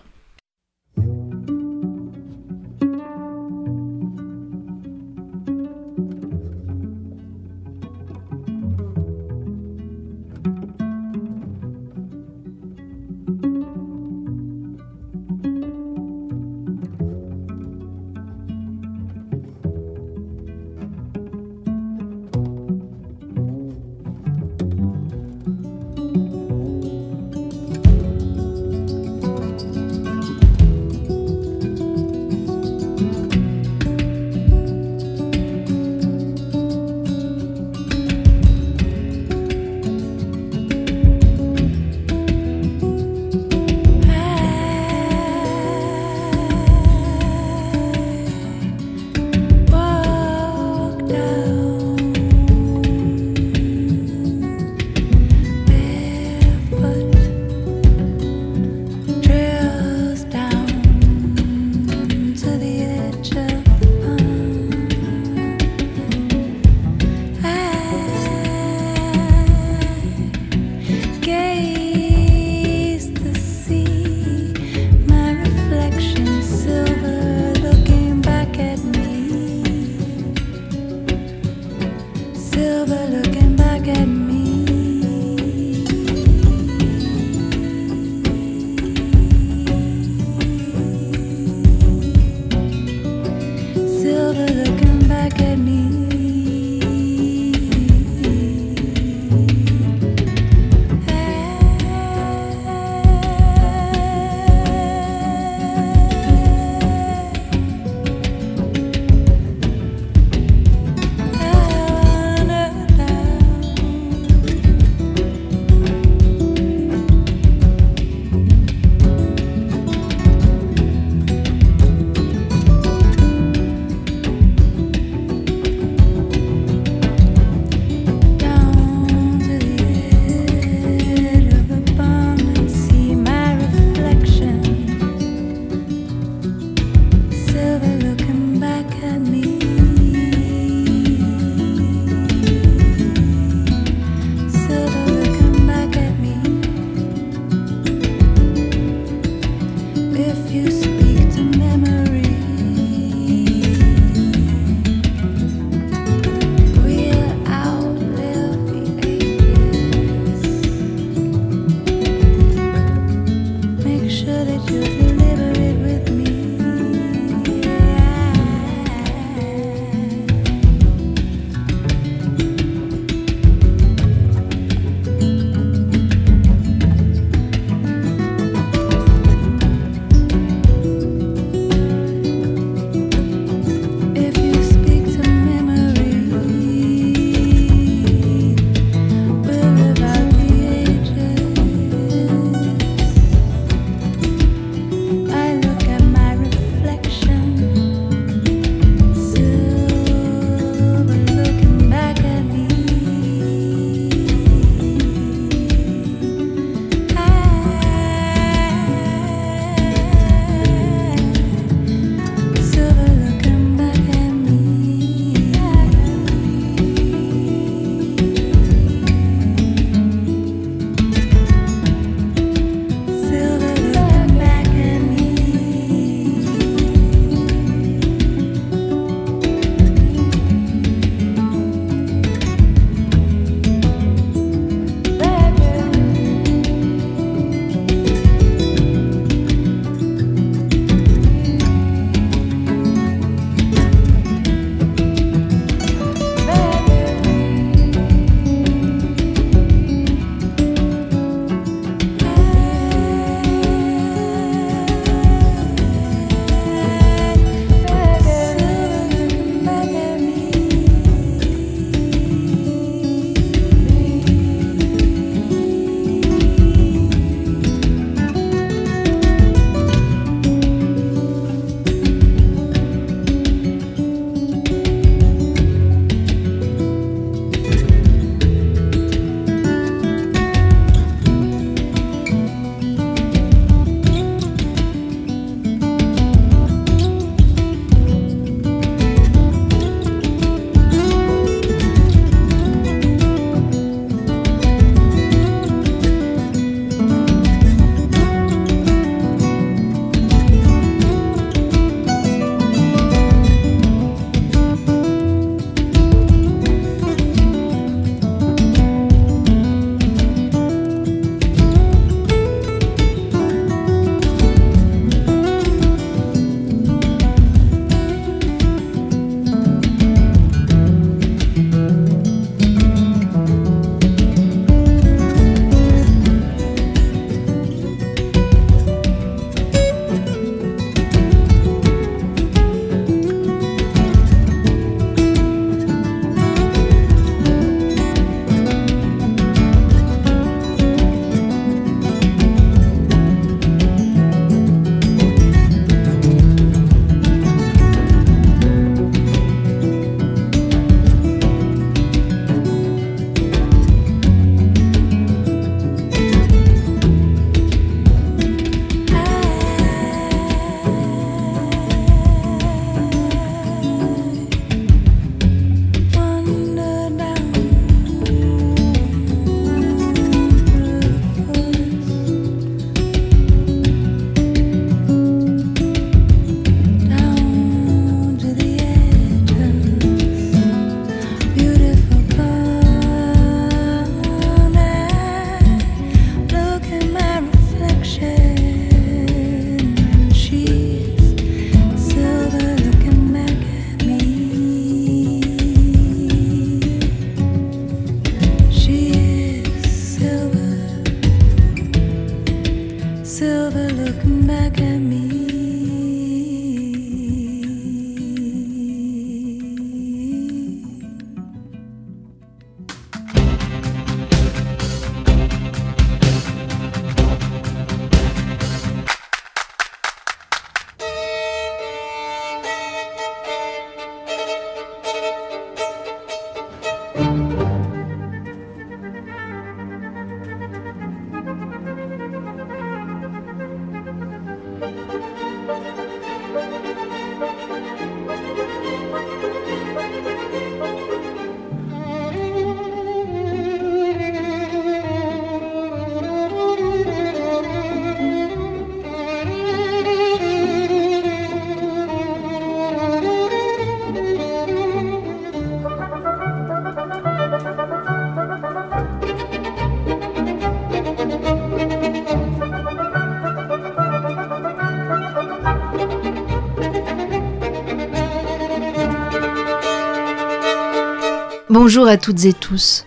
Bonjour 471.77 472.07
à 472.07 472.17
toutes 472.17 472.45
et 472.45 472.53
tous. 472.53 473.05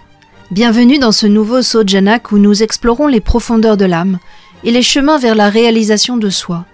Bienvenue 0.52 1.00
dans 1.00 1.14
ce 1.14 1.26
nouveau 1.26 1.62
Sojanak 1.62 2.34
où 2.34 2.38
nous 2.38 2.64
explorons 2.64 3.08
les 3.08 3.22
profondeurs 3.22 3.78
de 3.78 3.86
l'âme 3.86 4.20
et 4.66 4.72
les 4.72 4.82
chemins 4.82 5.18
vers 5.18 5.36
la 5.36 5.50
réalisation 5.50 6.18
de 6.18 6.30
soi, 6.30 6.66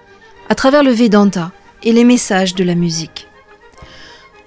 à 0.49 0.55
travers 0.55 0.81
le 0.81 0.89
Vedanta 0.89 1.51
et 1.83 1.93
les 1.93 2.03
messages 2.03 2.55
de 2.55 2.63
la 2.63 2.73
musique. 2.73 3.27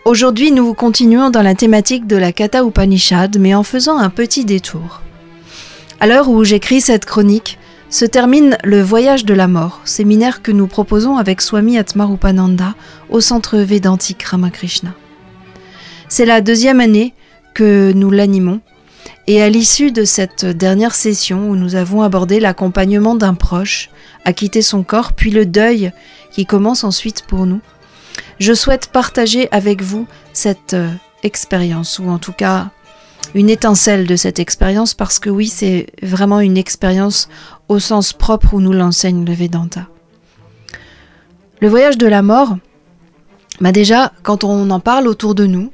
Aujourd'hui, 0.05 0.51
nous 0.51 0.74
continuons 0.74 1.30
dans 1.30 1.42
la 1.42 1.55
thématique 1.55 2.09
de 2.09 2.16
la 2.16 2.32
Katha 2.32 2.64
Upanishad, 2.64 3.38
mais 3.38 3.55
en 3.55 3.62
faisant 3.62 3.97
un 3.97 4.11
petit 4.11 4.44
détour. 4.44 5.03
À 6.01 6.09
l'heure 6.09 6.28
où 6.28 6.42
j'écris 6.42 6.80
cette 6.80 7.05
chronique, 7.05 7.61
se 7.90 8.07
termine 8.07 8.59
le 8.64 8.82
Voyage 8.82 9.24
de 9.24 9.34
la 9.34 9.47
mort, 9.47 9.82
séminaire 9.84 10.42
que 10.42 10.51
nous 10.51 10.66
proposons 10.66 11.16
avec 11.16 11.40
Swami 11.40 11.78
Atmarupananda 11.78 12.74
au 13.09 13.20
centre 13.20 13.57
védantique 13.59 14.24
Ramakrishna. 14.24 14.94
C'est 16.09 16.26
la 16.26 16.40
deuxième 16.40 16.80
année 16.80 17.14
que 17.57 17.92
nous 17.94 18.11
l'animons, 18.11 18.61
et 19.26 19.40
à 19.40 19.48
l'issue 19.48 19.90
de 19.90 20.04
cette 20.04 20.44
dernière 20.44 20.94
session 20.94 21.48
où 21.48 21.57
nous 21.57 21.74
avons 21.74 22.02
abordé 22.02 22.38
l'accompagnement 22.38 23.14
d'un 23.14 23.32
proche 23.32 23.88
à 24.26 24.34
quitter 24.34 24.61
son 24.61 24.82
corps, 24.82 25.14
puis 25.14 25.30
le 25.30 25.46
deuil 25.46 25.90
qui 26.30 26.44
commence 26.44 26.84
ensuite 26.84 27.22
pour 27.22 27.46
nous, 27.46 27.62
je 28.40 28.52
souhaite 28.52 28.88
partager 28.88 29.48
avec 29.52 29.80
vous 29.80 30.07
cette 30.34 30.74
euh, 30.74 30.90
expérience, 31.22 31.98
ou 31.98 32.11
en 32.11 32.18
tout 32.18 32.32
cas 32.32 32.68
une 33.34 33.48
étincelle 33.48 34.07
de 34.07 34.16
cette 34.16 34.38
expérience, 34.38 34.92
parce 34.92 35.18
que 35.18 35.30
oui, 35.30 35.48
c'est 35.48 35.86
vraiment 36.02 36.40
une 36.40 36.59
expérience 36.59 37.30
au 37.68 37.78
sens 37.78 38.12
propre 38.12 38.52
où 38.52 38.61
nous 38.61 38.74
l'enseigne 38.74 39.24
le 39.24 39.32
Vedanta. 39.32 39.86
Le 41.62 41.68
voyage 41.70 41.96
de 41.96 42.07
la 42.07 42.20
mort, 42.20 42.59
bah 43.62 43.72
déjà, 43.72 44.12
quand 44.22 44.44
on 44.44 44.68
en 44.68 44.80
parle 44.80 45.09
autour 45.09 45.34
de 45.34 45.46
nous, 45.46 45.72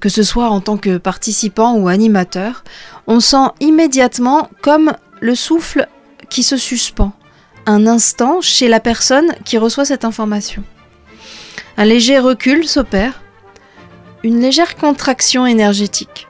que 0.00 0.08
ce 0.08 0.22
soit 0.22 0.48
en 0.48 0.60
tant 0.60 0.76
que 0.76 0.96
participant 0.96 1.74
ou 1.76 1.88
animateur, 1.88 2.64
on 3.06 3.20
sent 3.20 3.48
immédiatement 3.60 4.48
comme 4.62 4.92
le 5.20 5.34
souffle 5.34 5.86
qui 6.28 6.42
se 6.42 6.56
suspend, 6.56 7.12
un 7.66 7.86
instant 7.86 8.40
chez 8.40 8.68
la 8.68 8.80
personne 8.80 9.34
qui 9.44 9.58
reçoit 9.58 9.84
cette 9.84 10.04
information. 10.04 10.64
Un 11.76 11.84
léger 11.84 12.18
recul 12.18 12.66
s'opère, 12.66 13.22
une 14.22 14.40
légère 14.40 14.76
contraction 14.76 15.46
énergétique. 15.46 16.26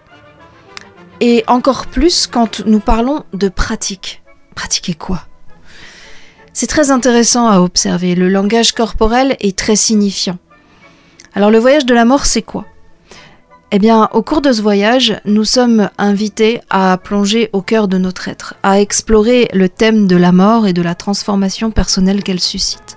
Et 1.21 1.45
encore 1.49 1.87
plus 1.87 2.27
quand 2.27 2.65
nous 2.67 2.81
parlons 2.81 3.25
de 3.33 3.49
pratique. 3.49 4.23
Pratiquer 4.55 4.95
quoi? 4.95 5.27
C'est 6.53 6.67
très 6.67 6.91
intéressant 6.91 7.47
à 7.47 7.61
observer. 7.61 8.15
Le 8.15 8.29
langage 8.29 8.73
corporel 8.73 9.37
est 9.41 9.57
très 9.57 9.77
signifiant. 9.77 10.39
Alors 11.35 11.51
le 11.51 11.59
voyage 11.59 11.87
de 11.87 11.95
la 11.95 12.05
mort, 12.05 12.27
c'est 12.27 12.43
quoi? 12.43 12.65
Eh 13.73 13.79
bien, 13.79 14.09
au 14.13 14.23
cours 14.23 14.41
de 14.41 14.53
ce 14.53 14.63
voyage, 14.63 15.21
nous 15.25 15.45
sommes 15.45 15.91
invités 15.97 16.61
à 16.71 16.99
plonger 16.99 17.51
au 17.53 17.63
cœur 17.63 17.87
de 17.87 17.99
notre 17.99 18.27
être, 18.29 18.55
à 18.63 18.81
explorer 18.81 19.49
le 19.53 19.69
thème 19.69 20.09
de 20.09 20.17
la 20.17 20.33
mort 20.33 20.67
et 20.67 20.73
de 20.73 20.83
la 20.83 20.97
transformation 20.97 21.71
personnelle 21.71 22.23
qu'elle 22.25 22.41
suscite. 22.41 22.97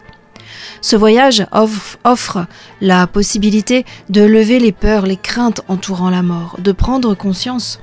Ce 0.81 0.95
voyage 0.95 1.45
off- 1.51 1.97
offre 2.03 2.45
la 2.81 3.05
possibilité 3.07 3.85
de 4.09 4.21
lever 4.21 4.59
les 4.59 4.71
peurs, 4.71 5.05
les 5.05 5.15
craintes 5.15 5.61
entourant 5.67 6.09
la 6.09 6.23
mort, 6.23 6.55
de 6.59 6.71
prendre 6.71 7.13
conscience 7.13 7.79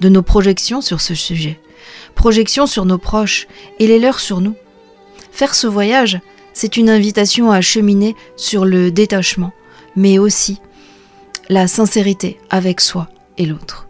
de 0.00 0.10
nos 0.10 0.22
projections 0.22 0.82
sur 0.82 1.00
ce 1.00 1.14
sujet, 1.14 1.58
projections 2.14 2.66
sur 2.66 2.84
nos 2.84 2.98
proches 2.98 3.46
et 3.78 3.86
les 3.86 3.98
leurs 3.98 4.20
sur 4.20 4.42
nous. 4.42 4.54
Faire 5.32 5.54
ce 5.54 5.66
voyage, 5.66 6.20
c'est 6.52 6.76
une 6.76 6.90
invitation 6.90 7.50
à 7.50 7.62
cheminer 7.62 8.14
sur 8.36 8.64
le 8.66 8.90
détachement, 8.90 9.52
mais 9.96 10.18
aussi 10.18 10.60
la 11.48 11.68
sincérité 11.68 12.38
avec 12.50 12.80
soi 12.80 13.08
et 13.38 13.46
l'autre. 13.46 13.88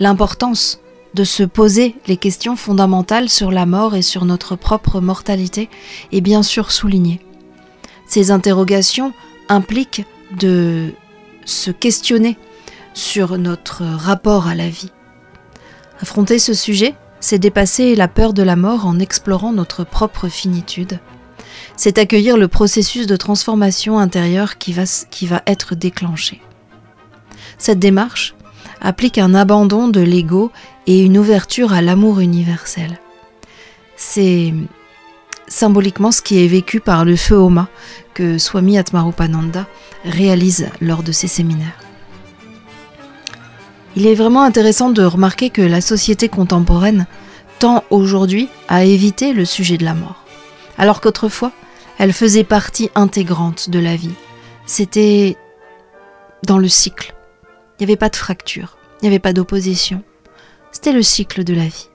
L'importance 0.00 0.80
de 1.14 1.24
se 1.24 1.42
poser 1.42 1.94
les 2.06 2.16
questions 2.16 2.56
fondamentales 2.56 3.28
sur 3.28 3.50
la 3.50 3.66
mort 3.66 3.94
et 3.94 4.02
sur 4.02 4.24
notre 4.24 4.56
propre 4.56 5.00
mortalité 5.00 5.68
est 6.10 6.20
bien 6.20 6.42
sûr 6.42 6.72
soulignée. 6.72 7.20
Ces 8.06 8.30
interrogations 8.30 9.12
impliquent 9.48 10.04
de 10.38 10.92
se 11.44 11.70
questionner 11.70 12.38
sur 12.94 13.38
notre 13.38 13.84
rapport 13.84 14.46
à 14.46 14.54
la 14.54 14.68
vie. 14.68 14.90
Affronter 16.00 16.38
ce 16.38 16.54
sujet, 16.54 16.94
c'est 17.20 17.38
dépasser 17.38 17.94
la 17.94 18.08
peur 18.08 18.32
de 18.32 18.42
la 18.42 18.56
mort 18.56 18.86
en 18.86 18.98
explorant 18.98 19.52
notre 19.52 19.84
propre 19.84 20.28
finitude. 20.28 20.98
C'est 21.76 21.98
accueillir 21.98 22.36
le 22.36 22.48
processus 22.48 23.06
de 23.06 23.16
transformation 23.16 23.98
intérieure 23.98 24.58
qui 24.58 24.72
va, 24.72 25.42
être 25.46 25.74
déclenché. 25.74 26.40
Cette 27.58 27.78
démarche 27.78 28.34
applique 28.80 29.18
un 29.18 29.34
abandon 29.34 29.88
de 29.88 30.00
l'ego 30.00 30.50
et 30.86 31.00
une 31.00 31.18
ouverture 31.18 31.72
à 31.72 31.82
l'amour 31.82 32.20
universel. 32.20 32.98
C'est 33.96 34.52
symboliquement 35.46 36.12
ce 36.12 36.22
qui 36.22 36.44
est 36.44 36.48
vécu 36.48 36.80
par 36.80 37.04
le 37.04 37.16
feu 37.16 37.36
Homa 37.36 37.68
que 38.14 38.38
Swami 38.38 38.78
Atmarupananda 38.78 39.66
réalise 40.04 40.68
lors 40.80 41.02
de 41.02 41.12
ses 41.12 41.28
séminaires. 41.28 41.78
Il 43.94 44.06
est 44.06 44.14
vraiment 44.14 44.42
intéressant 44.42 44.90
de 44.90 45.02
remarquer 45.02 45.50
que 45.50 45.62
la 45.62 45.80
société 45.80 46.28
contemporaine 46.28 47.06
tend 47.58 47.84
aujourd'hui 47.90 48.48
à 48.68 48.84
éviter 48.84 49.34
le 49.34 49.44
sujet 49.44 49.76
de 49.76 49.84
la 49.84 49.94
mort, 49.94 50.21
alors 50.82 51.00
qu'autrefois, 51.00 51.52
elle 52.00 52.12
faisait 52.12 52.42
partie 52.42 52.90
intégrante 52.96 53.70
de 53.70 53.78
la 53.78 53.94
vie. 53.94 54.16
C'était 54.66 55.36
dans 56.44 56.58
le 56.58 56.66
cycle. 56.66 57.14
Il 57.78 57.86
n'y 57.86 57.92
avait 57.92 57.96
pas 57.96 58.08
de 58.08 58.16
fracture, 58.16 58.76
il 58.98 59.04
n'y 59.04 59.08
avait 59.08 59.20
pas 59.20 59.32
d'opposition. 59.32 60.02
C'était 60.72 60.90
le 60.90 61.04
cycle 61.04 61.44
de 61.44 61.54
la 61.54 61.66
vie. 61.66 61.88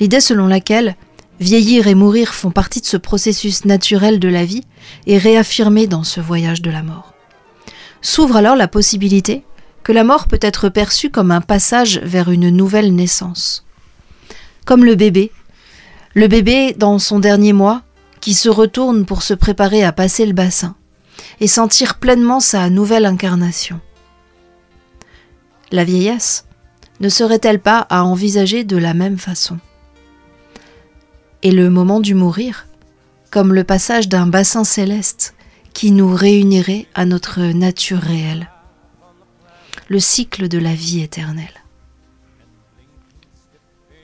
L'idée 0.00 0.20
selon 0.20 0.48
laquelle 0.48 0.96
vieillir 1.40 1.86
et 1.86 1.94
mourir 1.94 2.34
font 2.34 2.50
partie 2.50 2.82
de 2.82 2.86
ce 2.86 2.98
processus 2.98 3.64
naturel 3.64 4.20
de 4.20 4.28
la 4.28 4.44
vie 4.44 4.64
est 5.06 5.16
réaffirmée 5.16 5.86
dans 5.86 6.04
ce 6.04 6.20
voyage 6.20 6.60
de 6.60 6.70
la 6.70 6.82
mort. 6.82 7.14
S'ouvre 8.02 8.36
alors 8.36 8.54
la 8.56 8.68
possibilité 8.68 9.44
que 9.82 9.92
la 9.92 10.04
mort 10.04 10.28
peut 10.28 10.38
être 10.42 10.68
perçue 10.68 11.08
comme 11.08 11.30
un 11.30 11.40
passage 11.40 12.00
vers 12.00 12.30
une 12.30 12.50
nouvelle 12.50 12.94
naissance. 12.94 13.64
Comme 14.66 14.84
le 14.84 14.94
bébé, 14.94 15.32
le 16.14 16.28
bébé 16.28 16.74
dans 16.76 16.98
son 16.98 17.18
dernier 17.18 17.52
mois 17.52 17.82
qui 18.20 18.34
se 18.34 18.48
retourne 18.48 19.04
pour 19.04 19.22
se 19.22 19.34
préparer 19.34 19.82
à 19.82 19.92
passer 19.92 20.26
le 20.26 20.32
bassin 20.32 20.76
et 21.40 21.46
sentir 21.46 21.98
pleinement 21.98 22.40
sa 22.40 22.68
nouvelle 22.70 23.06
incarnation. 23.06 23.80
La 25.70 25.84
vieillesse 25.84 26.46
ne 27.00 27.08
serait-elle 27.08 27.60
pas 27.60 27.80
à 27.90 28.04
envisager 28.04 28.64
de 28.64 28.76
la 28.76 28.94
même 28.94 29.18
façon? 29.18 29.58
Et 31.42 31.50
le 31.50 31.70
moment 31.70 32.00
du 32.00 32.14
mourir, 32.14 32.68
comme 33.30 33.54
le 33.54 33.64
passage 33.64 34.08
d'un 34.08 34.26
bassin 34.26 34.62
céleste 34.62 35.34
qui 35.72 35.90
nous 35.90 36.14
réunirait 36.14 36.86
à 36.94 37.06
notre 37.06 37.40
nature 37.40 37.98
réelle, 37.98 38.50
le 39.88 39.98
cycle 39.98 40.48
de 40.48 40.58
la 40.58 40.74
vie 40.74 41.00
éternelle. 41.00 41.48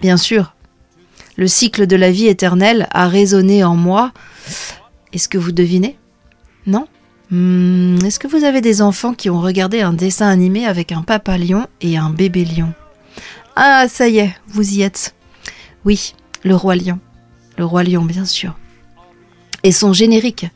Bien 0.00 0.16
sûr, 0.16 0.54
le 1.38 1.46
cycle 1.46 1.86
de 1.86 1.96
la 1.96 2.10
vie 2.10 2.26
éternelle 2.26 2.88
a 2.90 3.08
résonné 3.08 3.62
en 3.62 3.76
moi. 3.76 4.12
Est-ce 5.12 5.28
que 5.28 5.38
vous 5.38 5.52
devinez? 5.52 5.96
Non? 6.66 6.86
Hmm, 7.30 7.98
Est-ce 8.04 8.18
que 8.18 8.26
vous 8.26 8.42
avez 8.42 8.60
des 8.60 8.82
enfants 8.82 9.14
qui 9.14 9.30
ont 9.30 9.40
regardé 9.40 9.80
un 9.80 9.92
dessin 9.92 10.28
animé 10.28 10.66
avec 10.66 10.90
un 10.90 11.02
papa 11.02 11.38
lion 11.38 11.66
et 11.80 11.96
un 11.96 12.10
bébé 12.10 12.44
lion? 12.44 12.74
Ah, 13.54 13.86
ça 13.88 14.08
y 14.08 14.18
est, 14.18 14.34
vous 14.48 14.74
y 14.74 14.82
êtes. 14.82 15.14
Oui, 15.84 16.14
le 16.42 16.56
roi 16.56 16.74
lion. 16.74 16.98
Le 17.56 17.64
roi 17.64 17.84
lion, 17.84 18.04
bien 18.04 18.24
sûr. 18.24 18.58
Et 19.62 19.70
son 19.70 19.92
générique, 19.92 20.46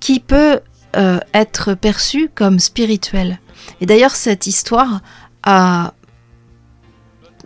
qui 0.00 0.20
peut 0.20 0.60
euh, 0.96 1.20
être 1.34 1.74
perçu 1.74 2.30
comme 2.34 2.58
spirituel. 2.58 3.40
Et 3.82 3.86
d'ailleurs, 3.86 4.16
cette 4.16 4.46
histoire 4.46 5.02
a, 5.42 5.92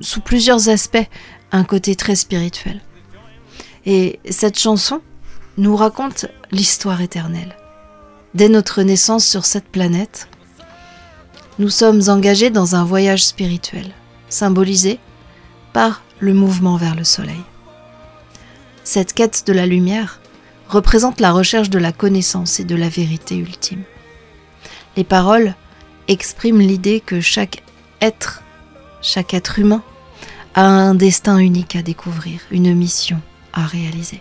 sous 0.00 0.20
plusieurs 0.20 0.68
aspects, 0.68 1.08
un 1.52 1.64
côté 1.64 1.96
très 1.96 2.16
spirituel. 2.16 2.80
Et 3.86 4.20
cette 4.28 4.58
chanson 4.58 5.00
nous 5.56 5.76
raconte 5.76 6.26
l'histoire 6.50 7.00
éternelle. 7.00 7.56
Dès 8.34 8.48
notre 8.48 8.82
naissance 8.82 9.26
sur 9.26 9.44
cette 9.44 9.68
planète, 9.68 10.28
nous 11.58 11.70
sommes 11.70 12.02
engagés 12.08 12.50
dans 12.50 12.76
un 12.76 12.84
voyage 12.84 13.24
spirituel, 13.24 13.90
symbolisé 14.28 15.00
par 15.72 16.02
le 16.20 16.34
mouvement 16.34 16.76
vers 16.76 16.94
le 16.94 17.04
soleil. 17.04 17.42
Cette 18.84 19.12
quête 19.12 19.44
de 19.46 19.52
la 19.52 19.66
lumière 19.66 20.20
représente 20.68 21.20
la 21.20 21.32
recherche 21.32 21.70
de 21.70 21.78
la 21.78 21.92
connaissance 21.92 22.60
et 22.60 22.64
de 22.64 22.76
la 22.76 22.88
vérité 22.88 23.36
ultime. 23.36 23.82
Les 24.96 25.04
paroles 25.04 25.54
expriment 26.06 26.60
l'idée 26.60 27.00
que 27.00 27.20
chaque 27.20 27.62
être, 28.00 28.42
chaque 29.02 29.34
être 29.34 29.58
humain, 29.58 29.82
a 30.54 30.62
un 30.62 30.94
destin 30.94 31.38
unique 31.38 31.76
à 31.76 31.82
découvrir, 31.82 32.40
une 32.50 32.74
mission 32.74 33.20
à 33.52 33.66
réaliser. 33.66 34.20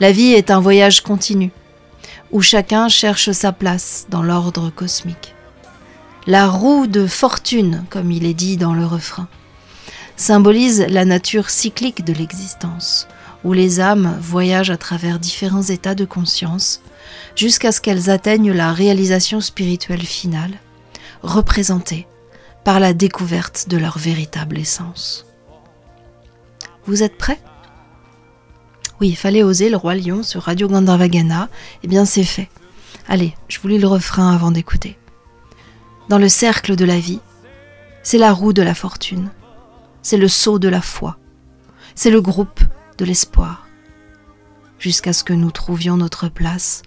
La 0.00 0.12
vie 0.12 0.32
est 0.32 0.50
un 0.50 0.60
voyage 0.60 1.02
continu, 1.02 1.50
où 2.32 2.40
chacun 2.40 2.88
cherche 2.88 3.32
sa 3.32 3.52
place 3.52 4.06
dans 4.08 4.22
l'ordre 4.22 4.70
cosmique. 4.70 5.34
La 6.26 6.48
roue 6.48 6.86
de 6.86 7.06
fortune, 7.06 7.84
comme 7.90 8.10
il 8.10 8.24
est 8.24 8.34
dit 8.34 8.56
dans 8.56 8.74
le 8.74 8.86
refrain, 8.86 9.28
symbolise 10.16 10.84
la 10.88 11.04
nature 11.04 11.50
cyclique 11.50 12.04
de 12.04 12.12
l'existence, 12.12 13.08
où 13.42 13.52
les 13.52 13.80
âmes 13.80 14.18
voyagent 14.20 14.70
à 14.70 14.76
travers 14.76 15.18
différents 15.18 15.62
états 15.62 15.94
de 15.94 16.04
conscience 16.04 16.82
jusqu'à 17.36 17.72
ce 17.72 17.80
qu'elles 17.80 18.10
atteignent 18.10 18.52
la 18.52 18.72
réalisation 18.72 19.40
spirituelle 19.40 20.04
finale, 20.04 20.52
représentée 21.22 22.06
par 22.64 22.80
la 22.80 22.92
découverte 22.92 23.68
de 23.68 23.76
leur 23.76 23.98
véritable 23.98 24.58
essence. 24.58 25.26
Vous 26.86 27.02
êtes 27.02 27.16
prêts? 27.16 27.40
Oui, 29.00 29.08
il 29.08 29.16
fallait 29.16 29.42
oser 29.42 29.70
le 29.70 29.76
roi 29.76 29.94
lion 29.94 30.22
sur 30.22 30.42
Radio 30.42 30.68
Gandharvagana. 30.68 31.48
Eh 31.82 31.88
bien, 31.88 32.04
c'est 32.04 32.24
fait. 32.24 32.50
Allez, 33.08 33.34
je 33.48 33.58
vous 33.60 33.68
lis 33.68 33.78
le 33.78 33.86
refrain 33.86 34.34
avant 34.34 34.50
d'écouter. 34.50 34.98
Dans 36.08 36.18
le 36.18 36.28
cercle 36.28 36.76
de 36.76 36.84
la 36.84 36.98
vie, 36.98 37.20
c'est 38.02 38.18
la 38.18 38.32
roue 38.32 38.52
de 38.52 38.62
la 38.62 38.74
fortune, 38.74 39.30
c'est 40.02 40.16
le 40.16 40.28
saut 40.28 40.58
de 40.58 40.68
la 40.68 40.80
foi, 40.80 41.18
c'est 41.94 42.10
le 42.10 42.20
groupe 42.20 42.60
de 42.98 43.04
l'espoir, 43.04 43.68
jusqu'à 44.78 45.12
ce 45.12 45.22
que 45.22 45.32
nous 45.32 45.50
trouvions 45.50 45.96
notre 45.96 46.28
place 46.28 46.82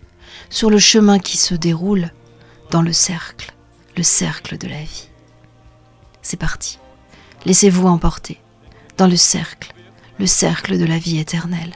sur 0.49 0.69
le 0.69 0.79
chemin 0.79 1.19
qui 1.19 1.37
se 1.37 1.55
déroule 1.55 2.11
dans 2.71 2.81
le 2.81 2.93
cercle, 2.93 3.53
le 3.95 4.03
cercle 4.03 4.57
de 4.57 4.67
la 4.67 4.81
vie. 4.81 5.09
C'est 6.23 6.37
parti. 6.37 6.79
Laissez-vous 7.45 7.87
emporter 7.87 8.39
dans 8.97 9.07
le 9.07 9.17
cercle, 9.17 9.73
le 10.17 10.25
cercle 10.25 10.79
de 10.79 10.85
la 10.85 10.97
vie 10.97 11.19
éternelle. 11.19 11.73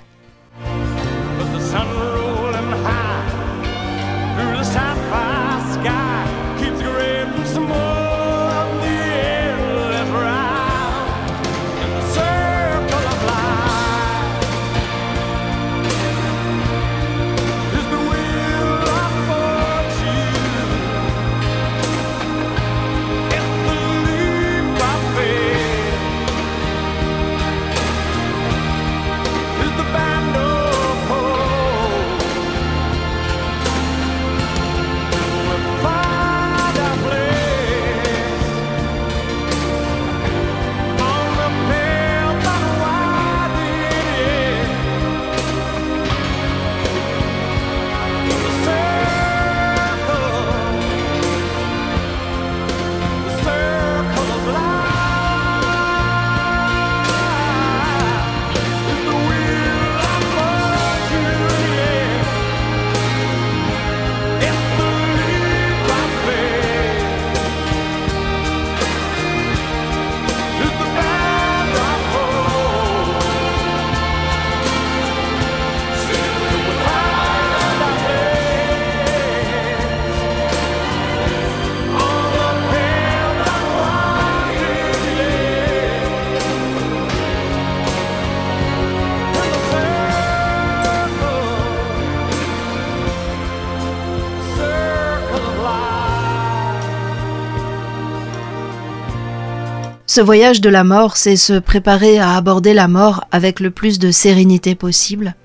Ce 100.17 100.21
voyage 100.23 100.61
de 100.61 100.69
la 100.69 100.83
mort, 100.83 101.15
c'est 101.15 101.35
se 101.35 101.59
préparer 101.59 102.17
à 102.17 102.33
aborder 102.33 102.73
la 102.73 102.87
mort 102.87 103.25
avec 103.31 103.59
le 103.59 103.69
plus 103.69 103.99
de 103.99 104.09
sérénité 104.09 104.73
possible, 104.73 105.35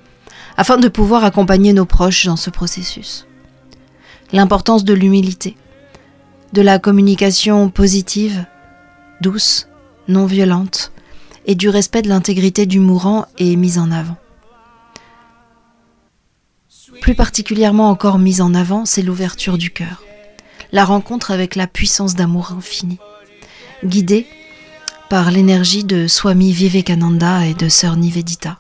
afin 0.57 0.79
de 0.79 0.89
pouvoir 0.89 1.25
accompagner 1.25 1.75
nos 1.75 1.85
proches 1.85 2.25
dans 2.25 2.37
ce 2.37 2.49
processus. 2.49 3.27
L'importance 4.33 4.83
de 4.85 4.95
l'humilité, 4.95 5.59
de 6.55 6.63
la 6.63 6.79
communication 6.79 7.69
positive, 7.69 8.47
douce, 9.21 9.69
non 10.09 10.25
violente, 10.25 10.93
et 11.45 11.55
du 11.55 11.69
respect 11.69 12.01
de 12.01 12.09
l'intégrité 12.09 12.65
du 12.65 12.81
mourant 12.81 13.27
est 13.37 13.57
mise 13.57 13.79
en 13.79 13.91
avant. 13.91 14.17
Plus 17.03 17.15
particulièrement 17.15 17.91
encore 17.91 18.19
mise 18.19 18.41
en 18.41 18.55
avant, 18.55 18.87
c'est 18.87 19.03
l'ouverture 19.03 19.59
du 19.59 19.69
cœur, 19.69 20.03
la 20.73 20.87
rencontre 20.87 21.31
avec 21.31 21.57
la 21.57 21.67
puissance 21.67 22.15
d'amour 22.15 22.55
infini, 22.57 22.99
guidée 23.85 24.27
par 25.13 25.31
l'énergie 25.31 25.85
de 25.85 26.07
Swami 26.07 26.53
Vivekananda 26.53 27.47
et 27.47 27.53
de 27.53 27.69
Sœur 27.69 27.97
Nivedita. 27.97 28.57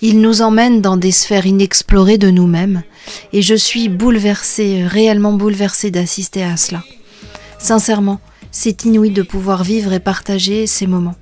Il 0.00 0.22
nous 0.22 0.40
emmène 0.40 0.80
dans 0.80 0.96
des 0.96 1.12
sphères 1.12 1.44
inexplorées 1.44 2.16
de 2.16 2.30
nous-mêmes 2.30 2.82
et 3.34 3.42
je 3.42 3.54
suis 3.54 3.90
bouleversée, 3.90 4.86
réellement 4.86 5.34
bouleversée 5.34 5.90
d'assister 5.90 6.42
à 6.42 6.56
cela. 6.56 6.82
Sincèrement, 7.58 8.20
c'est 8.50 8.86
inouï 8.86 9.10
de 9.10 9.20
pouvoir 9.20 9.62
vivre 9.62 9.92
et 9.92 10.00
partager 10.00 10.66
ces 10.66 10.86
moments, 10.86 11.16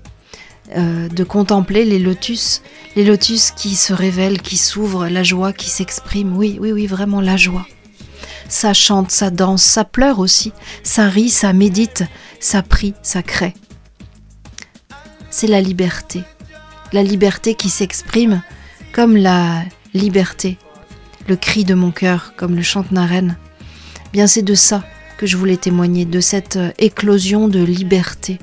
euh, 0.77 1.09
de 1.09 1.24
contempler 1.24 1.85
les 1.85 1.98
lotus, 1.98 2.62
les 2.94 3.05
lotus 3.05 3.51
qui 3.51 3.74
se 3.74 3.93
révèlent, 3.93 4.40
qui 4.40 4.56
s'ouvrent, 4.56 5.09
la 5.09 5.24
joie 5.24 5.52
qui 5.52 5.69
s'exprime. 5.69 6.36
Oui, 6.36 6.59
oui, 6.60 6.70
oui, 6.70 6.86
vraiment 6.86 7.20
la 7.20 7.36
joie. 7.36 7.66
Ça 8.48 8.73
chante, 8.73 9.10
ça 9.10 9.31
danse, 9.31 9.65
ça 9.65 9.82
pleure 9.82 10.20
aussi, 10.20 10.52
ça 10.85 11.09
rit, 11.09 11.28
ça 11.28 11.52
médite, 11.52 12.05
ça 12.39 12.62
prie, 12.62 12.94
ça 13.02 13.24
crée. 13.24 13.55
C'est 15.40 15.47
la 15.47 15.60
liberté. 15.60 16.24
La 16.93 17.05
liberté 17.05 17.55
qui 17.55 17.69
s'exprime 17.69 18.43
comme 18.93 19.16
la 19.16 19.62
liberté, 19.94 20.59
le 21.28 21.36
cri 21.36 21.62
de 21.62 21.74
mon 21.74 21.93
cœur, 21.93 22.32
comme 22.36 22.56
le 22.56 22.62
chante 22.62 22.90
Naren. 22.90 23.36
Bien, 24.12 24.27
c'est 24.27 24.43
de 24.43 24.56
ça 24.56 24.82
que 25.16 25.27
je 25.27 25.36
voulais 25.36 25.56
témoigner, 25.56 26.06
de 26.06 26.19
cette 26.19 26.56
euh, 26.56 26.73
éclosion 26.78 27.47
de 27.47 27.62
liberté. 27.62 28.40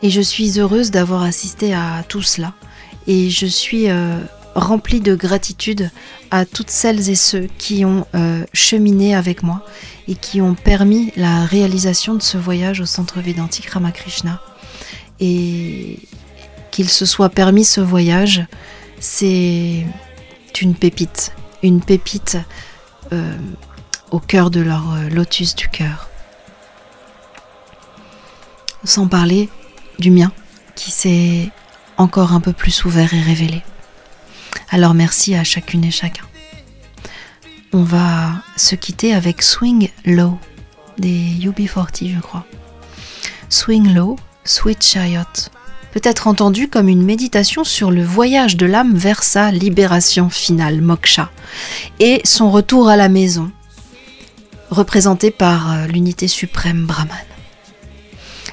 Et 0.00 0.10
je 0.10 0.20
suis 0.20 0.60
heureuse 0.60 0.92
d'avoir 0.92 1.24
assisté 1.24 1.74
à 1.74 2.04
tout 2.08 2.22
cela. 2.22 2.54
Et 3.08 3.30
je 3.30 3.46
suis 3.46 3.90
euh, 3.90 4.16
remplie 4.54 5.00
de 5.00 5.16
gratitude 5.16 5.90
à 6.30 6.44
toutes 6.44 6.70
celles 6.70 7.10
et 7.10 7.16
ceux 7.16 7.48
qui 7.58 7.84
ont 7.84 8.06
euh, 8.14 8.44
cheminé 8.52 9.16
avec 9.16 9.42
moi 9.42 9.66
et 10.06 10.14
qui 10.14 10.40
ont 10.40 10.54
permis 10.54 11.12
la 11.16 11.44
réalisation 11.46 12.14
de 12.14 12.22
ce 12.22 12.38
voyage 12.38 12.80
au 12.80 12.86
centre 12.86 13.18
védantique 13.18 13.70
Ramakrishna. 13.70 14.40
Et 15.20 15.98
qu'il 16.70 16.88
se 16.88 17.04
soit 17.04 17.28
permis 17.28 17.64
ce 17.64 17.80
voyage, 17.80 18.44
c'est 19.00 19.84
une 20.60 20.74
pépite, 20.74 21.32
une 21.62 21.80
pépite 21.80 22.38
euh, 23.12 23.36
au 24.10 24.18
cœur 24.18 24.50
de 24.50 24.60
leur 24.60 24.92
euh, 24.92 25.08
lotus 25.08 25.54
du 25.54 25.68
cœur. 25.68 26.08
Sans 28.84 29.08
parler 29.08 29.48
du 29.98 30.10
mien, 30.10 30.32
qui 30.74 30.90
s'est 30.90 31.50
encore 31.96 32.32
un 32.32 32.40
peu 32.40 32.52
plus 32.52 32.84
ouvert 32.84 33.12
et 33.12 33.20
révélé. 33.20 33.62
Alors 34.70 34.94
merci 34.94 35.34
à 35.34 35.44
chacune 35.44 35.84
et 35.84 35.90
chacun. 35.90 36.24
On 37.72 37.82
va 37.82 38.32
se 38.56 38.74
quitter 38.74 39.14
avec 39.14 39.42
Swing 39.42 39.90
Low 40.04 40.38
des 40.98 41.36
UB40, 41.40 42.14
je 42.14 42.20
crois. 42.20 42.44
Swing 43.48 43.94
Low, 43.94 44.16
Sweet 44.44 44.82
Chariot. 44.82 45.50
Peut-être 45.92 46.28
entendu 46.28 46.68
comme 46.68 46.88
une 46.88 47.04
méditation 47.04 47.64
sur 47.64 47.90
le 47.90 48.04
voyage 48.04 48.56
de 48.56 48.66
l'âme 48.66 48.94
vers 48.94 49.22
sa 49.22 49.50
libération 49.50 50.30
finale, 50.30 50.80
moksha, 50.80 51.30
et 51.98 52.20
son 52.24 52.50
retour 52.50 52.88
à 52.88 52.96
la 52.96 53.08
maison, 53.08 53.50
représenté 54.70 55.30
par 55.30 55.72
euh, 55.72 55.86
l'unité 55.86 56.28
suprême 56.28 56.86
Brahman. 56.86 57.16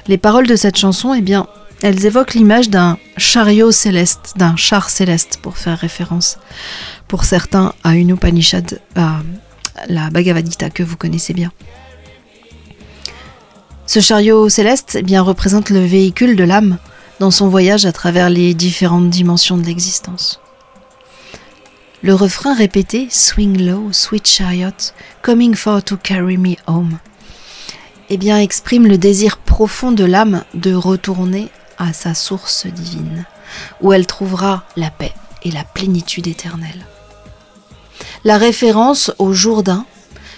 Les 0.08 0.18
paroles 0.18 0.48
de 0.48 0.56
cette 0.56 0.76
chanson, 0.76 1.14
eh 1.14 1.20
bien, 1.20 1.46
elles 1.80 2.06
évoquent 2.06 2.34
l'image 2.34 2.70
d'un 2.70 2.98
chariot 3.16 3.70
céleste, 3.70 4.34
d'un 4.36 4.56
char 4.56 4.90
céleste, 4.90 5.38
pour 5.40 5.58
faire 5.58 5.78
référence, 5.78 6.38
pour 7.06 7.24
certains, 7.24 7.72
à 7.84 7.94
une 7.94 8.10
Upanishad, 8.10 8.80
à 8.96 9.20
la 9.86 10.10
Bhagavad 10.10 10.44
Gita 10.44 10.70
que 10.70 10.82
vous 10.82 10.96
connaissez 10.96 11.34
bien. 11.34 11.52
Ce 13.88 14.00
chariot 14.00 14.50
céleste 14.50 14.96
eh 15.00 15.02
bien, 15.02 15.22
représente 15.22 15.70
le 15.70 15.82
véhicule 15.82 16.36
de 16.36 16.44
l'âme 16.44 16.76
dans 17.20 17.30
son 17.30 17.48
voyage 17.48 17.86
à 17.86 17.92
travers 17.92 18.28
les 18.28 18.52
différentes 18.52 19.08
dimensions 19.08 19.56
de 19.56 19.64
l'existence. 19.64 20.42
Le 22.02 22.14
refrain 22.14 22.54
répété 22.54 23.08
Swing 23.10 23.58
low, 23.66 23.90
sweet 23.92 24.28
chariot, 24.28 24.92
coming 25.22 25.54
for 25.54 25.82
to 25.82 25.96
carry 25.96 26.36
me 26.36 26.56
home, 26.66 26.98
eh 28.10 28.18
bien, 28.18 28.38
exprime 28.38 28.86
le 28.86 28.98
désir 28.98 29.38
profond 29.38 29.90
de 29.90 30.04
l'âme 30.04 30.44
de 30.52 30.74
retourner 30.74 31.48
à 31.78 31.94
sa 31.94 32.12
source 32.12 32.66
divine, 32.66 33.24
où 33.80 33.94
elle 33.94 34.06
trouvera 34.06 34.64
la 34.76 34.90
paix 34.90 35.14
et 35.44 35.50
la 35.50 35.64
plénitude 35.64 36.26
éternelle. 36.26 36.84
La 38.22 38.36
référence 38.36 39.12
au 39.16 39.32
Jourdain 39.32 39.86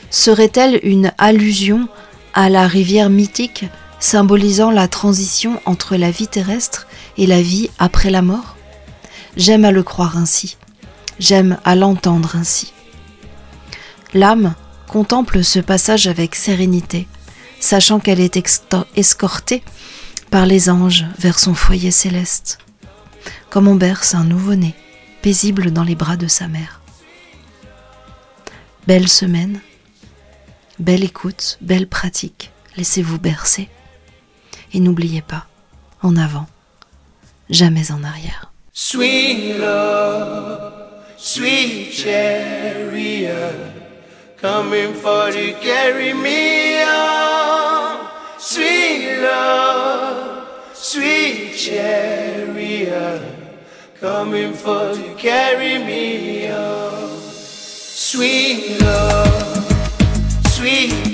serait-elle 0.08 0.78
une 0.84 1.10
allusion 1.18 1.88
à 2.34 2.48
la 2.48 2.66
rivière 2.66 3.10
mythique 3.10 3.64
symbolisant 3.98 4.70
la 4.70 4.88
transition 4.88 5.60
entre 5.66 5.96
la 5.96 6.10
vie 6.10 6.28
terrestre 6.28 6.86
et 7.18 7.26
la 7.26 7.42
vie 7.42 7.70
après 7.78 8.10
la 8.10 8.22
mort 8.22 8.56
J'aime 9.36 9.64
à 9.64 9.70
le 9.70 9.82
croire 9.82 10.16
ainsi, 10.16 10.56
j'aime 11.18 11.58
à 11.64 11.76
l'entendre 11.76 12.34
ainsi. 12.34 12.72
L'âme 14.12 14.54
contemple 14.88 15.44
ce 15.44 15.60
passage 15.60 16.08
avec 16.08 16.34
sérénité, 16.34 17.06
sachant 17.60 18.00
qu'elle 18.00 18.20
est 18.20 18.36
escortée 18.96 19.62
par 20.30 20.46
les 20.46 20.68
anges 20.68 21.06
vers 21.18 21.38
son 21.38 21.54
foyer 21.54 21.92
céleste, 21.92 22.58
comme 23.50 23.68
on 23.68 23.76
berce 23.76 24.14
un 24.14 24.24
nouveau-né, 24.24 24.74
paisible 25.22 25.70
dans 25.70 25.84
les 25.84 25.94
bras 25.94 26.16
de 26.16 26.26
sa 26.26 26.48
mère. 26.48 26.80
Belle 28.86 29.08
semaine, 29.08 29.60
belle 30.80 31.04
écoute, 31.04 31.58
belle 31.60 31.86
pratique, 31.86 32.50
laissez-vous 32.76 33.18
bercer. 33.18 33.68
Et 34.72 34.80
n'oubliez 34.80 35.22
pas, 35.22 35.46
en 36.02 36.16
avant, 36.16 36.46
jamais 37.50 37.92
en 37.92 38.02
arrière. 38.02 38.50
Sweet 38.72 39.58
love, 39.58 40.72
sweet 41.18 41.92
chariot, 41.92 43.28
coming 44.40 44.94
for 44.94 45.30
to 45.30 45.52
carry 45.60 46.14
me 46.14 46.82
on. 46.82 48.06
Sweet 48.38 49.20
love, 49.20 50.46
sweet 50.72 51.54
chariot, 51.54 53.20
coming 54.00 54.54
for 54.54 54.94
to 54.94 55.14
carry 55.18 55.78
me 55.78 56.50
on. 56.50 57.20
Sweet 57.30 58.80
love, 58.80 59.29
sweet 60.60 61.09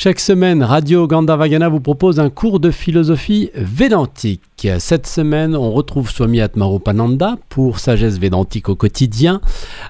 Chaque 0.00 0.20
semaine, 0.20 0.62
Radio 0.62 1.08
Gandharvagana 1.08 1.68
vous 1.68 1.80
propose 1.80 2.20
un 2.20 2.30
cours 2.30 2.60
de 2.60 2.70
philosophie 2.70 3.50
védantique. 3.56 4.57
Cette 4.78 5.06
semaine, 5.06 5.54
on 5.54 5.70
retrouve 5.70 6.10
Swami 6.10 6.40
Atmaropananda 6.40 7.36
pour 7.48 7.78
Sagesse 7.78 8.18
védantique 8.18 8.68
au 8.68 8.74
quotidien 8.74 9.40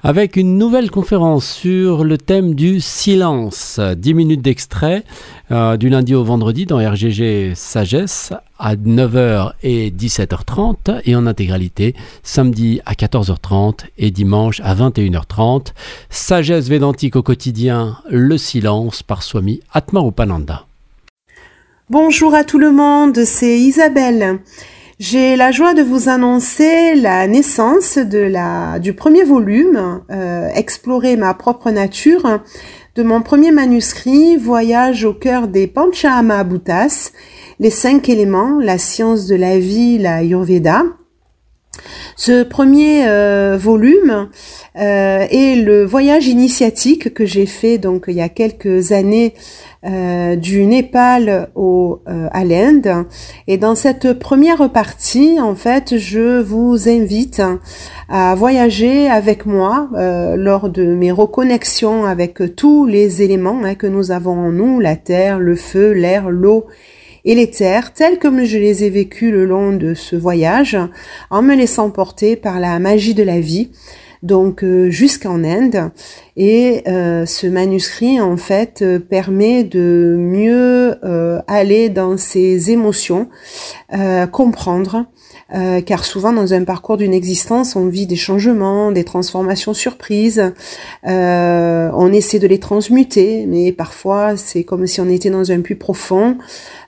avec 0.03 0.35
une 0.35 0.59
nouvelle 0.59 0.91
conférence 0.91 1.49
sur 1.49 2.03
le 2.03 2.19
thème 2.19 2.53
du 2.53 2.79
silence. 2.79 3.79
10 3.79 4.13
minutes 4.13 4.41
d'extrait 4.43 5.05
euh, 5.49 5.75
du 5.75 5.89
lundi 5.89 6.13
au 6.13 6.23
vendredi 6.23 6.67
dans 6.67 6.77
RGG 6.77 7.55
Sagesse 7.55 8.31
à 8.59 8.75
9h 8.75 9.53
et 9.63 9.89
17h30 9.89 11.01
et 11.03 11.15
en 11.15 11.25
intégralité 11.25 11.95
samedi 12.21 12.79
à 12.85 12.93
14h30 12.93 13.85
et 13.97 14.11
dimanche 14.11 14.61
à 14.63 14.75
21h30. 14.75 15.73
Sagesse 16.11 16.69
védantique 16.69 17.15
au 17.15 17.23
quotidien, 17.23 17.97
le 18.07 18.37
silence 18.37 19.01
par 19.01 19.23
Swami 19.23 19.61
Atmarupananda. 19.73 20.68
Bonjour 21.91 22.35
à 22.35 22.43
tout 22.43 22.59
le 22.59 22.71
monde, 22.71 23.25
c'est 23.25 23.57
Isabelle. 23.57 24.41
J'ai 24.99 25.35
la 25.35 25.49
joie 25.49 25.73
de 25.73 25.81
vous 25.81 26.07
annoncer 26.07 26.93
la 26.93 27.25
naissance 27.25 27.97
de 27.97 28.19
la, 28.19 28.77
du 28.77 28.93
premier 28.93 29.23
volume, 29.23 30.03
euh, 30.11 30.49
Explorer 30.49 31.17
ma 31.17 31.33
propre 31.33 31.71
nature, 31.71 32.41
de 32.93 33.01
mon 33.01 33.23
premier 33.23 33.51
manuscrit, 33.51 34.37
Voyage 34.37 35.03
au 35.03 35.15
cœur 35.15 35.47
des 35.47 35.65
Panchamahabhutas, 35.65 37.11
les 37.57 37.71
cinq 37.71 38.07
éléments, 38.07 38.59
la 38.61 38.77
science 38.77 39.25
de 39.25 39.35
la 39.35 39.57
vie, 39.57 39.97
la 39.97 40.21
Yurveda. 40.21 40.83
Ce 42.15 42.43
premier 42.43 43.07
euh, 43.07 43.57
volume 43.57 44.29
euh, 44.77 45.25
est 45.29 45.55
le 45.55 45.85
voyage 45.85 46.27
initiatique 46.27 47.13
que 47.13 47.25
j'ai 47.25 47.45
fait 47.45 47.77
donc 47.77 48.05
il 48.07 48.15
y 48.15 48.21
a 48.21 48.29
quelques 48.29 48.91
années 48.91 49.33
euh, 49.85 50.35
du 50.35 50.65
Népal 50.65 51.49
au, 51.55 52.01
à 52.05 52.43
l'Inde. 52.43 53.05
Et 53.47 53.57
dans 53.57 53.75
cette 53.75 54.19
première 54.19 54.69
partie, 54.69 55.39
en 55.39 55.55
fait, 55.55 55.97
je 55.97 56.41
vous 56.41 56.89
invite 56.89 57.41
à 58.09 58.35
voyager 58.35 59.07
avec 59.07 59.45
moi 59.45 59.89
lors 60.35 60.69
de 60.69 60.93
mes 60.93 61.11
reconnexions 61.11 62.05
avec 62.05 62.55
tous 62.55 62.85
les 62.85 63.21
éléments 63.21 63.61
hein, 63.63 63.75
que 63.75 63.87
nous 63.87 64.11
avons 64.11 64.37
en 64.37 64.51
nous, 64.51 64.79
la 64.79 64.97
terre, 64.97 65.39
le 65.39 65.55
feu, 65.55 65.93
l'air, 65.93 66.29
l'eau 66.29 66.65
et 67.25 67.35
les 67.35 67.49
terres, 67.49 67.93
tels 67.93 68.19
comme 68.19 68.43
je 68.43 68.57
les 68.57 68.83
ai 68.83 68.89
vécus 68.89 69.31
le 69.31 69.45
long 69.45 69.71
de 69.73 69.93
ce 69.93 70.15
voyage, 70.15 70.77
en 71.29 71.41
me 71.41 71.55
laissant 71.55 71.89
porter 71.89 72.35
par 72.35 72.59
la 72.59 72.79
magie 72.79 73.13
de 73.13 73.23
la 73.23 73.39
vie 73.39 73.69
donc 74.21 74.65
euh, 74.65 74.89
jusqu'en 74.89 75.45
Inde. 75.45 75.91
Et 76.35 76.83
euh, 76.89 77.25
ce 77.25 77.47
manuscrit, 77.47 78.19
en 78.19 78.35
fait, 78.35 78.81
euh, 78.81 78.99
permet 78.99 79.63
de 79.63 80.17
mieux 80.19 80.95
euh, 81.05 81.39
aller 81.47 81.87
dans 81.87 82.17
ses 82.17 82.69
émotions, 82.69 83.29
euh, 83.93 84.27
comprendre. 84.27 85.05
euh, 85.55 85.81
car 85.81 86.05
souvent 86.05 86.31
dans 86.33 86.53
un 86.53 86.63
parcours 86.63 86.97
d'une 86.97 87.13
existence, 87.13 87.75
on 87.75 87.87
vit 87.87 88.05
des 88.05 88.15
changements, 88.15 88.91
des 88.91 89.03
transformations 89.03 89.73
surprises, 89.73 90.53
euh, 91.07 91.89
on 91.93 92.11
essaie 92.13 92.39
de 92.39 92.47
les 92.47 92.59
transmuter, 92.59 93.45
mais 93.47 93.71
parfois 93.71 94.37
c'est 94.37 94.63
comme 94.63 94.85
si 94.85 95.01
on 95.01 95.09
était 95.09 95.29
dans 95.29 95.51
un 95.51 95.61
puits 95.61 95.75
profond, 95.75 96.37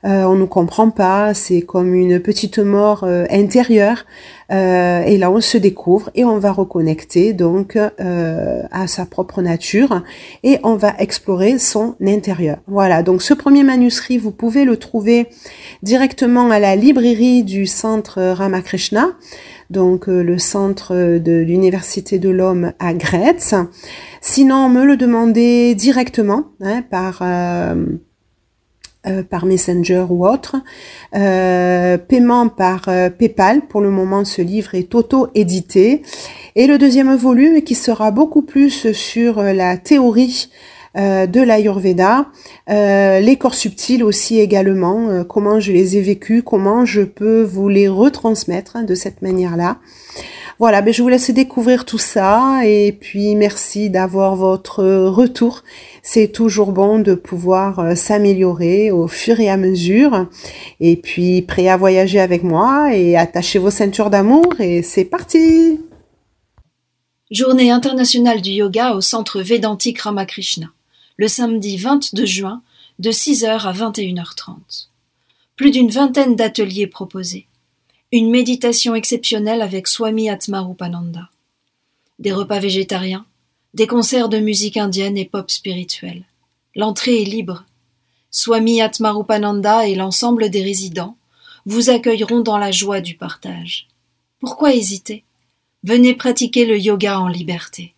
euh, 0.06 0.24
on 0.24 0.36
ne 0.36 0.46
comprend 0.46 0.90
pas, 0.90 1.34
c'est 1.34 1.62
comme 1.62 1.94
une 1.94 2.20
petite 2.20 2.60
mort 2.60 3.04
euh, 3.04 3.26
intérieure, 3.30 4.06
euh, 4.52 5.02
et 5.04 5.18
là 5.18 5.32
on 5.32 5.42
se 5.42 5.58
découvre 5.58 6.10
et 6.16 6.26
on 6.26 6.40
va 6.40 6.52
reconnecter 6.52 7.34
donc 7.34 7.78
euh, 7.78 8.64
à 8.72 8.88
sa 8.88 9.06
propre 9.06 9.42
nature 9.42 10.04
et 10.44 10.60
on 10.64 10.76
va 10.76 10.94
explorer 11.00 11.58
son 11.60 11.96
intérieur. 12.06 12.58
Voilà, 12.68 13.04
donc 13.04 13.22
ce 13.22 13.34
premier 13.34 13.64
manuscrit, 13.64 14.18
vous 14.18 14.32
pouvez 14.32 14.66
le 14.66 14.78
trouver 14.78 15.28
directement 15.84 16.50
à 16.50 16.60
la 16.60 16.76
librairie 16.76 17.44
du 17.44 17.66
centre 17.66 18.22
Ramakrishna, 18.22 19.10
donc 19.70 20.10
euh, 20.10 20.22
le 20.22 20.38
centre 20.38 21.18
de 21.18 21.38
l'Université 21.42 22.20
de 22.20 22.30
l'Homme 22.30 22.74
à 22.80 22.94
Gretz. 22.94 23.56
Sinon, 24.20 24.68
me 24.70 24.84
le 24.86 24.98
demandez 24.98 25.76
directement 25.76 26.46
hein, 26.62 26.84
par... 26.90 27.24
euh, 29.08 29.24
par 29.24 29.48
Messenger 29.48 30.06
ou 30.10 30.28
autre. 30.28 30.58
Euh, 31.16 31.98
paiement 31.98 32.50
par 32.50 32.84
euh, 32.88 33.10
PayPal. 33.10 33.62
Pour 33.68 33.82
le 33.82 33.90
moment, 33.90 34.26
ce 34.26 34.44
livre 34.44 34.76
est 34.76 34.94
auto-édité. 34.94 36.04
Et 36.56 36.68
le 36.68 36.78
deuxième 36.78 37.16
volume 37.16 37.64
qui 37.64 37.74
sera 37.74 38.12
beaucoup 38.12 38.44
plus 38.44 38.92
sur 38.92 39.40
euh, 39.40 39.54
la 39.54 39.78
théorie 39.78 40.50
de 40.94 41.42
l'Ayurveda, 41.42 42.26
les 42.68 43.38
corps 43.40 43.56
subtils 43.56 44.04
aussi 44.04 44.42
également, 44.42 45.24
comment 45.24 45.62
je 45.62 45.72
les 45.72 45.96
ai 45.96 46.02
vécus, 46.02 46.44
comment 46.46 46.84
je 46.84 47.04
peux 47.04 47.44
vous 47.44 47.70
les 47.70 47.88
retransmettre 47.88 48.76
hein, 48.76 48.84
de 48.84 48.94
cette 48.94 49.22
manière-là. 49.22 49.78
Voilà, 50.62 50.84
ben 50.84 50.94
je 50.94 51.02
vous 51.02 51.10
laisse 51.10 51.32
découvrir 51.32 51.86
tout 51.86 51.98
ça 51.98 52.60
et 52.64 52.92
puis 52.92 53.34
merci 53.34 53.90
d'avoir 53.90 54.36
votre 54.36 54.84
retour. 55.08 55.64
C'est 56.04 56.32
toujours 56.32 56.72
bon 56.72 57.00
de 57.00 57.16
pouvoir 57.16 57.80
euh, 57.80 57.96
s'améliorer 57.96 58.92
au 58.92 59.08
fur 59.08 59.40
et 59.40 59.50
à 59.50 59.58
mesure. 59.58 60.28
Et 60.80 60.98
puis 60.98 61.42
prêt 61.42 61.68
à 61.68 61.78
voyager 61.78 62.20
avec 62.20 62.44
moi 62.44 62.96
et 62.96 63.18
attachez 63.18 63.58
vos 63.58 63.72
ceintures 63.72 64.12
d'amour 64.12 64.54
et 64.60 64.84
c'est 64.84 65.06
parti 65.06 65.80
Journée 67.32 67.72
internationale 67.72 68.40
du 68.40 68.52
yoga 68.52 68.94
au 68.94 69.02
centre 69.02 69.42
Védantique 69.42 70.02
Ramakrishna, 70.02 70.68
le 71.18 71.28
samedi 71.28 71.78
22 71.78 72.24
juin 72.24 72.62
de 73.00 73.10
6h 73.10 73.48
à 73.48 73.74
21h30. 73.74 74.90
Plus 75.56 75.72
d'une 75.72 75.90
vingtaine 75.90 76.36
d'ateliers 76.36 76.86
proposés. 76.86 77.48
Une 78.14 78.30
méditation 78.30 78.94
exceptionnelle 78.94 79.62
avec 79.62 79.88
Swami 79.88 80.30
Atmarupananda. 80.30 81.30
Des 82.20 82.34
repas 82.34 82.60
végétariens, 82.60 83.26
des 83.74 83.88
concerts 83.88 84.28
de 84.28 84.38
musique 84.38 84.76
indienne 84.76 85.18
et 85.18 85.24
pop 85.24 85.50
spirituelle. 85.50 86.26
L'entrée 86.76 87.22
est 87.22 87.26
libre. 87.26 87.64
Swami 88.30 88.82
Atmarupananda 88.82 89.88
et 89.88 89.96
l'ensemble 89.96 90.50
des 90.50 90.62
résidents 90.62 91.16
vous 91.66 91.90
accueilleront 91.90 92.42
dans 92.42 92.58
la 92.58 92.72
joie 92.72 93.00
du 93.00 93.16
partage. 93.16 93.88
Pourquoi 94.42 94.74
hésiter? 94.74 95.24
Venez 95.86 96.14
pratiquer 96.14 96.66
le 96.66 96.78
yoga 96.78 97.18
en 97.18 97.30
liberté. 97.30 97.94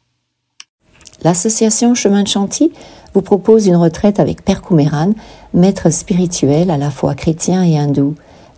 L'association 1.24 1.96
Chemin 1.96 2.22
de 2.22 2.28
Chantilly 2.28 2.72
vous 3.16 3.24
propose 3.24 3.66
une 3.66 3.78
retraite 3.78 4.20
avec 4.20 4.46
Père 4.46 4.62
Kumeran, 4.62 5.16
maître 5.56 5.90
spirituel 5.90 6.70
à 6.70 6.78
la 6.78 6.92
fois 6.92 7.16
chrétien 7.16 7.64
et 7.64 7.80
hindou. 7.80 8.14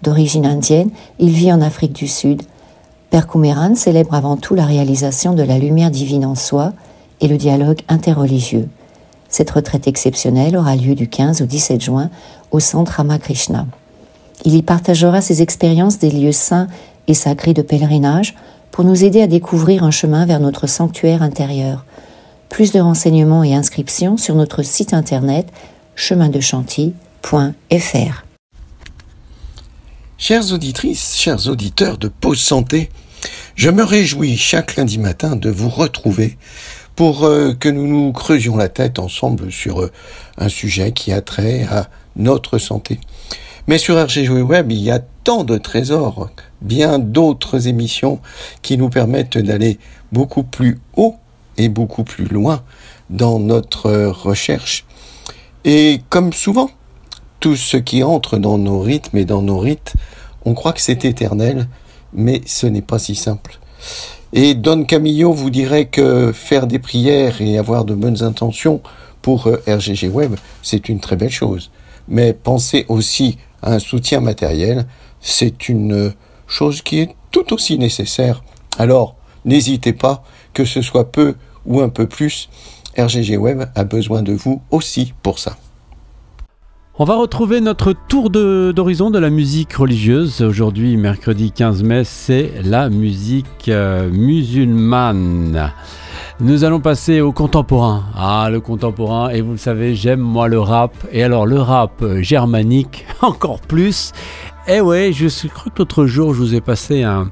D'origine 0.06 0.45
indienne, 0.45 0.91
il 1.18 1.32
vit 1.32 1.52
en 1.52 1.61
Afrique 1.61 1.94
du 1.94 2.07
Sud. 2.07 2.44
Père 3.10 3.26
Kumeran 3.26 3.73
célèbre 3.73 4.14
avant 4.14 4.38
tout 4.38 4.53
la 4.53 4.65
réalisation 4.65 5.34
de 5.34 5.41
la 5.41 5.57
lumière 5.57 5.90
divine 5.90 6.26
en 6.26 6.36
soi 6.36 6.73
et 7.22 7.27
le 7.27 7.38
dialogue 7.38 7.80
interreligieux. 7.88 8.69
Cette 9.30 9.49
retraite 9.49 9.88
exceptionnelle 9.88 10.57
aura 10.57 10.76
lieu 10.76 10.94
du 10.94 11.07
15 11.07 11.41
au 11.41 11.48
17 11.48 11.82
juin 11.82 12.11
au 12.52 12.60
centre 12.60 12.98
Ramakrishna. 12.98 13.65
Il 14.44 14.53
y 14.53 14.61
partagera 14.61 15.22
ses 15.22 15.41
expériences 15.41 15.98
des 15.98 16.11
lieux 16.11 16.32
saints 16.32 16.68
et 17.07 17.15
sacrés 17.15 17.56
de 17.56 17.64
pèlerinage 17.64 18.36
pour 18.69 18.84
nous 18.84 19.03
aider 19.03 19.23
à 19.23 19.27
découvrir 19.27 19.84
un 19.84 19.90
chemin 19.90 20.27
vers 20.27 20.40
notre 20.40 20.68
sanctuaire 20.68 21.23
intérieur. 21.23 21.84
Plus 22.49 22.72
de 22.72 22.80
renseignements 22.80 23.44
et 23.44 23.56
inscriptions 23.56 24.18
sur 24.18 24.36
notre 24.36 24.61
site 24.61 24.94
internet 24.94 25.48
chemindechantilly.fr. 25.95 28.26
Chères 30.17 30.53
auditrices, 30.53 31.17
chers 31.17 31.49
auditeurs 31.49 31.97
de 31.97 32.07
Pause 32.07 32.39
Santé, 32.39 32.89
je 33.55 33.69
me 33.69 33.83
réjouis 33.83 34.37
chaque 34.37 34.77
lundi 34.77 34.97
matin 34.97 35.35
de 35.35 35.49
vous 35.49 35.67
retrouver 35.67 36.37
pour 36.95 37.25
euh, 37.25 37.53
que 37.53 37.67
nous 37.67 37.85
nous 37.85 38.13
creusions 38.13 38.55
la 38.55 38.69
tête 38.69 38.97
ensemble 38.97 39.51
sur 39.51 39.81
euh, 39.81 39.91
un 40.37 40.47
sujet 40.47 40.93
qui 40.93 41.11
a 41.11 41.19
trait 41.19 41.67
à 41.69 41.89
notre 42.15 42.59
santé. 42.59 43.01
Mais 43.67 43.77
sur 43.77 44.01
RGG 44.01 44.41
Web, 44.41 44.71
il 44.71 44.81
y 44.81 44.89
a 44.89 44.99
tant 45.25 45.43
de 45.43 45.57
trésors, 45.57 46.29
bien 46.61 46.97
d'autres 46.97 47.67
émissions 47.67 48.21
qui 48.61 48.77
nous 48.77 48.89
permettent 48.89 49.37
d'aller 49.37 49.79
beaucoup 50.13 50.43
plus 50.43 50.79
haut 50.95 51.17
et 51.57 51.67
beaucoup 51.67 52.05
plus 52.05 52.25
loin 52.25 52.63
dans 53.09 53.37
notre 53.37 53.87
euh, 53.87 54.11
recherche. 54.11 54.85
Et 55.65 55.99
comme 56.09 56.31
souvent, 56.31 56.69
tout 57.39 57.55
ce 57.55 57.77
qui 57.77 58.03
entre 58.03 58.37
dans 58.37 58.57
nos 58.57 58.79
rythmes 58.79 59.17
et 59.17 59.25
dans 59.25 59.41
nos 59.41 59.59
rites, 59.59 59.93
on 60.45 60.53
croit 60.53 60.73
que 60.73 60.81
c'est 60.81 61.05
éternel, 61.05 61.67
mais 62.13 62.41
ce 62.45 62.67
n'est 62.67 62.81
pas 62.81 62.99
si 62.99 63.15
simple. 63.15 63.59
Et 64.33 64.53
Don 64.53 64.83
Camillo 64.83 65.31
vous 65.31 65.49
dirait 65.49 65.85
que 65.85 66.31
faire 66.33 66.67
des 66.67 66.79
prières 66.79 67.41
et 67.41 67.57
avoir 67.57 67.85
de 67.85 67.93
bonnes 67.93 68.23
intentions 68.23 68.81
pour 69.21 69.47
euh, 69.47 69.61
RGG 69.67 70.09
Web, 70.13 70.35
c'est 70.61 70.89
une 70.89 70.99
très 70.99 71.15
belle 71.15 71.31
chose. 71.31 71.71
Mais 72.07 72.33
penser 72.33 72.85
aussi 72.89 73.37
à 73.61 73.73
un 73.73 73.79
soutien 73.79 74.19
matériel, 74.19 74.85
c'est 75.21 75.69
une 75.69 75.93
euh, 75.93 76.13
chose 76.47 76.81
qui 76.81 76.99
est 76.99 77.15
tout 77.31 77.53
aussi 77.53 77.79
nécessaire. 77.79 78.43
Alors, 78.77 79.15
n'hésitez 79.45 79.93
pas, 79.93 80.23
que 80.53 80.65
ce 80.65 80.81
soit 80.81 81.11
peu 81.11 81.35
ou 81.65 81.81
un 81.81 81.89
peu 81.89 82.07
plus, 82.07 82.49
RGG 82.97 83.37
Web 83.37 83.63
a 83.73 83.83
besoin 83.83 84.21
de 84.21 84.33
vous 84.33 84.61
aussi 84.69 85.13
pour 85.23 85.39
ça. 85.39 85.57
On 86.97 87.03
va 87.03 87.17
retrouver 87.17 87.59
notre 87.59 87.91
tour 87.91 88.30
d'horizon 88.30 89.11
de, 89.11 89.19
la 89.19 89.30
musique 89.30 89.73
religieuse. 89.73 90.41
Aujourd'hui, 90.41 90.95
mercredi 90.95 91.51
15 91.51 91.84
mai, 91.84 92.05
c'est 92.05 92.53
la 92.63 92.88
musique 92.89 93.67
euh, 93.67 94.09
musulmane. 94.09 95.73
Nous 96.39 96.63
allons 96.63 96.80
passer 96.80 97.19
au 97.19 97.34
contemporain. 97.34 98.05
Ah, 98.15 98.47
le 98.49 98.61
contemporain, 98.61 99.27
et 99.27 99.41
vous 99.41 99.51
le 99.51 99.57
savez, 99.57 99.93
j'aime 99.93 100.22
moi 100.22 100.47
le 100.47 100.57
rap. 100.57 100.93
Et 101.11 101.22
alors, 101.22 101.45
le 101.45 101.59
rap 101.59 102.01
germanique, 102.22 103.05
encore 103.22 103.59
plus. 103.59 104.13
Eh 104.67 104.81
ouais, 104.81 105.11
je 105.13 105.27
crois 105.47 105.71
que 105.71 105.77
l'autre 105.79 106.05
jour, 106.07 106.33
je 106.33 106.39
vous 106.39 106.55
ai 106.55 106.61
passé 106.61 107.03
un, 107.03 107.29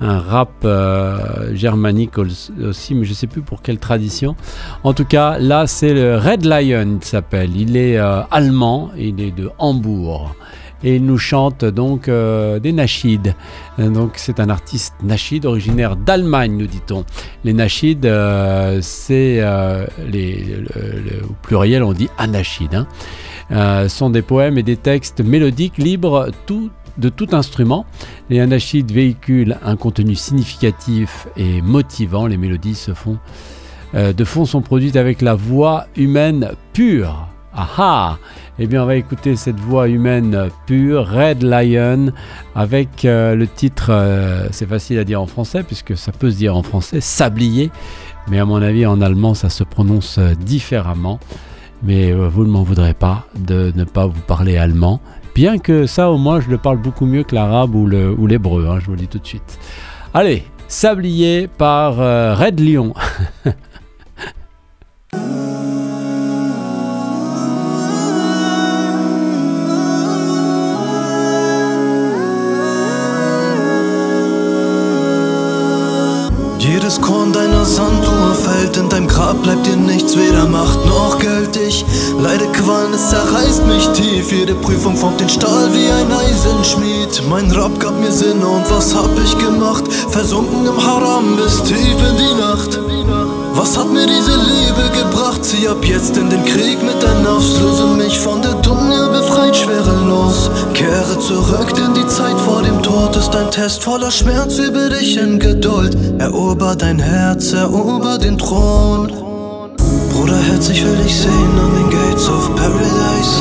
rap 0.00 0.50
euh, 0.64 1.54
germanique 1.54 2.18
aussi, 2.18 2.94
mais 2.94 3.04
je 3.04 3.10
ne 3.10 3.14
sais 3.14 3.26
plus 3.26 3.40
pour 3.40 3.62
quelle 3.62 3.78
tradition. 3.78 4.36
En 4.82 4.92
tout 4.92 5.06
cas, 5.06 5.38
là, 5.38 5.66
c'est 5.66 5.94
le 5.94 6.18
Red 6.18 6.44
Lion, 6.44 6.98
il 7.00 7.04
s'appelle. 7.04 7.56
Il 7.56 7.76
est 7.76 7.96
euh, 7.96 8.20
allemand, 8.30 8.90
il 8.98 9.18
est 9.22 9.30
de 9.30 9.50
Hambourg. 9.58 10.34
Et 10.86 10.96
il 10.96 11.06
nous 11.06 11.16
chante 11.16 11.64
donc 11.64 12.08
euh, 12.08 12.58
des 12.58 12.72
nashids. 12.72 13.18
Euh, 13.78 13.88
Donc 13.88 14.12
c'est 14.16 14.38
un 14.38 14.50
artiste 14.50 14.92
nashid 15.02 15.46
originaire 15.46 15.96
d'Allemagne, 15.96 16.54
nous 16.58 16.66
dit-on. 16.66 17.04
Les 17.44 17.54
nashids, 17.54 17.96
c'est 18.82 19.40
le- 19.40 21.24
au 21.24 21.32
pluriel, 21.40 21.82
on 21.82 21.94
dit 21.94 22.10
anachid. 22.18 22.74
Hein. 22.74 22.86
Euh, 23.50 23.88
sont 23.88 24.10
des 24.10 24.22
poèmes 24.22 24.58
et 24.58 24.62
des 24.62 24.76
textes 24.76 25.20
mélodiques 25.20 25.78
libres 25.78 26.30
de 26.96 27.08
tout 27.08 27.28
instrument. 27.32 27.84
Les 28.30 28.40
anachides 28.40 28.90
véhiculent 28.90 29.58
un 29.62 29.76
contenu 29.76 30.14
significatif 30.14 31.28
et 31.36 31.60
motivant. 31.60 32.26
Les 32.26 32.36
mélodies 32.36 32.74
se 32.74 32.94
font, 32.94 33.18
euh, 33.94 34.12
de 34.12 34.24
fond 34.24 34.44
sont 34.44 34.62
produites 34.62 34.96
avec 34.96 35.20
la 35.20 35.34
voix 35.34 35.86
humaine 35.96 36.52
pure. 36.72 37.28
Ah 37.56 38.18
Eh 38.58 38.66
bien, 38.66 38.82
on 38.82 38.86
va 38.86 38.96
écouter 38.96 39.36
cette 39.36 39.60
voix 39.60 39.88
humaine 39.88 40.48
pure, 40.66 41.08
Red 41.08 41.44
Lion, 41.44 42.12
avec 42.56 43.04
euh, 43.04 43.36
le 43.36 43.46
titre, 43.46 43.92
c'est 44.50 44.68
facile 44.68 44.98
à 44.98 45.04
dire 45.04 45.22
en 45.22 45.28
français, 45.28 45.62
puisque 45.62 45.96
ça 45.96 46.10
peut 46.10 46.32
se 46.32 46.36
dire 46.36 46.56
en 46.56 46.64
français, 46.64 47.00
Sablier. 47.00 47.70
Mais 48.28 48.40
à 48.40 48.44
mon 48.44 48.60
avis, 48.60 48.86
en 48.86 49.00
allemand, 49.00 49.34
ça 49.34 49.50
se 49.50 49.62
prononce 49.62 50.18
différemment. 50.18 51.20
Mais 51.84 52.12
euh, 52.12 52.28
vous 52.28 52.44
ne 52.44 52.50
m'en 52.50 52.62
voudrez 52.62 52.94
pas 52.94 53.26
de 53.38 53.72
ne 53.76 53.84
pas 53.84 54.06
vous 54.06 54.20
parler 54.26 54.56
allemand. 54.56 55.00
Bien 55.34 55.58
que 55.58 55.86
ça, 55.86 56.10
au 56.10 56.16
moins, 56.18 56.40
je 56.40 56.48
le 56.48 56.58
parle 56.58 56.78
beaucoup 56.78 57.06
mieux 57.06 57.24
que 57.24 57.34
l'arabe 57.34 57.74
ou 57.74 57.86
le- 57.86 58.12
ou 58.16 58.26
l'hébreu, 58.26 58.68
hein, 58.70 58.78
je 58.80 58.86
vous 58.86 58.92
le 58.92 58.98
dis 58.98 59.08
tout 59.08 59.18
de 59.18 59.26
suite. 59.26 59.58
Allez, 60.14 60.44
Sablier 60.66 61.46
par 61.46 62.00
euh, 62.00 62.34
Red 62.34 62.58
Lion. 62.58 62.94
Sanduhr 78.24 78.34
fällt 78.34 78.76
in 78.76 78.88
deinem 78.88 79.06
Grab, 79.06 79.42
bleibt 79.42 79.66
dir 79.66 79.76
nichts, 79.76 80.16
weder 80.16 80.46
Macht 80.46 80.84
noch 80.86 81.18
Geld. 81.18 81.56
Ich 81.56 81.84
leide 82.18 82.46
Qualen, 82.52 82.94
es 82.94 83.10
zerreißt 83.10 83.66
mich 83.66 83.86
tief. 83.88 84.32
Jede 84.32 84.54
Prüfung 84.54 84.96
formt 84.96 85.20
den 85.20 85.28
Stahl 85.28 85.68
wie 85.72 85.90
ein 85.90 86.10
Eisenschmied. 86.10 87.22
Mein 87.28 87.50
Rap 87.50 87.78
gab 87.80 87.98
mir 88.00 88.12
Sinn 88.12 88.42
und 88.42 88.70
was 88.70 88.94
hab 88.94 89.10
ich 89.22 89.36
gemacht? 89.38 89.84
Versunken 90.08 90.66
im 90.66 90.86
Haram 90.86 91.36
bis 91.36 91.62
tief 91.62 91.76
in 91.76 92.16
die 92.16 92.34
Nacht. 92.40 92.78
Was 93.56 93.78
hat 93.78 93.92
mir 93.92 94.04
diese 94.04 94.32
Liebe 94.32 94.90
gebracht? 94.98 95.44
Zieh 95.44 95.68
ab 95.68 95.84
jetzt 95.84 96.16
in 96.16 96.28
den 96.28 96.44
Krieg 96.44 96.82
mit 96.82 97.00
der 97.00 97.14
Nafs, 97.22 97.60
löse 97.60 97.86
mich 97.86 98.18
von 98.18 98.42
der 98.42 98.54
Dunya, 98.54 99.06
befreit 99.08 99.54
schwerelos. 99.56 100.50
Kehre 100.74 101.16
zurück, 101.20 101.72
denn 101.76 101.94
die 101.94 102.06
Zeit 102.08 102.38
vor 102.40 102.62
dem 102.62 102.82
Tod 102.82 103.14
ist 103.14 103.34
ein 103.36 103.50
Test 103.52 103.84
voller 103.84 104.10
Schmerz, 104.10 104.58
übe 104.58 104.90
dich 104.90 105.16
in 105.16 105.38
Geduld. 105.38 105.96
Erober 106.18 106.74
dein 106.74 106.98
Herz, 106.98 107.52
erober 107.52 108.18
den 108.18 108.36
Thron. 108.38 109.12
Bruder, 110.12 110.40
Herz, 110.50 110.68
ich 110.70 110.84
will 110.84 110.96
dich 110.96 111.14
sehen 111.14 111.58
an 111.64 111.74
den 111.76 111.90
Gates 111.90 112.28
of 112.28 112.52
Paradise. 112.56 113.36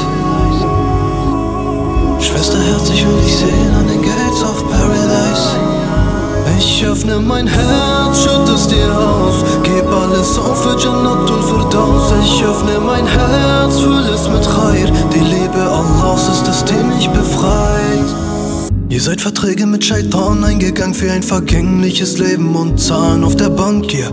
Schwester, 2.19 2.59
Herz, 2.59 2.87
ich 2.89 3.03
will 3.03 3.19
dich 3.23 3.35
sehen 3.35 3.73
an 3.79 3.87
den 3.87 4.01
Gates 4.01 4.43
of 4.43 4.63
Paradise. 4.69 5.73
Ich 6.57 6.85
öffne 6.85 7.19
mein 7.19 7.47
Herz, 7.47 8.23
schütt 8.23 8.49
es 8.53 8.67
dir 8.67 8.97
aus. 8.97 9.43
Geb 9.73 9.91
alles 9.91 10.37
auf 10.37 10.61
für 10.61 10.77
Jannatul 10.77 11.41
Firdaus. 11.41 12.13
Ich 12.23 12.45
öffne 12.45 12.79
mein 12.79 13.07
Herz, 13.07 13.79
füll 13.79 14.05
es 14.05 14.29
mit 14.29 14.43
Khair. 14.43 14.91
Die 15.11 15.19
Liebe 15.19 15.61
Allahs 15.61 16.27
ist 16.29 16.47
es, 16.47 16.63
die 16.65 16.83
mich 16.83 17.09
befreit. 17.09 18.22
Ihr 18.93 19.01
seid 19.01 19.21
Verträge 19.21 19.65
mit 19.65 19.83
Shaitan 19.83 20.43
eingegangen 20.43 20.93
für 20.93 21.11
ein 21.11 21.23
vergängliches 21.23 22.19
Leben 22.19 22.55
und 22.55 22.79
Zahlen 22.79 23.23
auf 23.23 23.35
der 23.35 23.49
Bank. 23.49 23.91
Ihr 23.91 24.11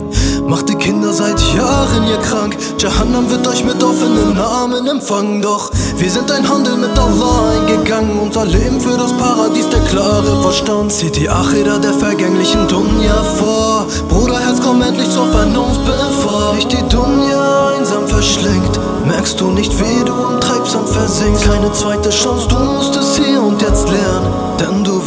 macht 0.48 0.70
die 0.70 0.74
Kinder 0.74 1.12
seit 1.12 1.38
Jahren 1.54 2.08
ihr 2.08 2.16
krank. 2.16 2.56
Jahannam 2.78 3.28
wird 3.28 3.46
euch 3.46 3.62
mit 3.62 3.82
offenen 3.82 4.38
Armen 4.38 4.86
empfangen. 4.86 5.42
Doch 5.42 5.70
wir 5.98 6.10
sind 6.10 6.32
ein 6.32 6.48
Handel 6.48 6.78
mit 6.78 6.98
Allah 6.98 7.60
eingegangen. 7.60 8.18
Unser 8.20 8.46
Leben 8.46 8.80
für 8.80 8.96
das 8.96 9.12
Paradies, 9.18 9.68
der 9.68 9.80
klare 9.80 10.40
Verstand. 10.40 10.90
Zieht 10.90 11.14
die 11.14 11.28
Achira 11.28 11.76
der 11.76 11.92
vergänglichen 11.92 12.66
Dunya 12.66 13.22
vor. 13.36 13.86
Bruderherz, 14.08 14.60
komm 14.64 14.80
endlich 14.80 15.10
zur 15.10 15.30
Vernunft, 15.30 15.82
bevor 15.84 16.54
dich 16.56 16.66
die 16.68 16.88
Dunya 16.88 17.74
einsam 17.76 18.08
verschlingt. 18.08 18.80
Merkst 19.06 19.38
du 19.38 19.50
nicht, 19.50 19.78
wie 19.78 20.04
du 20.06 20.14
im 20.14 20.40
Treibsand 20.40 20.88
versinkst? 20.88 21.44
Keine 21.44 21.70
zweite 21.74 22.08
Chance, 22.08 22.48
du 22.48 22.56
musst 22.56 22.96
es 22.96 23.18
hier 23.18 23.42
und 23.42 23.60
jetzt 23.60 23.86
lernen. 23.86 24.49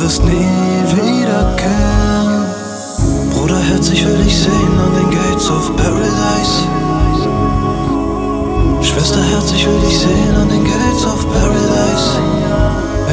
Wirst 0.03 0.25
nie 0.25 0.84
wiederkehren. 0.97 2.43
Bruderherz, 3.31 3.89
ich 3.89 4.05
will 4.05 4.17
dich 4.17 4.38
sehen 4.38 4.77
an 4.77 4.93
den 4.95 5.09
Gates 5.09 5.49
of 5.49 5.73
Paradise. 5.77 6.67
Schwesterherz, 8.81 9.53
ich 9.53 9.65
will 9.65 9.80
dich 9.80 9.99
sehen 9.99 10.35
an 10.35 10.49
den 10.49 10.65
Gates 10.65 11.05
of 11.05 11.25
Paradise. 11.31 12.19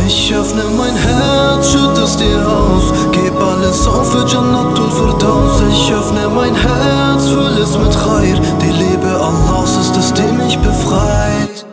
Ich 0.05 0.35
öffne 0.35 0.65
mein 0.77 0.97
Herz, 0.97 1.71
schütt 1.71 1.97
es 1.97 2.17
dir 2.17 2.45
aus. 2.45 2.93
Geb 3.13 3.41
alles 3.41 3.87
auf 3.87 4.11
für 4.11 4.27
Jannatul 4.27 4.91
Firdaus. 4.91 5.63
Ich 5.71 5.93
öffne 5.93 6.29
mein 6.29 6.57
Herz, 6.57 7.29
füll 7.29 7.57
es 7.63 7.79
mit 7.79 7.93
Khair. 7.93 8.41
Die 8.61 8.73
Liebe 8.73 9.11
Allahs 9.15 9.77
ist 9.77 9.97
es, 9.97 10.13
die 10.13 10.33
mich 10.43 10.59
befreit. 10.59 11.65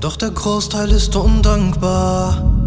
Doch 0.00 0.14
der 0.14 0.30
Großteil 0.30 0.92
ist 0.92 1.16
undankbar. 1.16 2.57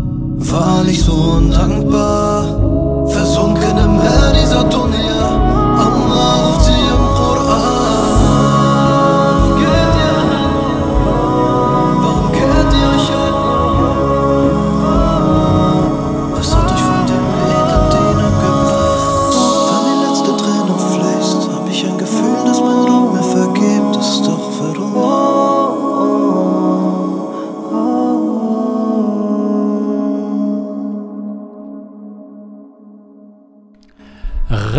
Wahrlich 0.49 1.03
so 1.03 1.13
undankbar. 1.13 3.07
Versunken 3.07 3.77
im 3.77 3.97
Meer 3.97 4.33
dieser 4.33 4.63
Dunya. 4.63 5.10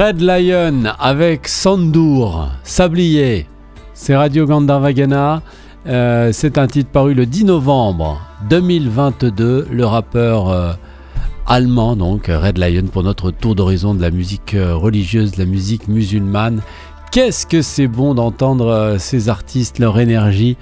Red 0.04 0.20
Lion 0.20 0.82
avec 0.98 1.46
Sandour, 1.46 2.48
Sablier. 2.64 3.46
C'est 3.94 4.16
Radio 4.16 4.46
Gandharvagana. 4.46 5.42
Euh, 5.86 6.30
c'est 6.32 6.58
un 6.58 6.66
titre 6.66 6.90
paru 6.90 7.14
le 7.14 7.24
10 7.24 7.44
novembre 7.44 8.20
2022. 8.50 9.68
Le 9.70 9.86
rappeur 9.86 10.48
euh, 10.48 10.72
allemand, 11.46 11.94
donc 11.94 12.26
Red 12.26 12.58
Lion, 12.58 12.88
pour 12.92 13.04
notre 13.04 13.30
tour 13.30 13.54
d'horizon 13.54 13.94
de 13.94 14.02
la 14.02 14.10
musique 14.10 14.54
euh, 14.54 14.74
religieuse, 14.74 15.30
de 15.30 15.38
la 15.38 15.44
musique 15.44 15.86
musulmane. 15.86 16.62
Qu'est-ce 17.12 17.46
que 17.46 17.62
c'est 17.62 17.86
bon 17.86 18.14
d'entendre 18.14 18.96
ces 18.98 19.28
artistes, 19.28 19.78
leur 19.78 20.00
énergie? 20.00 20.56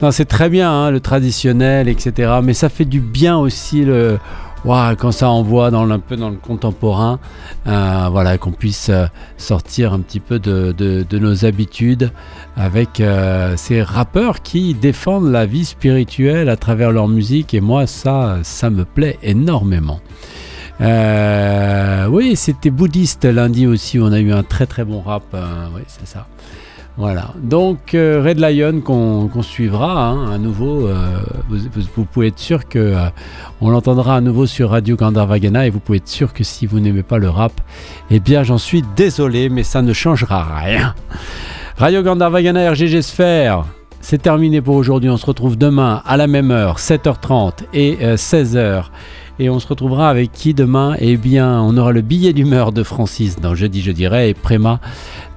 Non, 0.00 0.12
c'est 0.12 0.24
très 0.24 0.48
bien 0.48 0.72
hein, 0.72 0.90
le 0.90 1.00
traditionnel, 1.00 1.88
etc. 1.88 2.38
Mais 2.42 2.54
ça 2.54 2.70
fait 2.70 2.86
du 2.86 3.00
bien 3.00 3.36
aussi 3.36 3.84
le, 3.84 4.18
Ouah, 4.64 4.96
quand 4.96 5.12
ça 5.12 5.30
envoie 5.30 5.70
dans 5.70 5.88
un 5.88 5.98
peu 6.00 6.16
dans 6.16 6.30
le 6.30 6.36
contemporain, 6.36 7.20
euh, 7.66 8.08
voilà, 8.10 8.38
qu'on 8.38 8.50
puisse 8.50 8.88
euh, 8.88 9.06
sortir 9.36 9.92
un 9.92 10.00
petit 10.00 10.18
peu 10.18 10.40
de, 10.40 11.06
nos 11.12 11.44
habitudes 11.44 12.10
avec 12.56 13.00
euh, 13.00 13.56
ces 13.56 13.82
rappeurs 13.82 14.42
qui 14.42 14.74
défendent 14.74 15.30
la 15.30 15.46
vie 15.46 15.64
spirituelle 15.64 16.48
à 16.48 16.56
travers 16.56 16.90
leur 16.90 17.06
musique. 17.06 17.54
Et 17.54 17.60
moi, 17.60 17.86
ça, 17.86 18.38
ça 18.42 18.68
me 18.70 18.84
plaît 18.84 19.18
énormément. 19.22 20.00
Oui, 20.80 22.36
c'était 22.36 22.70
bouddhiste 22.70 23.24
lundi 23.24 23.66
aussi. 23.66 23.98
On 24.00 24.12
a 24.12 24.18
eu 24.18 24.32
un 24.32 24.42
très 24.42 24.66
très 24.66 24.84
bon 24.84 25.00
rap. 25.02 25.24
oui, 25.74 25.82
c'est 25.86 26.06
ça. 26.06 26.26
Voilà. 26.98 27.32
Donc 27.40 27.94
euh, 27.94 28.20
Red 28.26 28.40
Lion 28.40 28.80
qu'on 28.80 29.42
suivra 29.42 30.08
hein, 30.08 30.32
à 30.32 30.36
nouveau. 30.36 30.88
euh, 30.88 31.20
vous 31.94 32.04
pouvez 32.04 32.26
être 32.26 32.40
sûr 32.40 32.68
que 32.68 32.80
euh, 32.80 33.06
on 33.60 33.70
l'entendra 33.70 34.16
à 34.16 34.20
nouveau 34.20 34.46
sur 34.46 34.70
Radio 34.70 34.96
Gandharvagana 34.96 35.68
et 35.68 35.70
vous 35.70 35.78
pouvez 35.78 35.98
être 35.98 36.08
sûr 36.08 36.32
que 36.32 36.42
si 36.42 36.66
vous 36.66 36.80
n'aimez 36.80 37.04
pas 37.04 37.18
le 37.18 37.30
rap, 37.30 37.52
eh 38.10 38.18
bien 38.18 38.42
j'en 38.42 38.58
suis 38.58 38.82
désolé, 38.96 39.48
mais 39.48 39.62
ça 39.62 39.80
ne 39.80 39.92
changera 39.92 40.44
rien. 40.58 40.96
Radio 41.76 42.02
Gandharvagana 42.02 42.72
RGG 42.72 43.00
Sphère. 43.02 43.64
C'est 44.00 44.22
terminé 44.22 44.60
pour 44.60 44.74
aujourd'hui. 44.74 45.08
On 45.08 45.16
se 45.16 45.26
retrouve 45.26 45.56
demain 45.56 46.02
à 46.04 46.16
la 46.16 46.26
même 46.26 46.50
heure, 46.50 46.78
7h30 46.78 47.64
et 47.74 47.96
16h. 48.16 48.86
Et 49.40 49.50
on 49.50 49.60
se 49.60 49.68
retrouvera 49.68 50.10
avec 50.10 50.32
qui 50.32 50.52
demain? 50.52 50.96
Eh 50.98 51.16
bien, 51.16 51.60
on 51.60 51.76
aura 51.76 51.92
le 51.92 52.00
billet 52.00 52.32
d'humeur 52.32 52.72
de 52.72 52.82
Francis 52.82 53.36
dans 53.36 53.54
Jeudi, 53.54 53.82
je 53.82 53.92
dirais, 53.92 54.30
et 54.30 54.34
Préma. 54.34 54.80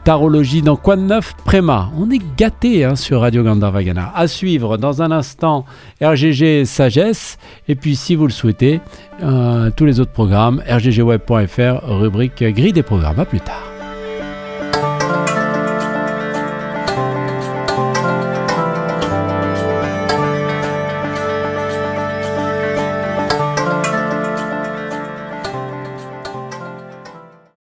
Tarologie 0.03 0.61
dans 0.61 0.76
Quoi 0.76 0.95
de 0.95 1.02
neuf 1.02 1.36
Préma. 1.45 1.91
On 1.98 2.10
est 2.10 2.22
gâté 2.38 2.84
hein, 2.86 2.95
sur 2.95 3.22
Radio 3.22 3.44
Gandharvagana. 3.44 4.11
À 4.15 4.28
suivre 4.28 4.78
dans 4.78 5.02
un 5.02 5.11
instant 5.11 5.65
RGG 6.02 6.65
Sagesse. 6.65 7.38
Et 7.68 7.76
puis, 7.76 7.95
si 7.95 8.15
vous 8.15 8.26
le 8.26 8.32
souhaitez, 8.32 8.82
euh, 9.22 9.69
tous 9.76 9.86
les 9.86 9.99
autres 9.99 10.11
programmes, 10.11 10.61
rggweb.fr, 10.68 11.88
rubrique 11.88 12.44
grille 12.44 12.73
des 12.73 12.84
programmes. 12.84 13.19
À 13.19 13.26
plus 13.26 13.41
tard. 13.41 13.70